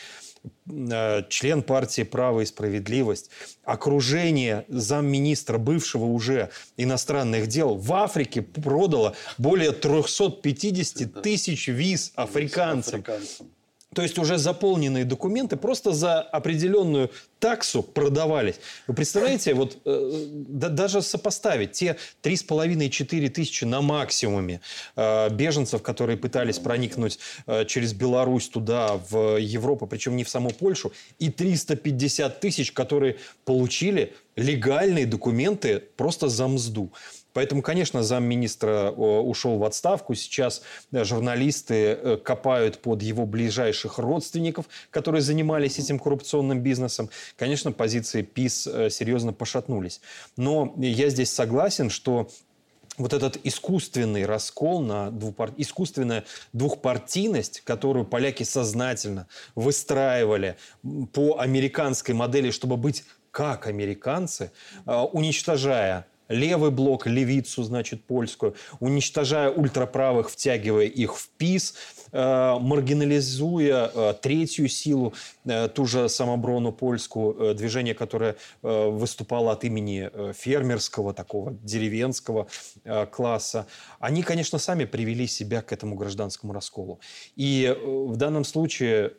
э, 0.67 1.25
член 1.29 1.63
партии 1.63 2.05
«Право 2.05 2.41
и 2.41 2.47
справедливость», 2.47 3.29
окружение 3.65 4.65
замминистра 4.69 5.59
бывшего 5.59 6.07
уже 6.07 6.49
иностранных 6.79 7.49
дел 7.49 7.75
в 7.75 7.93
Африке 7.93 8.41
продало 8.41 9.15
более 9.37 9.73
350 9.73 11.21
тысяч 11.21 11.69
виз 11.69 12.13
африканцам. 12.15 13.05
То 13.95 14.03
есть 14.03 14.19
уже 14.19 14.39
заполненные 14.39 15.05
документы 15.05 15.57
просто 15.57 15.93
за 15.93 16.21
определенную 16.21 17.11
таксу 17.39 17.83
продавались. 17.83 18.57
Вы 18.87 18.95
представляете, 18.95 19.55
вот 19.55 19.79
э, 19.85 20.27
да, 20.49 20.69
даже 20.69 21.03
сопоставить 21.03 21.73
те 21.73 21.97
3,5-4 22.23 23.29
тысячи 23.29 23.65
на 23.65 23.81
максимуме 23.81 24.61
э, 24.97 25.31
беженцев, 25.31 25.83
которые 25.83 26.17
пытались 26.17 26.59
проникнуть 26.59 27.19
э, 27.47 27.65
через 27.67 27.93
Беларусь 27.93 28.49
туда, 28.49 29.01
в 29.11 29.37
Европу, 29.37 29.87
причем 29.87 30.17
не 30.17 30.25
в 30.25 30.29
саму 30.29 30.51
Польшу, 30.51 30.93
и 31.19 31.31
350 31.31 32.41
тысяч, 32.41 32.73
которые 32.73 33.17
получили 33.45 34.15
легальные 34.37 35.07
документы 35.07 35.83
просто 35.97 36.29
за 36.29 36.47
мзду. 36.49 36.93
Поэтому, 37.39 37.63
конечно, 37.63 38.03
замминистра 38.03 38.91
ушел 38.91 39.59
в 39.59 39.65
отставку. 39.65 40.15
Сейчас 40.15 40.63
э, 40.91 41.05
журналисты 41.05 41.75
э, 41.75 42.17
копают 42.17 42.83
под 42.83 43.01
его 43.01 43.27
ближайших 43.27 43.99
родственников, 43.99 44.67
которые 44.91 45.23
занимались 45.23 45.79
этим 45.79 46.01
коррупционным 46.01 46.61
бизнесом. 46.61 47.11
Конечно, 47.37 47.73
позиции 47.73 48.23
ПИС 48.23 48.67
э, 48.67 48.91
серьезно 48.91 49.33
пошатнулись. 49.33 50.01
Но 50.37 50.75
я 50.79 51.09
здесь 51.11 51.33
согласен, 51.33 51.91
что 51.91 52.29
вот 52.97 53.13
этот 53.13 53.39
искусственный 53.45 54.27
раскол 54.27 54.83
на 54.83 55.11
двупар... 55.11 55.53
искусственная 55.57 56.25
двухпартийность, 56.53 57.61
которую 57.61 58.05
поляки 58.05 58.43
сознательно 58.43 59.29
выстраивали 59.55 60.57
по 61.13 61.39
американской 61.39 62.15
модели, 62.15 62.51
чтобы 62.51 62.77
быть 62.77 63.05
как 63.31 63.67
американцы, 63.69 64.51
уничтожая 64.85 66.07
левый 66.29 66.71
блок, 66.71 67.07
левицу, 67.07 67.63
значит, 67.63 68.05
польскую, 68.05 68.55
уничтожая 68.81 69.51
ультраправых, 69.51 70.31
втягивая 70.31 70.85
их 70.85 71.17
в 71.17 71.29
ПИС, 71.31 71.75
маргинализуя 72.13 73.91
э, 73.93 74.15
третью 74.21 74.69
силу, 74.69 75.15
э, 75.45 75.69
ту 75.69 75.87
же 75.87 76.09
самоброну 76.09 76.73
польскую, 76.73 77.55
движение, 77.55 77.95
которое 77.95 78.37
выступало 78.63 79.53
от 79.53 79.65
имени 79.65 80.11
фермерского, 80.33 81.15
такого 81.15 81.53
деревенского 81.63 82.47
класса, 83.11 83.67
они, 84.01 84.23
конечно, 84.23 84.59
сами 84.59 84.85
привели 84.85 85.27
себя 85.27 85.63
к 85.63 85.73
этому 85.73 85.97
гражданскому 85.97 86.53
расколу. 86.53 87.01
И 87.37 87.77
в 87.85 88.17
данном 88.17 88.45
случае 88.45 89.13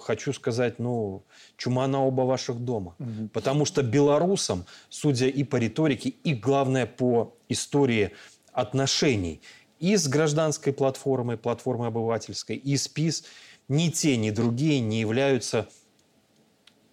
хочу 0.00 0.32
сказать, 0.32 0.78
ну, 0.78 1.24
чума 1.56 1.86
на 1.86 2.04
оба 2.04 2.22
ваших 2.22 2.58
дома. 2.58 2.94
Угу. 2.98 3.28
Потому 3.32 3.64
что 3.64 3.82
белорусам, 3.82 4.66
судя 4.88 5.26
и 5.26 5.44
по 5.44 5.56
риторике, 5.56 6.08
и 6.10 6.34
главное 6.34 6.86
по 6.86 7.34
истории 7.48 8.10
отношений 8.52 9.40
и 9.82 9.96
с 9.96 10.08
гражданской 10.08 10.72
платформой, 10.72 11.36
платформой 11.36 11.88
обывательской, 11.88 12.56
и 12.56 12.76
с 12.76 12.88
ПИС, 12.88 13.24
ни 13.68 13.90
те, 13.90 14.16
ни 14.16 14.30
другие 14.30 14.80
не 14.80 15.00
являются 15.00 15.68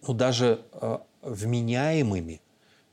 ну, 0.06 0.12
даже 0.12 0.60
э, 0.72 0.98
вменяемыми 1.22 2.40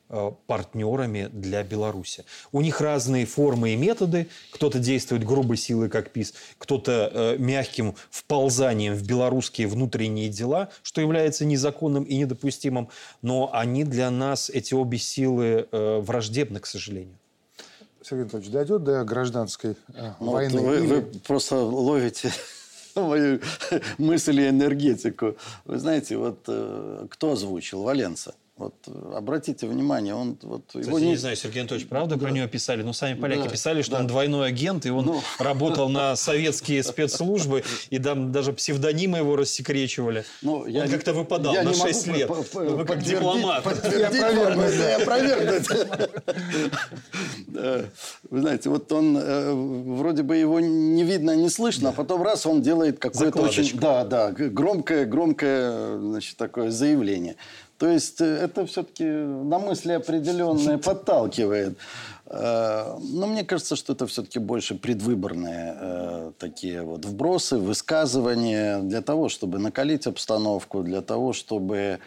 Э, 0.10 0.32
партнерами 0.46 1.30
для 1.34 1.64
Беларуси. 1.64 2.24
У 2.54 2.62
них 2.62 2.80
разные 2.80 3.26
формы 3.26 3.72
и 3.72 3.76
методы. 3.76 4.30
Кто-то 4.52 4.80
действует 4.80 5.26
грубой 5.26 5.58
силой, 5.58 5.90
как 5.90 6.12
ПИС, 6.12 6.34
кто-то 6.58 7.12
э, 7.14 7.38
мягким 7.38 7.94
вползанием 8.10 8.94
в 8.94 9.06
белорусские 9.06 9.68
внутренние 9.68 10.30
дела, 10.30 10.70
что 10.82 11.02
является 11.02 11.44
незаконным 11.44 12.06
и 12.06 12.16
недопустимым. 12.16 12.88
Но 13.22 13.50
они 13.52 13.84
для 13.84 14.10
нас, 14.10 14.50
эти 14.50 14.74
обе 14.74 14.98
силы, 14.98 15.68
э, 15.70 16.00
враждебны, 16.00 16.62
к 16.62 16.68
сожалению. 16.68 17.18
Сергей 18.08 18.22
Анатольевич, 18.22 18.52
дойдет 18.52 18.84
до 18.84 19.04
гражданской 19.04 19.76
э, 19.94 20.14
ну, 20.22 20.32
войны? 20.32 20.62
Вы, 20.62 20.76
или... 20.78 20.88
вы 20.88 21.02
просто 21.28 21.58
ловите 21.58 22.32
мою 22.96 23.42
мысль 23.98 24.40
и 24.40 24.48
энергетику. 24.48 25.36
Вы 25.66 25.78
знаете, 25.78 26.16
вот 26.16 26.40
э, 26.48 27.08
кто 27.10 27.34
озвучил? 27.34 27.84
Валенца. 27.84 28.34
Вот 28.58 28.74
обратите 29.14 29.68
внимание, 29.68 30.16
он 30.16 30.36
вот 30.42 30.64
Кстати, 30.68 30.88
его 30.88 30.98
не... 30.98 31.10
не 31.10 31.16
знаю, 31.16 31.36
Сергей 31.36 31.60
Анатольевич, 31.60 31.88
правда 31.88 32.16
да. 32.16 32.26
про 32.26 32.32
него 32.32 32.48
писали? 32.48 32.82
Но 32.82 32.92
сами 32.92 33.14
поляки 33.14 33.44
да. 33.44 33.50
писали, 33.50 33.84
что 33.84 33.92
да. 33.92 34.00
он 34.00 34.08
двойной 34.08 34.48
агент, 34.48 34.88
и 34.88 34.90
он 34.90 35.06
ну... 35.06 35.22
работал 35.40 35.90
на 35.90 36.16
советские 36.16 36.82
спецслужбы, 36.82 37.64
и 37.92 38.00
там 38.00 38.32
даже 38.32 38.54
псевдонимы 38.54 39.20
его 39.20 39.36
рассекречивали. 39.36 40.26
Ну, 40.42 40.66
я 40.66 40.86
он 40.86 40.90
как-то 40.90 41.14
выпадал 41.14 41.54
я 41.54 41.62
на 41.62 41.74
6 41.74 42.08
лет. 42.08 42.32
Вы 42.54 42.84
как 42.86 43.04
дипломат. 43.04 43.64
Подтвердить, 43.64 45.02
опровергнуть. 45.02 45.68
Вы 48.30 48.42
знаете, 48.42 48.70
вот 48.70 48.92
он, 48.92 49.18
э, 49.18 49.54
вроде 49.54 50.24
бы 50.24 50.36
его 50.36 50.60
не 50.60 51.04
видно, 51.04 51.36
не 51.36 51.50
слышно, 51.50 51.90
а 51.90 51.92
потом 51.92 52.22
раз 52.24 52.46
он 52.46 52.62
делает 52.62 53.00
какое-то 53.00 53.42
очень... 53.42 53.80
Да, 53.80 54.06
да, 54.06 54.32
громкое, 54.32 55.06
громкое, 55.06 55.98
значит, 56.00 56.38
такое 56.38 56.72
заявление. 56.72 57.36
То 57.78 57.88
есть 57.88 58.22
э, 58.22 58.26
это 58.26 58.66
все-таки 58.66 59.04
на 59.04 59.60
мысли 59.60 59.94
определенные 59.94 60.78
подталкивает. 60.90 61.78
Э, 62.26 62.98
но 63.00 63.28
мне 63.28 63.44
кажется, 63.44 63.76
что 63.76 63.94
это 63.94 64.08
все-таки 64.08 64.40
больше 64.40 64.76
предвыборные 64.76 65.78
э, 65.80 66.32
такие 66.38 66.82
вот 66.82 67.06
вбросы, 67.06 67.58
высказывания 67.58 68.80
для 68.80 69.02
того, 69.02 69.30
чтобы 69.30 69.60
накалить 69.60 70.08
обстановку, 70.08 70.84
для 70.84 71.02
того, 71.02 71.34
чтобы 71.34 71.78
Э, 71.78 72.00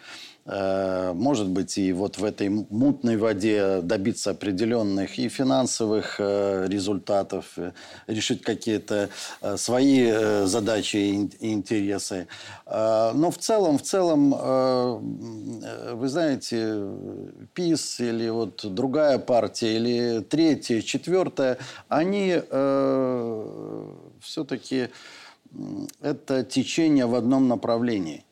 может 0.45 1.49
быть, 1.49 1.77
и 1.77 1.93
вот 1.93 2.17
в 2.17 2.23
этой 2.23 2.49
мутной 2.49 3.15
воде 3.17 3.81
добиться 3.81 4.31
определенных 4.31 5.19
и 5.19 5.29
финансовых 5.29 6.15
э, 6.17 6.65
результатов, 6.67 7.45
э, 7.57 7.73
решить 8.07 8.41
какие-то 8.41 9.09
свои 9.57 10.11
задачи 10.45 10.97
и 10.97 11.53
интересы. 11.53 12.27
Но 12.65 13.31
в 13.31 13.37
целом, 13.37 13.77
в 13.77 13.83
целом, 13.83 14.31
вы 15.93 16.09
знаете, 16.09 16.89
ПИС 17.53 17.99
или 17.99 18.29
вот 18.29 18.65
другая 18.73 19.19
партия, 19.19 19.75
или 19.75 20.21
третья, 20.21 20.81
четвертая, 20.81 21.57
они 21.87 22.41
все-таки 24.21 24.89
это 26.01 26.43
течение 26.43 27.05
в 27.05 27.15
одном 27.15 27.47
направлении– 27.47 28.25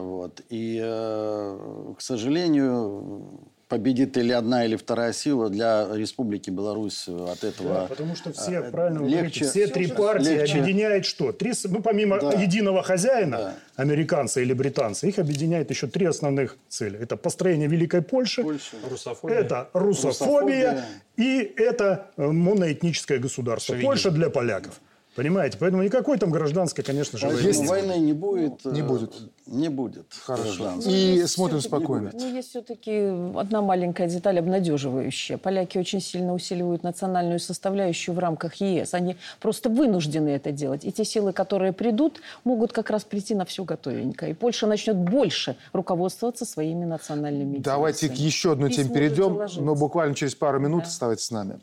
вот. 0.00 0.40
И, 0.48 0.80
э, 0.82 1.94
к 1.96 2.00
сожалению, 2.00 3.48
победит 3.72 4.18
или 4.18 4.32
одна, 4.32 4.66
или 4.66 4.76
вторая 4.76 5.14
сила 5.14 5.48
для 5.48 5.88
Республики 5.94 6.50
Беларусь 6.50 7.08
от 7.08 7.42
этого 7.42 7.74
да, 7.74 7.86
Потому 7.86 8.14
что 8.16 8.30
все, 8.32 8.60
э, 8.60 8.70
правильно 8.70 9.06
легче, 9.06 9.46
все 9.46 9.66
три 9.66 9.86
партии 9.86 10.28
легче. 10.28 10.60
объединяет 10.60 11.06
что? 11.06 11.32
Три, 11.32 11.54
ну, 11.64 11.80
помимо 11.80 12.20
да. 12.20 12.32
единого 12.32 12.82
хозяина, 12.82 13.36
да. 13.38 13.54
американца 13.76 14.42
или 14.42 14.52
британца, 14.52 15.06
их 15.06 15.18
объединяет 15.18 15.70
еще 15.70 15.86
три 15.86 16.04
основных 16.04 16.58
цели. 16.68 16.98
Это 16.98 17.16
построение 17.16 17.66
Великой 17.66 18.02
Польши, 18.02 18.42
Польша. 18.42 18.76
Русофобия. 18.90 19.38
это 19.38 19.70
русофобия, 19.72 20.70
русофобия, 20.72 20.84
и 21.16 21.54
это 21.56 22.10
э, 22.18 22.26
моноэтническое 22.26 23.18
государство. 23.18 23.74
Шовинизм. 23.74 23.88
Польша 23.88 24.10
для 24.10 24.28
поляков. 24.28 24.80
Понимаете? 25.14 25.58
Поэтому 25.58 25.82
никакой 25.82 26.16
там 26.18 26.30
гражданской, 26.30 26.82
конечно 26.82 27.18
же, 27.18 27.26
войны. 27.26 27.46
Есть... 27.46 27.66
войны 27.66 27.98
не 27.98 28.14
будет. 28.14 28.64
Не 28.64 28.82
будет. 28.82 29.12
Не 29.46 29.68
будет. 29.68 30.06
Хорошо. 30.24 30.72
И 30.86 31.18
ну, 31.20 31.26
смотрим 31.26 31.60
спокойно. 31.60 32.10
Ну, 32.14 32.34
есть 32.34 32.48
все-таки 32.48 33.08
одна 33.36 33.60
маленькая 33.60 34.08
деталь 34.08 34.38
обнадеживающая. 34.38 35.36
Поляки 35.36 35.76
очень 35.76 36.00
сильно 36.00 36.32
усиливают 36.32 36.82
национальную 36.82 37.40
составляющую 37.40 38.14
в 38.14 38.18
рамках 38.18 38.54
ЕС. 38.54 38.94
Они 38.94 39.16
просто 39.40 39.68
вынуждены 39.68 40.30
это 40.30 40.50
делать. 40.50 40.84
И 40.84 40.92
те 40.92 41.04
силы, 41.04 41.32
которые 41.34 41.72
придут, 41.72 42.20
могут 42.44 42.72
как 42.72 42.88
раз 42.88 43.04
прийти 43.04 43.34
на 43.34 43.44
все 43.44 43.64
готовенько. 43.64 44.28
И 44.28 44.32
Польша 44.32 44.66
начнет 44.66 44.96
больше 44.96 45.56
руководствоваться 45.74 46.46
своими 46.46 46.84
национальными 46.84 47.56
интересами. 47.56 47.62
Давайте 47.64 48.08
к 48.08 48.14
еще 48.14 48.52
одной 48.52 48.70
теме 48.70 48.88
перейдем, 48.88 49.38
но 49.58 49.74
буквально 49.74 50.14
через 50.14 50.34
пару 50.34 50.58
минут 50.58 50.84
да. 50.84 50.88
оставайтесь 50.88 51.24
с 51.24 51.30
нами. 51.30 51.60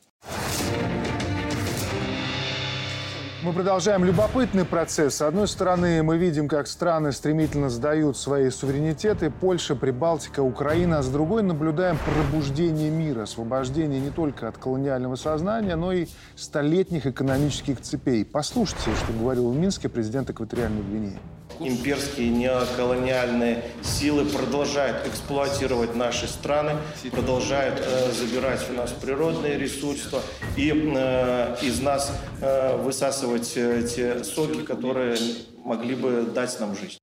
Мы 3.41 3.53
продолжаем 3.53 4.03
любопытный 4.03 4.65
процесс. 4.65 5.15
С 5.15 5.21
одной 5.21 5.47
стороны, 5.47 6.03
мы 6.03 6.17
видим, 6.17 6.49
как 6.49 6.67
страны 6.67 7.13
стремительно 7.13 7.69
сдают 7.69 8.17
свои 8.17 8.49
суверенитеты. 8.49 9.29
Польша, 9.29 9.77
Прибалтика, 9.77 10.41
Украина. 10.41 10.99
А 10.99 11.03
с 11.03 11.07
другой 11.07 11.41
наблюдаем 11.41 11.97
пробуждение 12.03 12.89
мира, 12.89 13.23
освобождение 13.23 14.01
не 14.01 14.09
только 14.09 14.49
от 14.49 14.57
колониального 14.57 15.15
сознания, 15.15 15.77
но 15.77 15.93
и 15.93 16.07
столетних 16.35 17.05
экономических 17.07 17.79
цепей. 17.79 18.25
Послушайте, 18.25 18.91
что 19.01 19.13
говорил 19.13 19.49
в 19.51 19.55
Минске 19.55 19.87
президент 19.87 20.29
Экваториальной 20.29 20.81
Гвинеи 20.81 21.19
имперские 21.59 22.29
неоколониальные 22.29 23.63
силы 23.83 24.25
продолжают 24.25 25.05
эксплуатировать 25.07 25.95
наши 25.95 26.27
страны, 26.27 26.73
продолжают 27.11 27.79
э, 27.79 28.11
забирать 28.11 28.65
у 28.69 28.73
нас 28.73 28.91
природные 28.91 29.57
ресурсы 29.57 30.17
и 30.55 30.71
э, 30.71 31.55
из 31.61 31.81
нас 31.81 32.11
э, 32.41 32.77
высасывать 32.77 33.53
э, 33.55 33.83
те 33.83 34.23
соки, 34.23 34.61
которые 34.61 35.17
могли 35.63 35.95
бы 35.95 36.23
дать 36.33 36.59
нам 36.59 36.75
жизнь. 36.75 36.97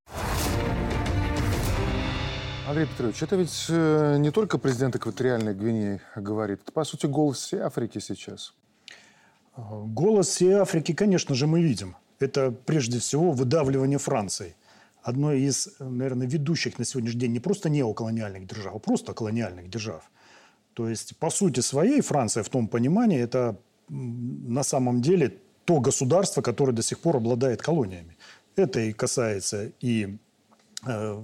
Андрей 2.67 2.85
Петрович, 2.85 3.23
это 3.23 3.35
ведь 3.37 3.65
э, 3.69 4.17
не 4.19 4.31
только 4.31 4.57
президент 4.57 4.95
экваториальной 4.95 5.53
Гвинеи 5.53 6.01
говорит. 6.15 6.61
Это, 6.63 6.71
по 6.71 6.83
сути, 6.83 7.05
голос 7.05 7.37
всей 7.37 7.61
Африки 7.61 7.99
сейчас. 7.99 8.53
Голос 9.55 10.27
всей 10.27 10.53
Африки, 10.53 10.93
конечно 10.93 11.33
же, 11.33 11.47
мы 11.47 11.61
видим 11.61 11.95
это 12.19 12.51
прежде 12.51 12.99
всего 12.99 13.31
выдавливание 13.31 13.97
Франции. 13.97 14.55
Одной 15.03 15.41
из, 15.41 15.69
наверное, 15.79 16.27
ведущих 16.27 16.79
на 16.79 16.85
сегодняшний 16.85 17.21
день 17.21 17.31
не 17.33 17.39
просто 17.39 17.69
неоколониальных 17.69 18.45
держав, 18.45 18.75
а 18.75 18.79
просто 18.79 19.13
колониальных 19.13 19.69
держав. 19.69 20.03
То 20.73 20.89
есть, 20.89 21.17
по 21.17 21.29
сути 21.29 21.61
своей, 21.61 22.01
Франция 22.01 22.43
в 22.43 22.49
том 22.49 22.67
понимании, 22.67 23.19
это 23.19 23.57
на 23.89 24.63
самом 24.63 25.01
деле 25.01 25.37
то 25.65 25.79
государство, 25.79 26.41
которое 26.41 26.71
до 26.71 26.81
сих 26.81 26.99
пор 26.99 27.17
обладает 27.17 27.61
колониями. 27.61 28.17
Это 28.55 28.79
и 28.79 28.93
касается 28.93 29.71
и 29.81 30.17
э, 30.85 31.23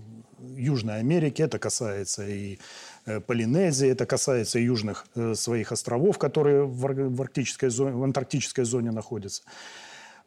Южной 0.56 1.00
Америки, 1.00 1.42
это 1.42 1.60
касается 1.60 2.28
и 2.28 2.60
э, 3.06 3.20
Полинезии, 3.20 3.88
это 3.88 4.06
касается 4.06 4.60
и 4.60 4.64
южных 4.64 5.06
э, 5.16 5.36
своих 5.36 5.72
островов, 5.72 6.18
которые 6.18 6.64
в, 6.66 7.16
в, 7.16 7.22
арктической 7.22 7.70
зоне, 7.70 7.96
в 7.96 8.04
антарктической 8.04 8.66
зоне 8.66 8.92
находятся. 8.92 9.44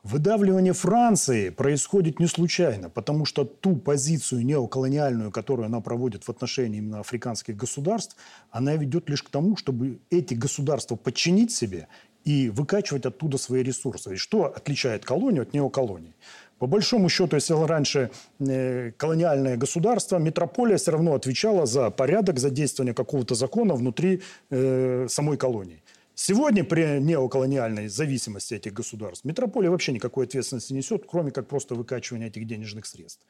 Выдавливание 0.08 0.72
Франции 0.72 1.48
происходит 1.48 2.20
не 2.20 2.28
случайно, 2.28 2.88
потому 2.88 3.24
что 3.24 3.44
ту 3.44 3.74
позицию 3.74 4.46
неоколониальную, 4.46 5.32
которую 5.32 5.66
она 5.66 5.80
проводит 5.80 6.22
в 6.22 6.28
отношении 6.28 6.78
именно 6.78 7.00
африканских 7.00 7.56
государств, 7.56 8.16
она 8.52 8.76
ведет 8.76 9.08
лишь 9.10 9.24
к 9.24 9.30
тому, 9.30 9.56
чтобы 9.56 9.98
эти 10.10 10.34
государства 10.34 10.94
подчинить 10.94 11.50
себе 11.50 11.88
и 12.24 12.50
выкачивать 12.50 13.04
оттуда 13.04 13.36
свои 13.36 13.64
ресурсы. 13.64 14.14
И 14.14 14.16
что 14.16 14.44
отличает 14.44 15.04
колонию 15.04 15.42
от 15.42 15.54
неоколонии? 15.54 16.14
По 16.60 16.68
большому 16.68 17.08
счету, 17.08 17.34
если 17.34 17.54
раньше 17.54 18.12
э, 18.38 18.92
колониальное 18.96 19.56
государство, 19.56 20.18
метрополия 20.18 20.76
все 20.76 20.92
равно 20.92 21.14
отвечала 21.14 21.66
за 21.66 21.90
порядок, 21.90 22.38
за 22.38 22.50
действие 22.50 22.94
какого-то 22.94 23.34
закона 23.34 23.74
внутри 23.74 24.22
э, 24.50 25.06
самой 25.08 25.36
колонии. 25.36 25.82
Сегодня 26.18 26.64
при 26.64 26.98
неоколониальной 26.98 27.88
зависимости 27.88 28.54
этих 28.54 28.72
государств 28.72 29.26
метрополия 29.26 29.70
вообще 29.70 29.92
никакой 29.92 30.24
ответственности 30.24 30.72
не 30.72 30.78
несет, 30.78 31.04
кроме 31.06 31.30
как 31.30 31.46
просто 31.46 31.74
выкачивания 31.74 32.28
этих 32.28 32.46
денежных 32.46 32.86
средств. 32.86 33.26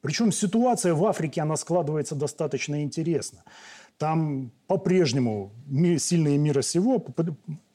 Причем 0.00 0.32
ситуация 0.32 0.94
в 0.94 1.04
Африке, 1.04 1.42
она 1.42 1.56
складывается 1.56 2.16
достаточно 2.16 2.82
интересно. 2.82 3.44
Там 3.98 4.50
по-прежнему 4.66 5.52
сильные 5.98 6.36
мира 6.36 6.62
сего 6.62 6.98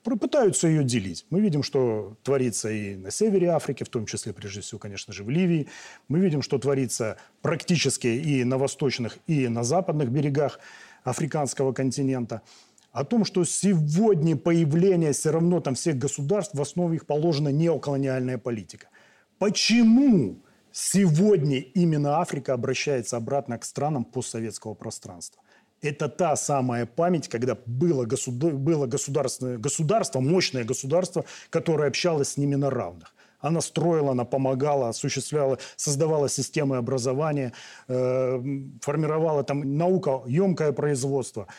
пытаются 0.03 0.67
ее 0.67 0.83
делить. 0.83 1.25
Мы 1.29 1.39
видим, 1.39 1.63
что 1.63 2.17
творится 2.23 2.69
и 2.69 2.97
на 2.97 3.11
севере 3.11 3.51
Африки, 3.51 3.85
в 3.85 3.89
том 3.89 4.05
числе, 4.05 4.33
прежде 4.33 4.59
всего, 4.59 4.77
конечно 4.77 5.13
же, 5.13 5.23
в 5.23 5.29
Ливии. 5.29 5.69
Мы 6.09 6.19
видим, 6.19 6.41
что 6.41 6.59
творится 6.59 7.15
практически 7.41 8.07
и 8.07 8.43
на 8.43 8.57
восточных, 8.57 9.19
и 9.25 9.47
на 9.47 9.63
западных 9.63 10.11
берегах 10.11 10.59
африканского 11.05 11.71
континента– 11.71 12.41
о 12.91 13.03
том, 13.03 13.25
что 13.25 13.43
сегодня 13.45 14.35
появление 14.35 15.11
все 15.11 15.31
равно 15.31 15.59
там 15.59 15.75
всех 15.75 15.97
государств, 15.97 16.55
в 16.55 16.61
основе 16.61 16.95
их 16.95 17.05
положена 17.05 17.49
неоколониальная 17.49 18.37
политика. 18.37 18.87
Почему 19.37 20.37
сегодня 20.71 21.59
именно 21.59 22.19
Африка 22.19 22.53
обращается 22.53 23.17
обратно 23.17 23.57
к 23.57 23.65
странам 23.65 24.03
постсоветского 24.05 24.73
пространства? 24.73 25.41
Это 25.81 26.09
та 26.09 26.35
самая 26.35 26.85
память, 26.85 27.29
когда 27.29 27.57
было, 27.65 28.05
государ... 28.05 28.53
было 28.53 28.85
государственное 28.85 29.57
государство, 29.57 30.19
мощное 30.19 30.65
государство, 30.65 31.23
которое 31.49 31.87
общалось 31.87 32.29
с 32.29 32.37
ними 32.37 32.55
на 32.55 32.69
равных. 32.69 33.15
Она 33.39 33.61
строила, 33.61 34.11
она 34.11 34.25
помогала, 34.25 34.89
осуществляла, 34.89 35.57
создавала 35.77 36.27
системы 36.27 36.75
образования, 36.75 37.53
э, 37.87 38.41
формировала 38.81 39.45
там 39.45 39.77
наука, 39.77 40.21
емкое 40.25 40.73
производство– 40.73 41.47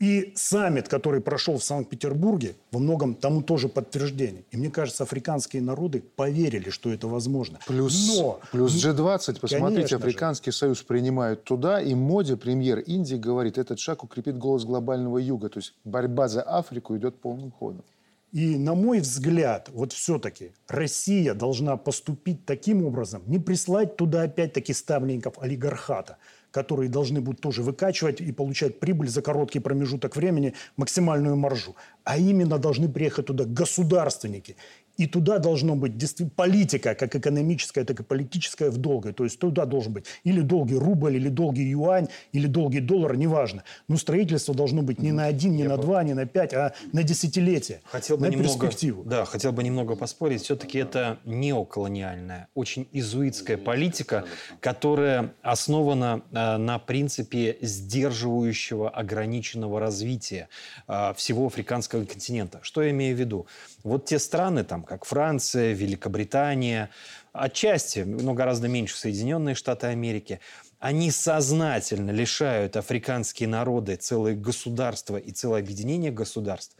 и 0.00 0.32
саммит, 0.36 0.88
который 0.88 1.20
прошел 1.20 1.58
в 1.58 1.64
Санкт-Петербурге, 1.64 2.54
во 2.70 2.78
многом 2.78 3.14
тому 3.14 3.42
тоже 3.42 3.68
подтверждение. 3.68 4.44
И 4.50 4.56
мне 4.56 4.70
кажется, 4.70 5.02
африканские 5.02 5.62
народы 5.62 6.02
поверили, 6.16 6.70
что 6.70 6.92
это 6.92 7.08
возможно. 7.08 7.58
Плюс, 7.66 8.08
Но, 8.16 8.40
плюс 8.52 8.72
G20, 8.84 9.40
посмотрите, 9.40 9.96
Африканский 9.96 10.50
же. 10.50 10.56
союз 10.56 10.82
принимают 10.82 11.44
туда, 11.44 11.80
и 11.80 11.94
Моди, 11.94 12.36
премьер 12.36 12.78
Индии, 12.78 13.16
говорит, 13.16 13.58
этот 13.58 13.80
шаг 13.80 14.04
укрепит 14.04 14.38
голос 14.38 14.64
глобального 14.64 15.18
юга. 15.18 15.48
То 15.48 15.58
есть 15.58 15.74
борьба 15.84 16.28
за 16.28 16.42
Африку 16.42 16.96
идет 16.96 17.20
полным 17.20 17.50
ходом. 17.50 17.84
И, 18.30 18.56
на 18.58 18.74
мой 18.74 19.00
взгляд, 19.00 19.70
вот 19.72 19.94
все-таки 19.94 20.52
Россия 20.68 21.32
должна 21.32 21.78
поступить 21.78 22.44
таким 22.44 22.84
образом, 22.84 23.22
не 23.26 23.38
прислать 23.38 23.96
туда 23.96 24.22
опять-таки 24.22 24.72
ставленников 24.72 25.38
олигархата– 25.38 26.18
которые 26.62 26.88
должны 26.88 27.20
будут 27.20 27.40
тоже 27.40 27.62
выкачивать 27.62 28.20
и 28.20 28.32
получать 28.32 28.80
прибыль 28.80 29.08
за 29.08 29.22
короткий 29.22 29.60
промежуток 29.60 30.16
времени, 30.16 30.54
максимальную 30.76 31.36
маржу. 31.36 31.76
А 32.04 32.18
именно 32.18 32.58
должны 32.58 32.88
приехать 32.88 33.26
туда 33.26 33.44
государственники 33.44 34.56
И 34.98 35.06
туда 35.06 35.38
должно 35.38 35.76
быть 35.76 35.96
действительно 35.96 36.32
политика, 36.34 36.94
как 36.94 37.14
экономическая, 37.14 37.84
так 37.84 38.00
и 38.00 38.02
политическая 38.02 38.68
в 38.68 38.78
долгой. 38.78 39.12
То 39.12 39.24
есть 39.24 39.38
туда 39.38 39.64
должен 39.64 39.92
быть 39.92 40.04
или 40.24 40.40
долгий 40.40 40.76
рубль, 40.76 41.16
или 41.16 41.28
долгий 41.28 41.62
юань, 41.70 42.08
или 42.32 42.46
долгий 42.46 42.80
доллар, 42.80 43.16
неважно. 43.16 43.62
Но 43.86 43.96
строительство 43.96 44.54
должно 44.54 44.82
быть 44.82 44.98
не 44.98 45.12
на 45.12 45.26
один, 45.26 45.52
не 45.52 45.62
Я 45.62 45.68
на 45.68 45.76
бы... 45.76 45.82
два, 45.82 46.02
не 46.02 46.14
на 46.14 46.26
пять, 46.26 46.52
а 46.52 46.74
на 46.92 47.04
десятилетия, 47.04 47.80
хотел 47.84 48.16
бы 48.16 48.26
на 48.26 48.30
немного, 48.32 48.58
перспективу. 48.58 49.04
Да, 49.04 49.24
хотел 49.24 49.52
бы 49.52 49.62
немного 49.62 49.94
поспорить. 49.94 50.42
Все-таки 50.42 50.78
это 50.78 51.18
неоколониальная, 51.24 52.48
очень 52.54 52.88
изуитская 52.92 53.56
политика, 53.56 54.24
которая 54.60 55.32
основана 55.42 56.22
э, 56.32 56.56
на 56.56 56.80
принципе 56.80 57.56
сдерживающего 57.60 58.90
ограниченного 58.90 59.78
развития 59.78 60.48
э, 60.88 61.14
всего 61.16 61.46
африканского 61.46 62.04
континента. 62.04 62.58
Что 62.62 62.82
я 62.82 62.90
имею 62.90 63.16
в 63.16 63.20
виду? 63.20 63.46
Вот 63.84 64.06
те 64.06 64.18
страны, 64.18 64.64
там, 64.64 64.82
как 64.88 65.04
Франция, 65.04 65.72
Великобритания, 65.74 66.90
отчасти, 67.32 68.00
но 68.00 68.34
гораздо 68.34 68.68
меньше 68.68 68.96
Соединенные 68.96 69.54
Штаты 69.54 69.88
Америки, 69.88 70.40
они 70.78 71.10
сознательно 71.10 72.10
лишают 72.10 72.76
африканские 72.76 73.48
народы, 73.48 73.96
целые 73.96 74.34
государства 74.34 75.16
и 75.16 75.30
целое 75.32 75.60
объединение 75.60 76.10
государств 76.10 76.76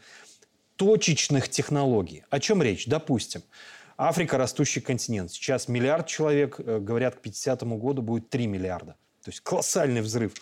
точечных 0.75 1.49
технологий. 1.49 2.23
О 2.29 2.39
чем 2.39 2.63
речь? 2.63 2.87
Допустим, 2.87 3.43
Африка– 3.97 4.37
растущий 4.39 4.81
континент. 4.81 5.29
Сейчас 5.29 5.67
миллиард 5.67 6.07
человек, 6.07 6.59
э, 6.59 6.79
говорят, 6.79 7.15
к 7.15 7.19
50 7.19 7.63
году 7.77 8.01
будет 8.01 8.29
3 8.29 8.47
миллиарда. 8.47 8.95
То 9.23 9.29
есть 9.29 9.41
колоссальный 9.41 9.99
взрыв. 9.99 10.33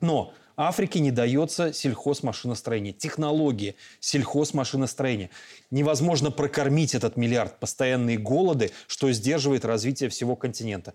Но 0.00 0.32
Африке 0.68 1.00
не 1.00 1.10
дается 1.10 1.72
сельхозмашиностроение, 1.72 2.92
технологии 2.92 3.76
сельхозмашиностроения. 3.98 5.30
Невозможно 5.70 6.30
прокормить 6.30 6.94
этот 6.94 7.16
миллиард. 7.16 7.58
Постоянные 7.58 8.18
голоды, 8.18 8.70
что 8.86 9.10
сдерживает 9.10 9.64
развитие 9.64 10.10
всего 10.10 10.36
континента. 10.36 10.92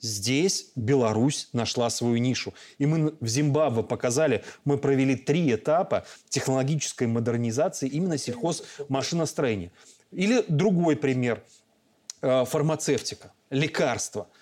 Здесь 0.00 0.70
Беларусь 0.76 1.48
нашла 1.54 1.88
свою 1.88 2.18
нишу. 2.18 2.52
И 2.76 2.84
мы 2.84 3.14
в 3.18 3.26
Зимбабве 3.26 3.82
показали, 3.82 4.44
мы 4.66 4.76
провели 4.76 5.16
три 5.16 5.54
этапа 5.54 6.04
технологической 6.28 7.06
модернизации 7.06 7.88
именно 7.88 8.18
сельхозмашиностроения. 8.18 9.72
Или 10.12 10.44
другой 10.46 10.94
пример. 10.94 11.42
Э, 12.20 12.44
фармацевтика, 12.44 13.32
лекарства– 13.48 14.28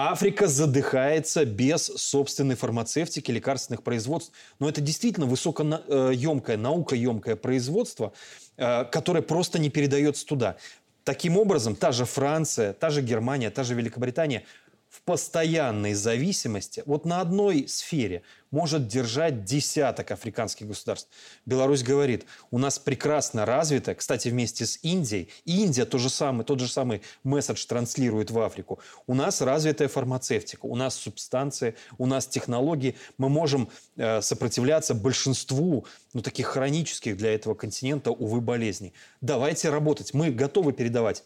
Африка 0.00 0.46
задыхается 0.46 1.44
без 1.44 1.86
собственной 1.86 2.54
фармацевтики, 2.54 3.32
лекарственных 3.32 3.82
производств. 3.82 4.32
Но 4.60 4.68
это 4.68 4.80
действительно 4.80 5.26
высокоемкое, 5.26 6.56
наукоемкое 6.56 7.34
производство, 7.34 8.12
э, 8.56 8.84
которое 8.84 9.22
просто 9.22 9.58
не 9.58 9.70
передается 9.70 10.24
туда. 10.24 10.56
Таким 11.02 11.36
образом, 11.36 11.74
та 11.74 11.90
же 11.90 12.04
Франция, 12.04 12.74
та 12.74 12.90
же 12.90 13.02
Германия, 13.02 13.50
та 13.50 13.64
же 13.64 13.74
Великобритания– 13.74 14.44
в 14.88 15.02
постоянной 15.02 15.94
зависимости 15.94 16.82
вот 16.86 17.04
на 17.04 17.20
одной 17.20 17.68
сфере 17.68 18.22
может 18.50 18.88
держать 18.88 19.44
десяток 19.44 20.10
африканских 20.10 20.66
государств. 20.66 21.10
Беларусь 21.44 21.82
говорит, 21.82 22.24
у 22.50 22.58
нас 22.58 22.78
прекрасно 22.78 23.44
развито, 23.44 23.94
кстати, 23.94 24.28
вместе 24.28 24.64
с 24.64 24.78
Индией, 24.82 25.28
и 25.44 25.62
Индия 25.62 25.84
тот 25.84 26.00
же 26.00 26.08
самый, 26.08 26.44
тот 26.44 26.60
же 26.60 26.68
самый 26.68 27.02
месседж 27.22 27.66
транслирует 27.66 28.30
в 28.30 28.38
Африку. 28.38 28.80
У 29.06 29.14
нас 29.14 29.42
развитая 29.42 29.88
фармацевтика, 29.88 30.64
у 30.64 30.76
нас 30.76 30.94
субстанции, 30.94 31.74
у 31.98 32.06
нас 32.06 32.26
технологии. 32.26 32.96
Мы 33.18 33.28
можем 33.28 33.68
э, 33.96 34.22
сопротивляться 34.22 34.94
большинству 34.94 35.84
ну, 36.14 36.22
таких 36.22 36.46
хронических 36.46 37.16
для 37.18 37.34
этого 37.34 37.54
континента, 37.54 38.10
увы, 38.10 38.40
болезней. 38.40 38.94
Давайте 39.20 39.68
работать. 39.68 40.14
Мы 40.14 40.30
готовы 40.30 40.72
передавать 40.72 41.24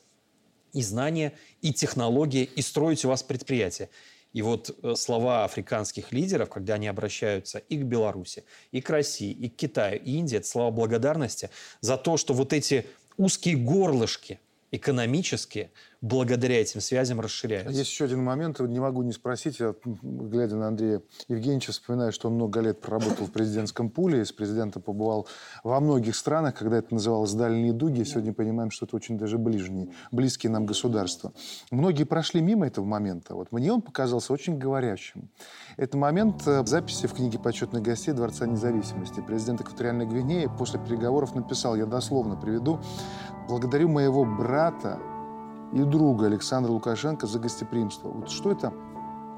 и 0.72 0.82
знания, 0.82 1.32
и 1.60 1.72
технологии, 1.72 2.44
и 2.44 2.62
строить 2.62 3.04
у 3.04 3.08
вас 3.08 3.22
предприятие. 3.22 3.88
И 4.32 4.40
вот 4.40 4.76
э, 4.82 4.94
слова 4.96 5.44
африканских 5.44 6.12
лидеров, 6.12 6.48
когда 6.48 6.74
они 6.74 6.88
обращаются 6.88 7.58
и 7.58 7.76
к 7.76 7.82
Беларуси, 7.82 8.44
и 8.70 8.80
к 8.80 8.88
России, 8.88 9.30
и 9.30 9.48
к 9.48 9.56
Китаю, 9.56 10.00
и 10.02 10.12
Индии, 10.12 10.38
это 10.38 10.46
слова 10.46 10.70
благодарности 10.70 11.50
за 11.80 11.98
то, 11.98 12.16
что 12.16 12.32
вот 12.32 12.52
эти 12.52 12.86
узкие 13.16 13.56
горлышки 13.56 14.40
экономические– 14.70 15.70
благодаря 16.02 16.60
этим 16.60 16.80
связям 16.80 17.20
расширяются. 17.20 17.72
Есть 17.72 17.90
еще 17.90 18.04
один 18.04 18.22
момент, 18.22 18.58
не 18.60 18.80
могу 18.80 19.02
не 19.02 19.12
спросить, 19.12 19.62
глядя 20.02 20.56
на 20.56 20.68
Андрея 20.68 21.00
Евгеньевича, 21.28 21.70
вспоминаю, 21.72 22.12
что 22.12 22.28
он 22.28 22.34
много 22.34 22.60
лет 22.60 22.80
проработал 22.80 23.26
в 23.26 23.30
президентском 23.32 23.88
пуле, 23.88 24.24
с 24.24 24.32
президентом 24.32 24.82
побывал 24.82 25.28
во 25.62 25.80
многих 25.80 26.16
странах, 26.16 26.56
когда 26.56 26.78
это 26.78 26.92
называлось 26.92 27.32
«дальние 27.32 27.72
дуги», 27.72 28.02
сегодня 28.02 28.32
понимаем, 28.32 28.72
что 28.72 28.84
это 28.84 28.96
очень 28.96 29.16
даже 29.16 29.38
ближние, 29.38 29.90
близкие 30.10 30.50
нам 30.50 30.66
государства. 30.66 31.32
Многие 31.70 32.04
прошли 32.04 32.42
мимо 32.42 32.66
этого 32.66 32.84
момента. 32.84 33.36
Вот 33.36 33.52
мне 33.52 33.72
он 33.72 33.80
показался 33.80 34.32
очень 34.32 34.58
говорящим. 34.58 35.30
Это 35.76 35.96
момент 35.96 36.42
э, 36.46 36.66
записи 36.66 37.06
в 37.06 37.14
книге 37.14 37.38
почетных 37.38 37.82
гостей 37.82 38.12
Дворца 38.12 38.46
независимости. 38.46 39.22
Президент 39.24 39.60
Экваториальной 39.60 40.06
Гвинеи 40.06 40.50
после 40.58 40.80
переговоров 40.80 41.36
написал, 41.36 41.76
я 41.76 41.86
дословно 41.86 42.36
приведу, 42.36 42.80
«Благодарю 43.48 43.88
моего 43.88 44.24
брата 44.24 44.98
и 45.72 45.82
друга 45.82 46.26
Александра 46.26 46.70
Лукашенко 46.70 47.26
за 47.26 47.38
гостеприимство. 47.38 48.08
Вот 48.08 48.30
что 48.30 48.52
это, 48.52 48.72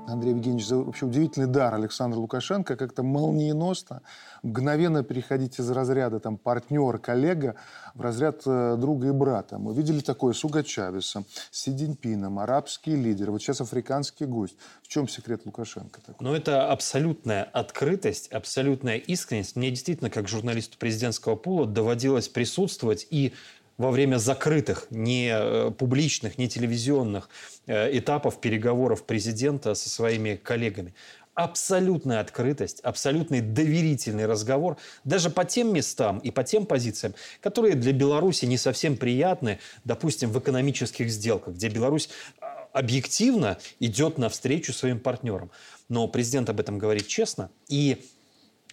Андрей 0.07 0.30
Евгеньевич, 0.30 0.66
за 0.66 0.76
вообще 0.76 1.07
удивительный 1.07 1.47
дар 1.47 1.74
Александра 1.74 2.18
Лукашенко, 2.18 2.76
как-то 2.76 3.03
молниеносно, 3.03 4.03
мгновенно 4.43 5.03
переходить 5.03 5.59
из 5.59 5.70
разряда 5.70 6.20
там, 6.20 6.37
партнер, 6.37 6.99
коллега 6.99 7.55
в 7.95 8.01
разряд 8.03 8.43
э, 8.45 8.76
друга 8.78 9.09
и 9.09 9.11
брата. 9.12 9.59
Мы 9.59 9.72
видели 9.72 10.01
такое 10.01 10.35
с 10.35 10.45
Уго 10.45 10.62
Чавесом, 10.62 11.24
с 11.51 11.62
Си 11.62 11.72
Диньпином, 11.72 12.39
арабские 12.39 12.97
лидеры, 12.97 13.32
вот 13.32 13.41
сейчас 13.41 13.61
африканский 13.61 14.26
гость. 14.26 14.57
В 14.82 14.89
чем 14.89 15.09
секрет 15.09 15.43
Лукашенко? 15.47 16.01
Такой? 16.01 16.26
Ну, 16.26 16.35
это 16.35 16.70
абсолютная 16.70 17.45
открытость, 17.45 18.30
абсолютная 18.30 18.97
искренность. 18.97 19.57
Мне 19.57 19.70
действительно, 19.70 20.11
как 20.11 20.28
журналисту 20.28 20.76
президентского 20.78 21.37
пула, 21.37 21.66
доводилось 21.66 22.28
присутствовать 22.28 23.07
и 23.09 23.32
во 23.77 23.91
время 23.91 24.18
закрытых, 24.18 24.87
не 24.91 25.31
э, 25.33 25.70
публичных, 25.70 26.39
не 26.39 26.49
телевизионных 26.49 27.29
э, 27.66 27.99
этапов 27.99 28.41
переговоров 28.41 29.05
президента 29.05 29.75
со 29.75 29.89
своими 29.89 30.37
коллегами. 30.37 30.95
Абсолютная 31.35 32.20
открытость, 32.20 32.79
абсолютный 32.81 33.41
доверительный 33.41 34.27
разговор 34.27 34.77
даже 35.03 35.31
по 35.31 35.45
тем 35.45 35.72
местам 35.72 36.18
и 36.20 36.31
по 36.31 36.45
тем 36.45 36.64
позициям, 36.64 37.14
которые 37.41 37.75
для 37.75 37.93
Беларуси 37.93 38.45
не 38.45 38.57
совсем 38.57 38.97
приятны, 38.97 39.59
допустим, 39.83 40.31
в 40.31 40.39
экономических 40.39 41.11
сделках, 41.11 41.55
где 41.55 41.68
Беларусь 41.68 42.09
а, 42.41 42.68
объективно 42.72 43.59
идет 43.81 44.16
навстречу 44.16 44.72
своим 44.72 45.01
партнерам. 45.01 45.51
Но 45.89 46.07
президент 46.07 46.51
об 46.51 46.61
этом 46.61 46.79
говорит 46.79 47.09
честно. 47.09 47.51
И 47.68 48.07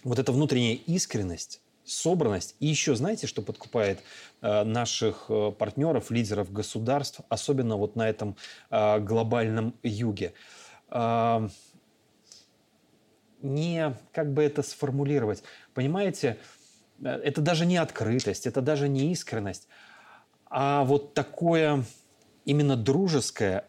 вот 0.04 0.20
эта 0.20 0.30
внутренняя 0.30 0.76
искренность, 0.86 1.61
собранность. 1.84 2.56
И 2.60 2.66
еще 2.66 2.94
знаете, 2.94 3.26
что 3.26 3.42
подкупает 3.42 4.00
э, 4.40 4.64
наших 4.64 5.26
э, 5.28 5.52
партнеров, 5.52 6.10
лидеров 6.10 6.52
государств, 6.52 7.20
особенно 7.28 7.76
вот 7.76 7.96
на 7.96 8.08
этом 8.08 8.36
э, 8.70 8.98
глобальном 9.00 9.74
юге? 9.82 10.32
Не, 13.42 13.96
как 14.12 14.32
бы 14.32 14.42
это 14.42 14.62
сформулировать, 14.62 15.42
понимаете, 15.74 16.38
это 17.02 17.40
даже 17.40 17.66
не 17.66 17.76
открытость, 17.76 18.46
это 18.46 18.60
даже 18.60 18.88
не 18.88 19.10
искренность, 19.10 19.66
а 20.46 20.84
вот 20.84 21.14
такое 21.14 21.84
именно 22.44 22.76
дружеское, 22.76 23.64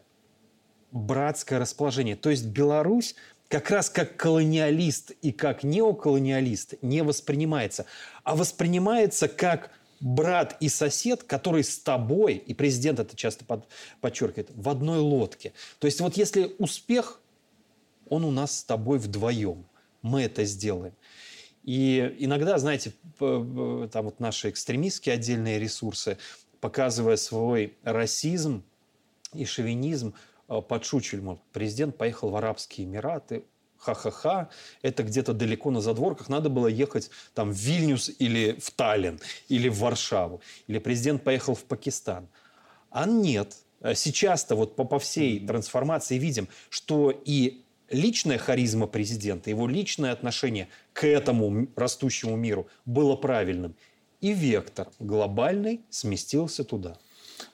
братское 0.92 1.58
расположение. 1.58 2.14
То 2.14 2.30
есть 2.30 2.46
Беларусь 2.46 3.16
как 3.54 3.70
раз 3.70 3.88
как 3.88 4.16
колониалист 4.16 5.12
и 5.22 5.30
как 5.30 5.62
неоколониалист 5.62 6.74
не 6.82 7.04
воспринимается, 7.04 7.86
а 8.24 8.34
воспринимается 8.34 9.28
как 9.28 9.70
брат 10.00 10.56
и 10.58 10.68
сосед, 10.68 11.22
который 11.22 11.62
с 11.62 11.78
тобой, 11.78 12.34
и 12.34 12.52
президент 12.52 12.98
это 12.98 13.14
часто 13.14 13.44
под, 13.44 13.68
подчеркивает, 14.00 14.50
в 14.56 14.68
одной 14.68 14.98
лодке. 14.98 15.52
То 15.78 15.86
есть 15.86 16.00
вот 16.00 16.16
если 16.16 16.56
успех, 16.58 17.20
он 18.08 18.24
у 18.24 18.32
нас 18.32 18.58
с 18.58 18.64
тобой 18.64 18.98
вдвоем. 18.98 19.64
Мы 20.02 20.22
это 20.22 20.44
сделаем. 20.44 20.94
И 21.62 22.12
иногда, 22.18 22.58
знаете, 22.58 22.92
там 23.20 24.04
вот 24.04 24.18
наши 24.18 24.50
экстремистские 24.50 25.14
отдельные 25.14 25.60
ресурсы, 25.60 26.18
показывая 26.60 27.16
свой 27.16 27.76
расизм 27.84 28.64
и 29.32 29.44
шовинизм, 29.44 30.12
Э, 30.48 30.60
подшучивали, 30.60 31.22
мол, 31.22 31.40
президент 31.52 31.96
поехал 31.96 32.30
в 32.30 32.36
Арабские 32.36 32.86
Эмираты, 32.86 33.44
ха-ха-ха, 33.78 34.50
это 34.82 35.02
где-то 35.02 35.32
далеко 35.32 35.70
на 35.70 35.80
задворках, 35.80 36.28
надо 36.28 36.48
было 36.48 36.66
ехать 36.66 37.10
там 37.34 37.50
в 37.50 37.56
Вильнюс 37.56 38.10
или 38.18 38.58
в 38.60 38.70
Таллин, 38.70 39.20
или 39.48 39.68
в 39.68 39.78
Варшаву, 39.78 40.40
или 40.66 40.78
президент 40.78 41.22
поехал 41.22 41.54
в 41.54 41.64
Пакистан. 41.64 42.28
А 42.90 43.06
нет, 43.06 43.56
э, 43.80 43.94
сейчас-то 43.94 44.54
вот 44.54 44.76
по, 44.76 44.84
по 44.84 44.98
всей 44.98 45.44
трансформации 45.46 46.18
видим, 46.18 46.48
что 46.68 47.10
и 47.10 47.62
личная 47.88 48.38
харизма 48.38 48.86
президента, 48.86 49.48
его 49.48 49.66
личное 49.66 50.12
отношение 50.12 50.68
к 50.92 51.06
этому 51.06 51.68
растущему 51.76 52.36
миру 52.36 52.68
было 52.84 53.16
правильным. 53.16 53.76
И 54.20 54.32
вектор 54.32 54.88
глобальный 54.98 55.82
сместился 55.90 56.64
туда. 56.64 56.98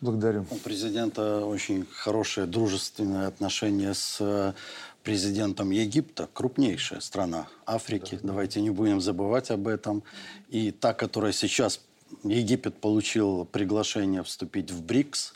Благодарю. 0.00 0.46
У 0.50 0.56
президента 0.56 1.44
очень 1.44 1.86
хорошее 1.92 2.46
дружественное 2.46 3.26
отношение 3.26 3.94
с 3.94 4.16
э, 4.20 4.52
президентом 5.02 5.70
Египта, 5.70 6.28
крупнейшая 6.32 7.00
страна 7.00 7.48
Африки. 7.66 8.18
Да. 8.22 8.28
Давайте 8.28 8.60
не 8.60 8.70
будем 8.70 9.00
забывать 9.00 9.50
об 9.50 9.68
этом. 9.68 10.02
И 10.48 10.70
та, 10.70 10.94
которая 10.94 11.32
сейчас 11.32 11.80
Египет 12.24 12.80
получил 12.80 13.44
приглашение 13.44 14.22
вступить 14.22 14.70
в 14.70 14.82
БРИКС, 14.82 15.34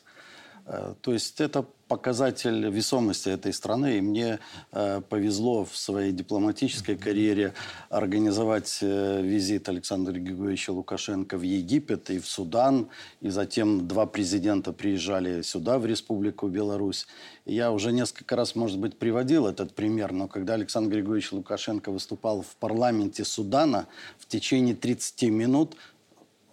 то 0.67 1.13
есть 1.13 1.41
это 1.41 1.67
показатель 1.89 2.69
весомости 2.71 3.29
этой 3.29 3.53
страны. 3.53 3.99
И 3.99 4.01
мне 4.01 4.39
э, 4.73 5.01
повезло 5.09 5.65
в 5.65 5.77
своей 5.77 6.13
дипломатической 6.13 6.97
карьере 6.97 7.53
организовать 7.91 8.79
э, 8.81 9.23
визит 9.23 9.69
Александра 9.69 10.13
Григорьевича 10.13 10.71
Лукашенко 10.71 11.37
в 11.37 11.43
Египет 11.43 12.11
и 12.11 12.19
в 12.19 12.27
Судан. 12.27 12.89
И 13.21 13.29
затем 13.29 13.87
два 13.87 14.07
президента 14.07 14.73
приезжали 14.73 15.43
сюда, 15.43 15.79
в 15.79 15.87
Республику 15.87 16.49
Беларусь. 16.49 17.07
И 17.45 17.55
я 17.55 17.71
уже 17.71 17.93
несколько 17.93 18.35
раз, 18.35 18.55
может 18.55 18.79
быть, 18.79 18.99
приводил 18.99 19.47
этот 19.47 19.75
пример, 19.75 20.13
но 20.13 20.29
когда 20.29 20.55
Александр 20.55 20.97
Григорьевич 20.97 21.33
Лукашенко 21.33 21.93
выступал 21.93 22.43
в 22.43 22.57
парламенте 22.57 23.25
Судана, 23.25 23.87
в 24.19 24.27
течение 24.27 24.75
30 24.75 25.23
минут 25.25 25.77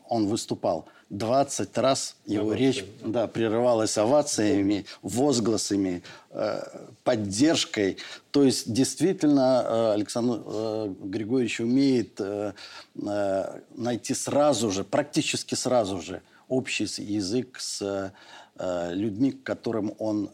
он 0.08 0.28
выступал– 0.28 0.90
20 1.12 1.78
раз 1.78 2.16
его 2.26 2.54
речь 2.54 2.86
да, 3.04 3.28
прерывалась 3.28 3.98
овациями, 3.98 4.86
возгласами, 5.02 6.04
э, 6.30 6.62
поддержкой. 7.04 7.98
То 8.32 8.44
есть 8.44 8.72
действительно 8.72 9.64
э, 9.64 9.94
Александр 9.94 10.42
э, 10.46 10.94
Григорьевич 11.04 11.60
умеет 11.60 12.20
найти 13.76 14.14
сразу 14.14 14.72
же, 14.72 14.84
практически 14.84 15.56
сразу 15.56 16.02
же 16.02 16.22
общий 16.48 16.86
язык 17.04 17.60
с 17.60 18.12
людьми, 18.92 19.32
к 19.32 19.44
которым 19.44 19.94
он 19.98 20.30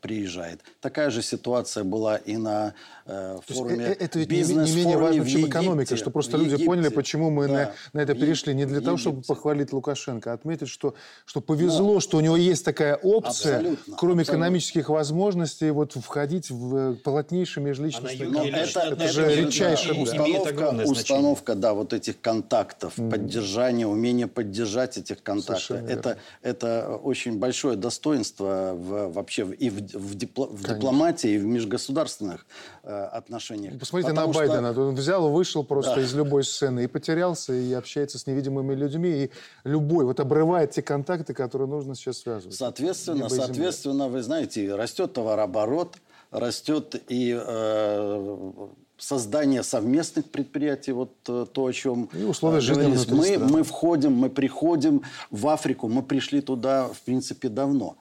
приезжает. 0.00 0.60
Такая 0.80 1.10
же 1.10 1.22
ситуация 1.22 1.84
была 1.84 2.16
и 2.16 2.36
на 2.36 2.74
э, 3.08 3.38
форуме 3.46 3.86
есть, 3.86 4.00
э, 4.00 4.04
Это 4.04 4.18
ведь 4.18 4.28
бизнес 4.28 4.68
не, 4.68 4.74
не 4.74 4.80
менее 4.80 4.98
важно, 4.98 5.28
чем 5.28 5.46
экономика, 5.46 5.96
что 5.96 6.10
просто 6.10 6.36
люди 6.36 6.50
Египте. 6.50 6.66
поняли, 6.66 6.88
почему 6.88 7.30
мы 7.30 7.46
да. 7.46 7.52
на, 7.52 7.72
на 7.92 8.00
это 8.00 8.14
перешли. 8.14 8.54
Не 8.54 8.66
для 8.66 8.80
того, 8.80 8.96
чтобы 8.96 9.22
похвалить 9.22 9.72
Лукашенко, 9.72 10.32
а 10.32 10.34
отметить, 10.34 10.68
что, 10.68 10.94
что 11.26 11.40
повезло, 11.40 11.94
Но, 11.94 12.00
что 12.00 12.16
у 12.16 12.20
него 12.20 12.36
есть 12.36 12.64
такая 12.64 12.96
опция, 12.96 13.58
абсолютно, 13.58 13.96
кроме 13.96 14.22
абсолютно. 14.22 14.22
экономических 14.22 14.88
возможностей, 14.88 15.70
вот 15.70 15.92
входить 15.92 16.50
в 16.50 16.76
э, 16.76 16.94
плотнейший 16.94 17.62
межличностный 17.62 18.26
контакт. 18.26 18.48
Это, 18.48 18.80
это, 18.80 19.04
это 19.04 19.08
же 19.12 19.34
редчайшая 19.34 19.94
да, 19.94 20.00
установка, 20.00 20.82
установка, 20.84 21.54
да, 21.54 21.74
вот 21.74 21.92
этих 21.92 22.20
контактов, 22.20 22.98
mm. 22.98 23.10
поддержание, 23.10 23.86
умение 23.86 24.26
поддержать 24.26 24.96
этих 24.96 25.22
контактов. 25.22 25.82
Это, 25.88 26.18
это 26.42 26.98
очень 27.02 27.38
большое 27.38 27.58
большое 27.58 27.76
достоинство 27.76 28.72
в, 28.74 29.12
вообще 29.12 29.42
и 29.58 29.70
в, 29.70 29.80
в, 29.80 30.14
дипло, 30.14 30.46
в 30.46 30.62
дипломатии, 30.62 31.30
и 31.30 31.38
в 31.38 31.44
межгосударственных 31.44 32.46
э, 32.82 32.97
отношениях. 33.06 33.78
Посмотрите 33.78 34.10
Потому 34.10 34.28
на 34.28 34.34
что... 34.34 34.46
Байдена. 34.46 34.88
Он 34.88 34.94
взял, 34.94 35.30
вышел 35.30 35.64
просто 35.64 35.96
да. 35.96 36.02
из 36.02 36.14
любой 36.14 36.44
сцены 36.44 36.84
и 36.84 36.86
потерялся, 36.86 37.52
и 37.52 37.72
общается 37.72 38.18
с 38.18 38.26
невидимыми 38.26 38.74
людьми, 38.74 39.24
и 39.24 39.30
любой 39.64 40.04
вот 40.04 40.20
обрывает 40.20 40.72
те 40.72 40.82
контакты, 40.82 41.34
которые 41.34 41.68
нужно 41.68 41.94
сейчас 41.94 42.18
связывать. 42.18 42.56
Соответственно, 42.56 43.28
соответственно, 43.28 44.08
вы 44.08 44.22
знаете, 44.22 44.74
растет 44.74 45.12
товарооборот, 45.12 45.96
растет 46.30 47.02
и 47.08 47.38
э, 47.40 48.68
создание 48.98 49.62
совместных 49.62 50.30
предприятий, 50.30 50.92
вот 50.92 51.12
э, 51.28 51.46
то, 51.50 51.66
о 51.66 51.72
чем 51.72 52.10
и 52.12 52.24
условия 52.24 52.60
жизни 52.60 52.96
мы, 53.12 53.38
мы 53.38 53.62
входим, 53.62 54.12
мы 54.12 54.28
приходим 54.28 55.02
в 55.30 55.48
Африку, 55.48 55.88
мы 55.88 56.02
пришли 56.02 56.40
туда, 56.40 56.88
в 56.88 57.00
принципе, 57.02 57.48
давно. 57.48 57.96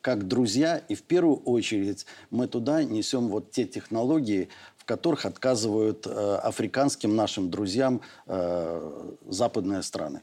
Как 0.00 0.26
друзья, 0.26 0.78
и 0.78 0.94
в 0.94 1.02
первую 1.02 1.36
очередь 1.42 2.06
мы 2.30 2.46
туда 2.46 2.82
несем 2.84 3.28
вот 3.28 3.50
те 3.50 3.66
технологии, 3.66 4.48
в 4.78 4.86
которых 4.86 5.26
отказывают 5.26 6.06
э, 6.06 6.10
африканским 6.36 7.14
нашим 7.14 7.50
друзьям 7.50 8.00
э, 8.26 9.14
западные 9.28 9.82
страны. 9.82 10.22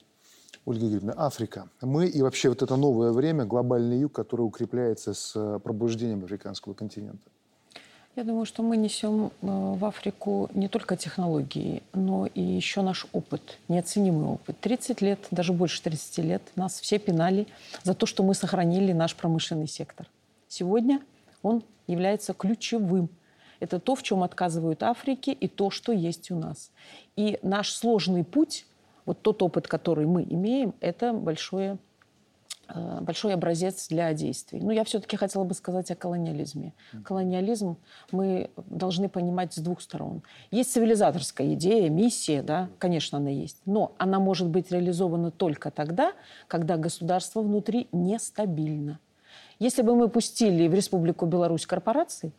Ольга 0.65 0.85
Юрьевна, 0.85 1.13
Африка. 1.15 1.69
Мы 1.81 2.07
и 2.07 2.21
вообще 2.21 2.49
вот 2.49 2.61
это 2.61 2.75
новое 2.75 3.11
время, 3.11 3.45
глобальный 3.45 3.99
юг, 3.99 4.13
который 4.13 4.41
укрепляется 4.41 5.13
с 5.13 5.33
э, 5.35 5.59
пробуждением 5.63 6.25
африканского 6.25 6.73
континента. 6.73 7.29
Я 8.17 8.23
думаю, 8.23 8.47
что 8.47 8.63
мы 8.63 8.77
несем 8.77 9.27
э, 9.27 9.31
в 9.41 9.85
Африку 9.85 10.49
не 10.55 10.67
только 10.67 10.97
технологии, 10.97 11.83
но 11.93 12.25
и 12.25 12.41
еще 12.41 12.81
наш 12.81 13.05
опыт, 13.13 13.59
неоценимый 13.67 14.25
опыт. 14.25 14.59
30 14.59 15.01
лет, 15.01 15.19
даже 15.29 15.53
больше 15.53 15.83
30 15.83 16.25
лет 16.25 16.41
нас 16.55 16.79
все 16.79 16.97
пинали 16.97 17.45
за 17.83 17.93
то, 17.93 18.07
что 18.07 18.23
мы 18.23 18.33
сохранили 18.33 18.91
наш 18.91 19.15
промышленный 19.15 19.67
сектор. 19.67 20.07
Сегодня 20.47 20.99
он 21.43 21.61
является 21.85 22.33
ключевым. 22.33 23.09
Это 23.59 23.79
то, 23.79 23.93
в 23.93 24.01
чем 24.01 24.23
отказывают 24.23 24.81
Африке, 24.81 25.31
и 25.31 25.47
то, 25.47 25.69
что 25.69 25.91
есть 25.91 26.31
у 26.31 26.39
нас. 26.39 26.71
И 27.15 27.37
наш 27.43 27.69
сложный 27.69 28.23
путь, 28.23 28.65
вот 29.05 29.21
тот 29.21 29.43
опыт, 29.43 29.67
который 29.67 30.07
мы 30.07 30.23
имеем, 30.23 30.73
это 30.79 31.13
большое 31.13 31.77
большой 33.01 33.33
образец 33.33 33.87
для 33.87 34.13
действий. 34.13 34.59
Но 34.59 34.71
я 34.71 34.83
все-таки 34.83 35.15
хотела 35.17 35.43
бы 35.43 35.53
сказать 35.53 35.89
о 35.91 35.95
колониализме. 35.95 36.73
Колониализм 37.03 37.77
мы 38.11 38.49
должны 38.67 39.09
понимать 39.09 39.53
с 39.53 39.57
двух 39.57 39.81
сторон. 39.81 40.23
Есть 40.51 40.73
цивилизаторская 40.73 41.53
идея, 41.53 41.89
миссия, 41.89 42.41
да, 42.41 42.69
конечно, 42.79 43.17
она 43.17 43.29
есть. 43.29 43.61
Но 43.65 43.93
она 43.97 44.19
может 44.19 44.47
быть 44.47 44.71
реализована 44.71 45.31
только 45.31 45.71
тогда, 45.71 46.13
когда 46.47 46.77
государство 46.77 47.41
внутри 47.41 47.87
нестабильно. 47.91 48.99
Если 49.59 49.81
бы 49.81 49.95
мы 49.95 50.07
пустили 50.07 50.67
в 50.67 50.73
Республику 50.73 51.25
Беларусь 51.25 51.65
корпорации, 51.65 52.31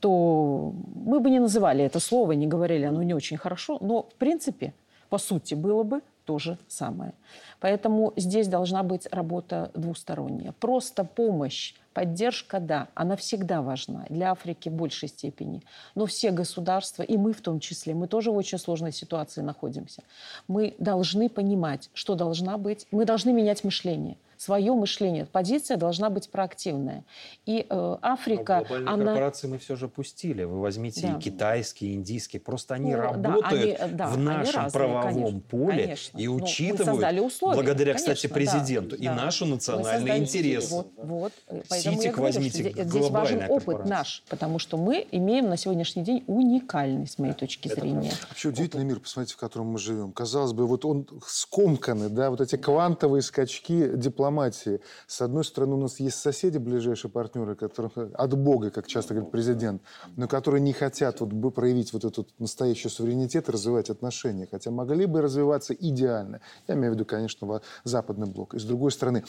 то 0.00 0.72
мы 0.94 1.20
бы 1.20 1.30
не 1.30 1.38
называли 1.38 1.84
это 1.84 2.00
слово, 2.00 2.32
не 2.32 2.46
говорили, 2.46 2.84
оно 2.84 3.02
не 3.02 3.14
очень 3.14 3.36
хорошо, 3.36 3.78
но 3.80 4.02
в 4.02 4.14
принципе, 4.14 4.74
по 5.08 5.18
сути, 5.18 5.54
было 5.54 5.82
бы 5.82 6.00
то 6.24 6.38
же 6.38 6.58
самое. 6.68 7.14
Поэтому 7.60 8.12
здесь 8.16 8.48
должна 8.48 8.82
быть 8.82 9.06
работа 9.10 9.70
двусторонняя. 9.74 10.52
Просто 10.52 11.04
помощь, 11.04 11.74
поддержка, 11.92 12.60
да, 12.60 12.88
она 12.94 13.16
всегда 13.16 13.62
важна. 13.62 14.06
Для 14.08 14.32
Африки 14.32 14.68
в 14.68 14.72
большей 14.72 15.08
степени. 15.08 15.62
Но 15.94 16.06
все 16.06 16.30
государства, 16.30 17.02
и 17.02 17.16
мы 17.16 17.32
в 17.32 17.40
том 17.40 17.60
числе, 17.60 17.94
мы 17.94 18.06
тоже 18.06 18.30
в 18.30 18.36
очень 18.36 18.58
сложной 18.58 18.92
ситуации 18.92 19.40
находимся. 19.40 20.02
Мы 20.48 20.74
должны 20.78 21.28
понимать, 21.28 21.90
что 21.94 22.14
должна 22.14 22.58
быть. 22.58 22.86
Мы 22.90 23.04
должны 23.04 23.32
менять 23.32 23.64
мышление– 23.64 24.16
свое 24.40 24.72
мышление. 24.72 25.26
Позиция 25.26 25.76
должна 25.76 26.08
быть 26.08 26.30
проактивная. 26.30 27.04
И 27.44 27.66
э, 27.68 27.96
Африка... 28.00 28.64
Но 28.70 28.90
она... 28.90 29.04
корпорации 29.04 29.48
мы 29.48 29.58
все 29.58 29.76
же 29.76 29.86
пустили. 29.86 30.44
Вы 30.44 30.60
возьмите 30.60 31.02
да. 31.02 31.12
и 31.12 31.20
китайские, 31.20 31.90
и 31.90 31.94
индийские. 31.94 32.40
Просто 32.40 32.76
они 32.76 32.94
ну, 32.94 33.02
работают 33.02 33.78
да, 33.78 33.84
они, 33.84 33.94
да, 33.94 34.06
в 34.08 34.16
нашем 34.16 34.62
разные, 34.62 34.72
правовом 34.72 35.12
конечно, 35.12 35.40
поле 35.40 35.82
конечно. 35.82 36.18
и 36.18 36.26
учитывают, 36.26 37.16
ну, 37.16 37.26
условия, 37.26 37.54
благодаря, 37.54 37.92
конечно, 37.92 38.14
кстати, 38.14 38.32
президенту, 38.32 38.96
да, 38.96 39.02
и 39.02 39.06
да. 39.08 39.14
наши 39.14 39.44
национальные 39.44 40.20
интересы. 40.20 40.74
Вот, 40.74 40.90
вот. 40.96 41.32
Ситик 41.68 42.16
возьмите, 42.16 42.70
что 42.70 42.84
здесь 42.84 43.10
важен 43.10 43.42
опыт 43.46 43.84
наш, 43.84 44.22
потому 44.30 44.58
что 44.58 44.78
мы 44.78 45.06
имеем 45.12 45.50
на 45.50 45.58
сегодняшний 45.58 46.02
день 46.02 46.24
уникальный, 46.26 47.06
с 47.06 47.18
моей 47.18 47.34
точки 47.34 47.68
Это 47.68 47.82
зрения. 47.82 48.12
Вообще 48.30 48.48
удивительный 48.48 48.86
мир, 48.86 49.00
посмотрите, 49.00 49.34
в 49.34 49.36
котором 49.36 49.66
мы 49.66 49.78
живем. 49.78 50.12
Казалось 50.12 50.54
бы, 50.54 50.66
вот 50.66 50.86
он 50.86 51.06
скомканный, 51.26 52.08
да, 52.08 52.30
вот 52.30 52.40
эти 52.40 52.56
квантовые 52.56 53.20
скачки 53.20 53.90
дипломатии 53.96 54.29
дипломатии. 54.30 54.80
С 55.06 55.20
одной 55.20 55.44
стороны, 55.44 55.74
у 55.74 55.80
нас 55.80 56.00
есть 56.00 56.18
соседи, 56.18 56.58
ближайшие 56.58 57.10
партнеры, 57.10 57.56
которые 57.56 58.10
от 58.14 58.38
Бога, 58.38 58.70
как 58.70 58.86
часто 58.86 59.14
говорит 59.14 59.32
президент, 59.32 59.82
но 60.16 60.28
которые 60.28 60.60
не 60.60 60.72
хотят 60.72 61.20
вот, 61.20 61.32
бы 61.32 61.50
проявить 61.50 61.92
вот 61.92 62.04
этот 62.04 62.28
настоящий 62.38 62.88
суверенитет 62.88 63.48
и 63.48 63.52
развивать 63.52 63.90
отношения, 63.90 64.46
хотя 64.50 64.70
могли 64.70 65.06
бы 65.06 65.20
развиваться 65.20 65.74
идеально. 65.74 66.40
Я 66.68 66.74
имею 66.74 66.92
в 66.92 66.94
виду, 66.94 67.04
конечно, 67.04 67.60
западный 67.84 68.26
блок. 68.26 68.54
И 68.54 68.58
с 68.58 68.64
другой 68.64 68.92
стороны, 68.92 69.24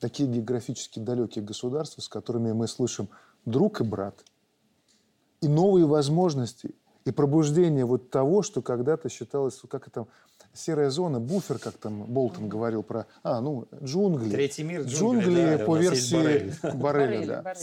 такие 0.00 0.28
географически 0.28 0.98
далекие 0.98 1.44
государства, 1.44 2.00
с 2.00 2.08
которыми 2.08 2.52
мы 2.52 2.68
слышим 2.68 3.08
друг 3.44 3.80
и 3.80 3.84
брат, 3.84 4.24
и 5.40 5.48
новые 5.48 5.86
возможности, 5.86 6.74
и 7.04 7.10
пробуждение 7.10 7.84
вот 7.84 8.10
того, 8.10 8.42
что 8.42 8.60
когда-то 8.60 9.08
считалось, 9.08 9.60
как 9.70 9.86
это 9.88 10.06
серая 10.58 10.90
зона, 10.90 11.20
буфер, 11.20 11.58
как 11.58 11.74
там 11.74 12.04
Болтон 12.04 12.48
говорил 12.48 12.82
про... 12.82 13.06
А, 13.22 13.40
ну, 13.40 13.68
джунгли. 13.82 14.30
Третий 14.30 14.64
мир, 14.64 14.82
джунгли. 14.82 15.24
Джунгли 15.24 15.56
да, 15.58 15.64
по 15.64 15.76
версии 15.76 16.52
Барреля. 16.76 17.42
да. 17.44 17.54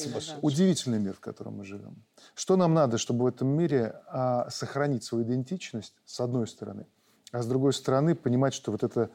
Удивительный 0.41 0.99
мир, 0.99 1.13
в 1.13 1.19
котором 1.19 1.57
мы 1.57 1.65
живем. 1.65 2.03
Что 2.33 2.55
нам 2.55 2.73
надо, 2.73 2.97
чтобы 2.97 3.25
в 3.25 3.27
этом 3.27 3.49
мире 3.49 4.01
а, 4.07 4.49
сохранить 4.49 5.03
свою 5.03 5.25
идентичность, 5.25 5.93
с 6.05 6.19
одной 6.19 6.47
стороны, 6.47 6.85
а 7.31 7.41
с 7.41 7.47
другой 7.47 7.73
стороны 7.73 8.15
понимать, 8.15 8.53
что 8.53 8.71
вот 8.71 8.83
это 8.83 9.09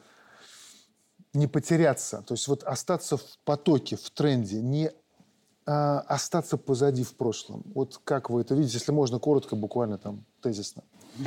не 1.33 1.47
потеряться, 1.47 2.23
то 2.27 2.33
есть 2.33 2.47
вот 2.47 2.63
остаться 2.63 3.17
в 3.17 3.23
потоке, 3.45 3.95
в 3.95 4.09
тренде, 4.09 4.61
не 4.61 4.91
а, 5.65 5.99
остаться 6.01 6.57
позади 6.57 7.03
в 7.03 7.15
прошлом. 7.15 7.63
Вот 7.73 7.99
как 8.03 8.29
вы 8.29 8.41
это 8.41 8.55
видите, 8.55 8.77
если 8.77 8.91
можно 8.91 9.19
коротко, 9.19 9.55
буквально 9.55 9.97
там 9.97 10.25
тезисно. 10.41 10.83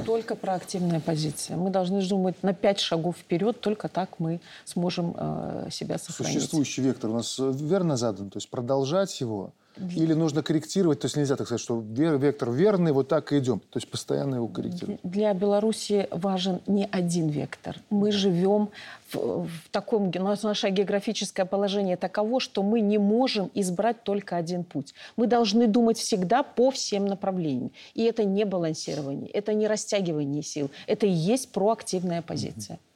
Только 0.07 0.35
проактивная 0.35 1.01
позиция. 1.01 1.57
Мы 1.57 1.71
должны 1.71 2.03
думать 2.07 2.43
на 2.43 2.55
пять 2.55 2.81
шагов 2.81 3.17
вперед, 3.19 3.61
только 3.61 3.89
так 3.89 4.19
мы 4.19 4.41
сможем 4.65 5.15
э, 5.17 5.69
себя 5.71 5.99
сохранить. 5.99 6.35
Существующий 6.35 6.83
вектор 6.83 7.11
у 7.11 7.15
нас 7.15 7.39
э, 7.39 7.53
верно 7.55 7.97
задан, 7.97 8.31
то 8.31 8.39
есть 8.39 8.49
продолжать 8.49 9.21
его, 9.21 9.53
или 9.77 10.13
нужно 10.15 10.43
корректировать, 10.43 11.01
то 11.01 11.07
есть 11.07 11.17
нельзя 11.17 11.37
так 11.37 11.47
сказать, 11.47 11.61
что 11.61 11.81
вектор 11.81 12.51
верный, 12.51 12.93
вот 12.93 13.09
так 13.09 13.33
и 13.33 13.39
идем. 13.39 13.61
То 13.61 13.79
есть 13.79 13.89
постоянно 13.89 14.37
его 14.37 14.49
корректировать. 14.49 15.01
Для 15.03 15.35
Беларуси 15.35 16.09
важен 16.11 16.61
не 16.67 16.89
один 16.91 17.29
вектор. 17.29 17.77
Мы 17.91 18.13
живем 18.13 18.69
в, 19.13 19.47
в 19.47 19.69
таком... 19.71 20.11
Наше 20.43 20.71
географическое 20.71 21.47
положение 21.47 21.97
таково, 21.97 22.41
что 22.41 22.63
мы 22.63 22.81
не 22.81 22.99
можем 22.99 23.51
избрать 23.55 24.03
только 24.03 24.37
один 24.37 24.65
путь. 24.65 24.95
Мы 25.17 25.27
должны 25.27 25.67
думать 25.67 25.99
всегда 25.99 26.43
по 26.43 26.71
всем 26.71 27.07
направлениям. 27.07 27.71
И 27.95 28.03
это 28.03 28.25
не 28.25 28.45
балансирование, 28.45 29.29
это 29.31 29.55
не 29.55 29.67
растягивание 29.67 30.43
сил. 30.43 30.71
Это 30.87 31.07
и 31.07 31.11
есть 31.11 31.53
проактивная 31.53 32.23
позиция. 32.23 32.77
Mm-hmm. 32.77 32.94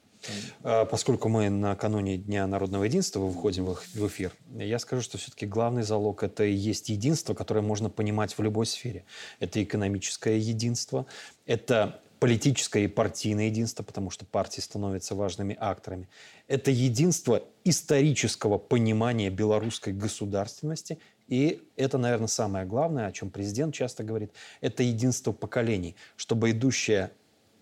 А, 0.62 0.85
поскольку 0.85 1.29
мы 1.29 1.51
накануне 1.51 2.16
Дня 2.18 2.47
народного 2.47 2.85
единства 2.85 3.20
выходим 3.20 3.64
в 3.64 4.07
эфир, 4.07 4.33
я 4.57 4.79
скажу, 4.79 5.03
что 5.03 5.18
все-таки 5.18 5.47
главный 5.47 5.83
залог– 5.83 6.22
это 6.24 6.45
и 6.45 6.53
есть 6.53 6.89
единство, 6.89 7.35
которое 7.35 7.62
можно 7.62 7.91
понимать 7.91 8.37
в 8.37 8.43
любой 8.43 8.66
сфере. 8.66 9.05
Это 9.41 9.62
экономическое 9.62 10.39
единство, 10.39 11.07
это 11.47 12.01
политическое 12.18 12.85
и 12.85 12.89
партийное 12.89 13.47
единство, 13.47 13.83
потому 13.83 14.11
что 14.11 14.24
партии 14.24 14.61
становятся 14.61 15.14
важными 15.14 15.57
акторами. 15.59 16.09
Это 16.47 16.70
единство 16.70 17.43
исторического 17.64 18.59
понимания 18.59 19.31
белорусской 19.31 19.93
государственности. 19.93 20.99
И 21.29 21.62
это, 21.76 21.99
наверное, 21.99 22.29
самое 22.29 22.64
главное, 22.66 23.07
о 23.07 23.12
чем 23.12 23.31
президент 23.31 23.74
часто 23.74 24.03
говорит, 24.03 24.33
это 24.61 24.83
единство 24.83 25.33
поколений, 25.33 25.95
чтобы 26.16 26.51
идущее 26.51 27.11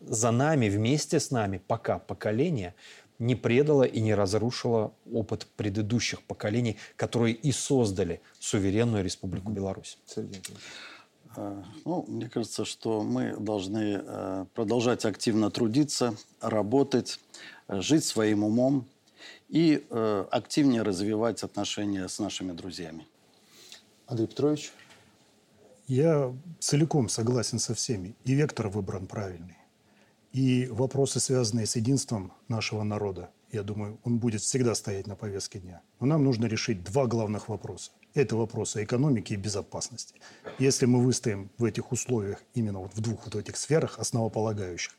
за 0.06 0.30
нами, 0.30 0.68
вместе 0.68 1.20
с 1.20 1.30
нами, 1.30 1.60
пока 1.66 1.98
поколение 1.98 2.74
не 3.18 3.34
предало 3.34 3.82
и 3.82 4.00
не 4.00 4.14
разрушило 4.14 4.92
опыт 5.10 5.46
предыдущих 5.56 6.22
поколений, 6.22 6.76
которые 6.96 7.34
и 7.34 7.52
создали 7.52 8.20
суверенную 8.38 9.04
Республику 9.04 9.50
Беларусь. 9.50 9.98
А, 11.36 11.64
ну, 11.84 12.04
мне 12.08 12.28
кажется, 12.28 12.64
что 12.64 13.02
мы 13.02 13.36
должны 13.38 14.00
э, 14.02 14.46
продолжать 14.54 15.04
активно 15.04 15.50
трудиться, 15.50 16.14
работать, 16.40 17.20
жить 17.68 18.04
своим 18.04 18.44
умом 18.44 18.86
и 19.48 19.86
э, 19.88 20.24
активнее 20.30 20.82
развивать 20.82 21.42
отношения 21.42 22.08
с 22.08 22.18
нашими 22.18 22.52
друзьями. 22.52 23.06
Андрей 24.06 24.26
Петрович? 24.26 24.72
Я 25.88 26.34
целиком 26.58 27.08
согласен 27.08 27.58
со 27.58 27.74
всеми. 27.74 28.16
И 28.24 28.34
вектор 28.34 28.68
выбран 28.68 29.06
правильный. 29.06 29.56
И 30.36 30.68
вопросы, 30.70 31.18
связанные 31.18 31.64
с 31.64 31.76
единством 31.76 32.30
нашего 32.48 32.82
народа, 32.82 33.30
я 33.52 33.62
думаю, 33.62 33.98
он 34.04 34.18
будет 34.18 34.42
всегда 34.42 34.74
стоять 34.74 35.06
на 35.06 35.16
повестке 35.16 35.60
дня. 35.60 35.80
Но 35.98 36.06
нам 36.08 36.24
нужно 36.24 36.44
решить 36.44 36.84
два 36.84 37.06
главных 37.06 37.48
вопроса. 37.48 37.92
Это 38.12 38.36
вопросы 38.36 38.84
экономики 38.84 39.32
и 39.32 39.36
безопасности. 39.36 40.20
Если 40.58 40.84
мы 40.84 41.02
выстоим 41.02 41.48
в 41.56 41.64
этих 41.64 41.90
условиях, 41.90 42.42
именно 42.52 42.80
вот 42.80 42.92
в 42.94 43.00
двух 43.00 43.24
вот 43.24 43.34
этих 43.34 43.56
сферах 43.56 43.98
основополагающих, 43.98 44.92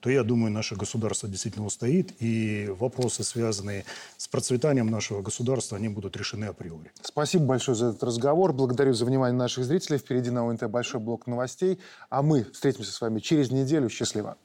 то 0.00 0.10
я 0.10 0.22
думаю, 0.22 0.52
наше 0.52 0.76
государство 0.76 1.30
действительно 1.30 1.64
устоит, 1.64 2.12
и 2.20 2.66
вопросы, 2.78 3.24
связанные 3.24 3.86
с 4.18 4.28
процветанием 4.28 4.88
нашего 4.88 5.22
государства, 5.22 5.78
они 5.78 5.88
будут 5.88 6.14
решены 6.14 6.44
априори. 6.44 6.92
Спасибо 7.00 7.46
большое 7.46 7.74
за 7.74 7.86
этот 7.86 8.02
разговор. 8.02 8.52
Благодарю 8.52 8.92
за 8.92 9.06
внимание 9.06 9.38
наших 9.38 9.64
зрителей. 9.64 9.96
Впереди 9.96 10.28
на 10.28 10.46
ОНТ 10.46 10.64
большой 10.64 11.00
блок 11.00 11.26
новостей. 11.26 11.80
А 12.10 12.20
мы 12.20 12.44
встретимся 12.44 12.92
с 12.92 13.00
вами 13.00 13.20
через 13.20 13.50
неделю. 13.50 13.88
Счастливо. 13.88 14.36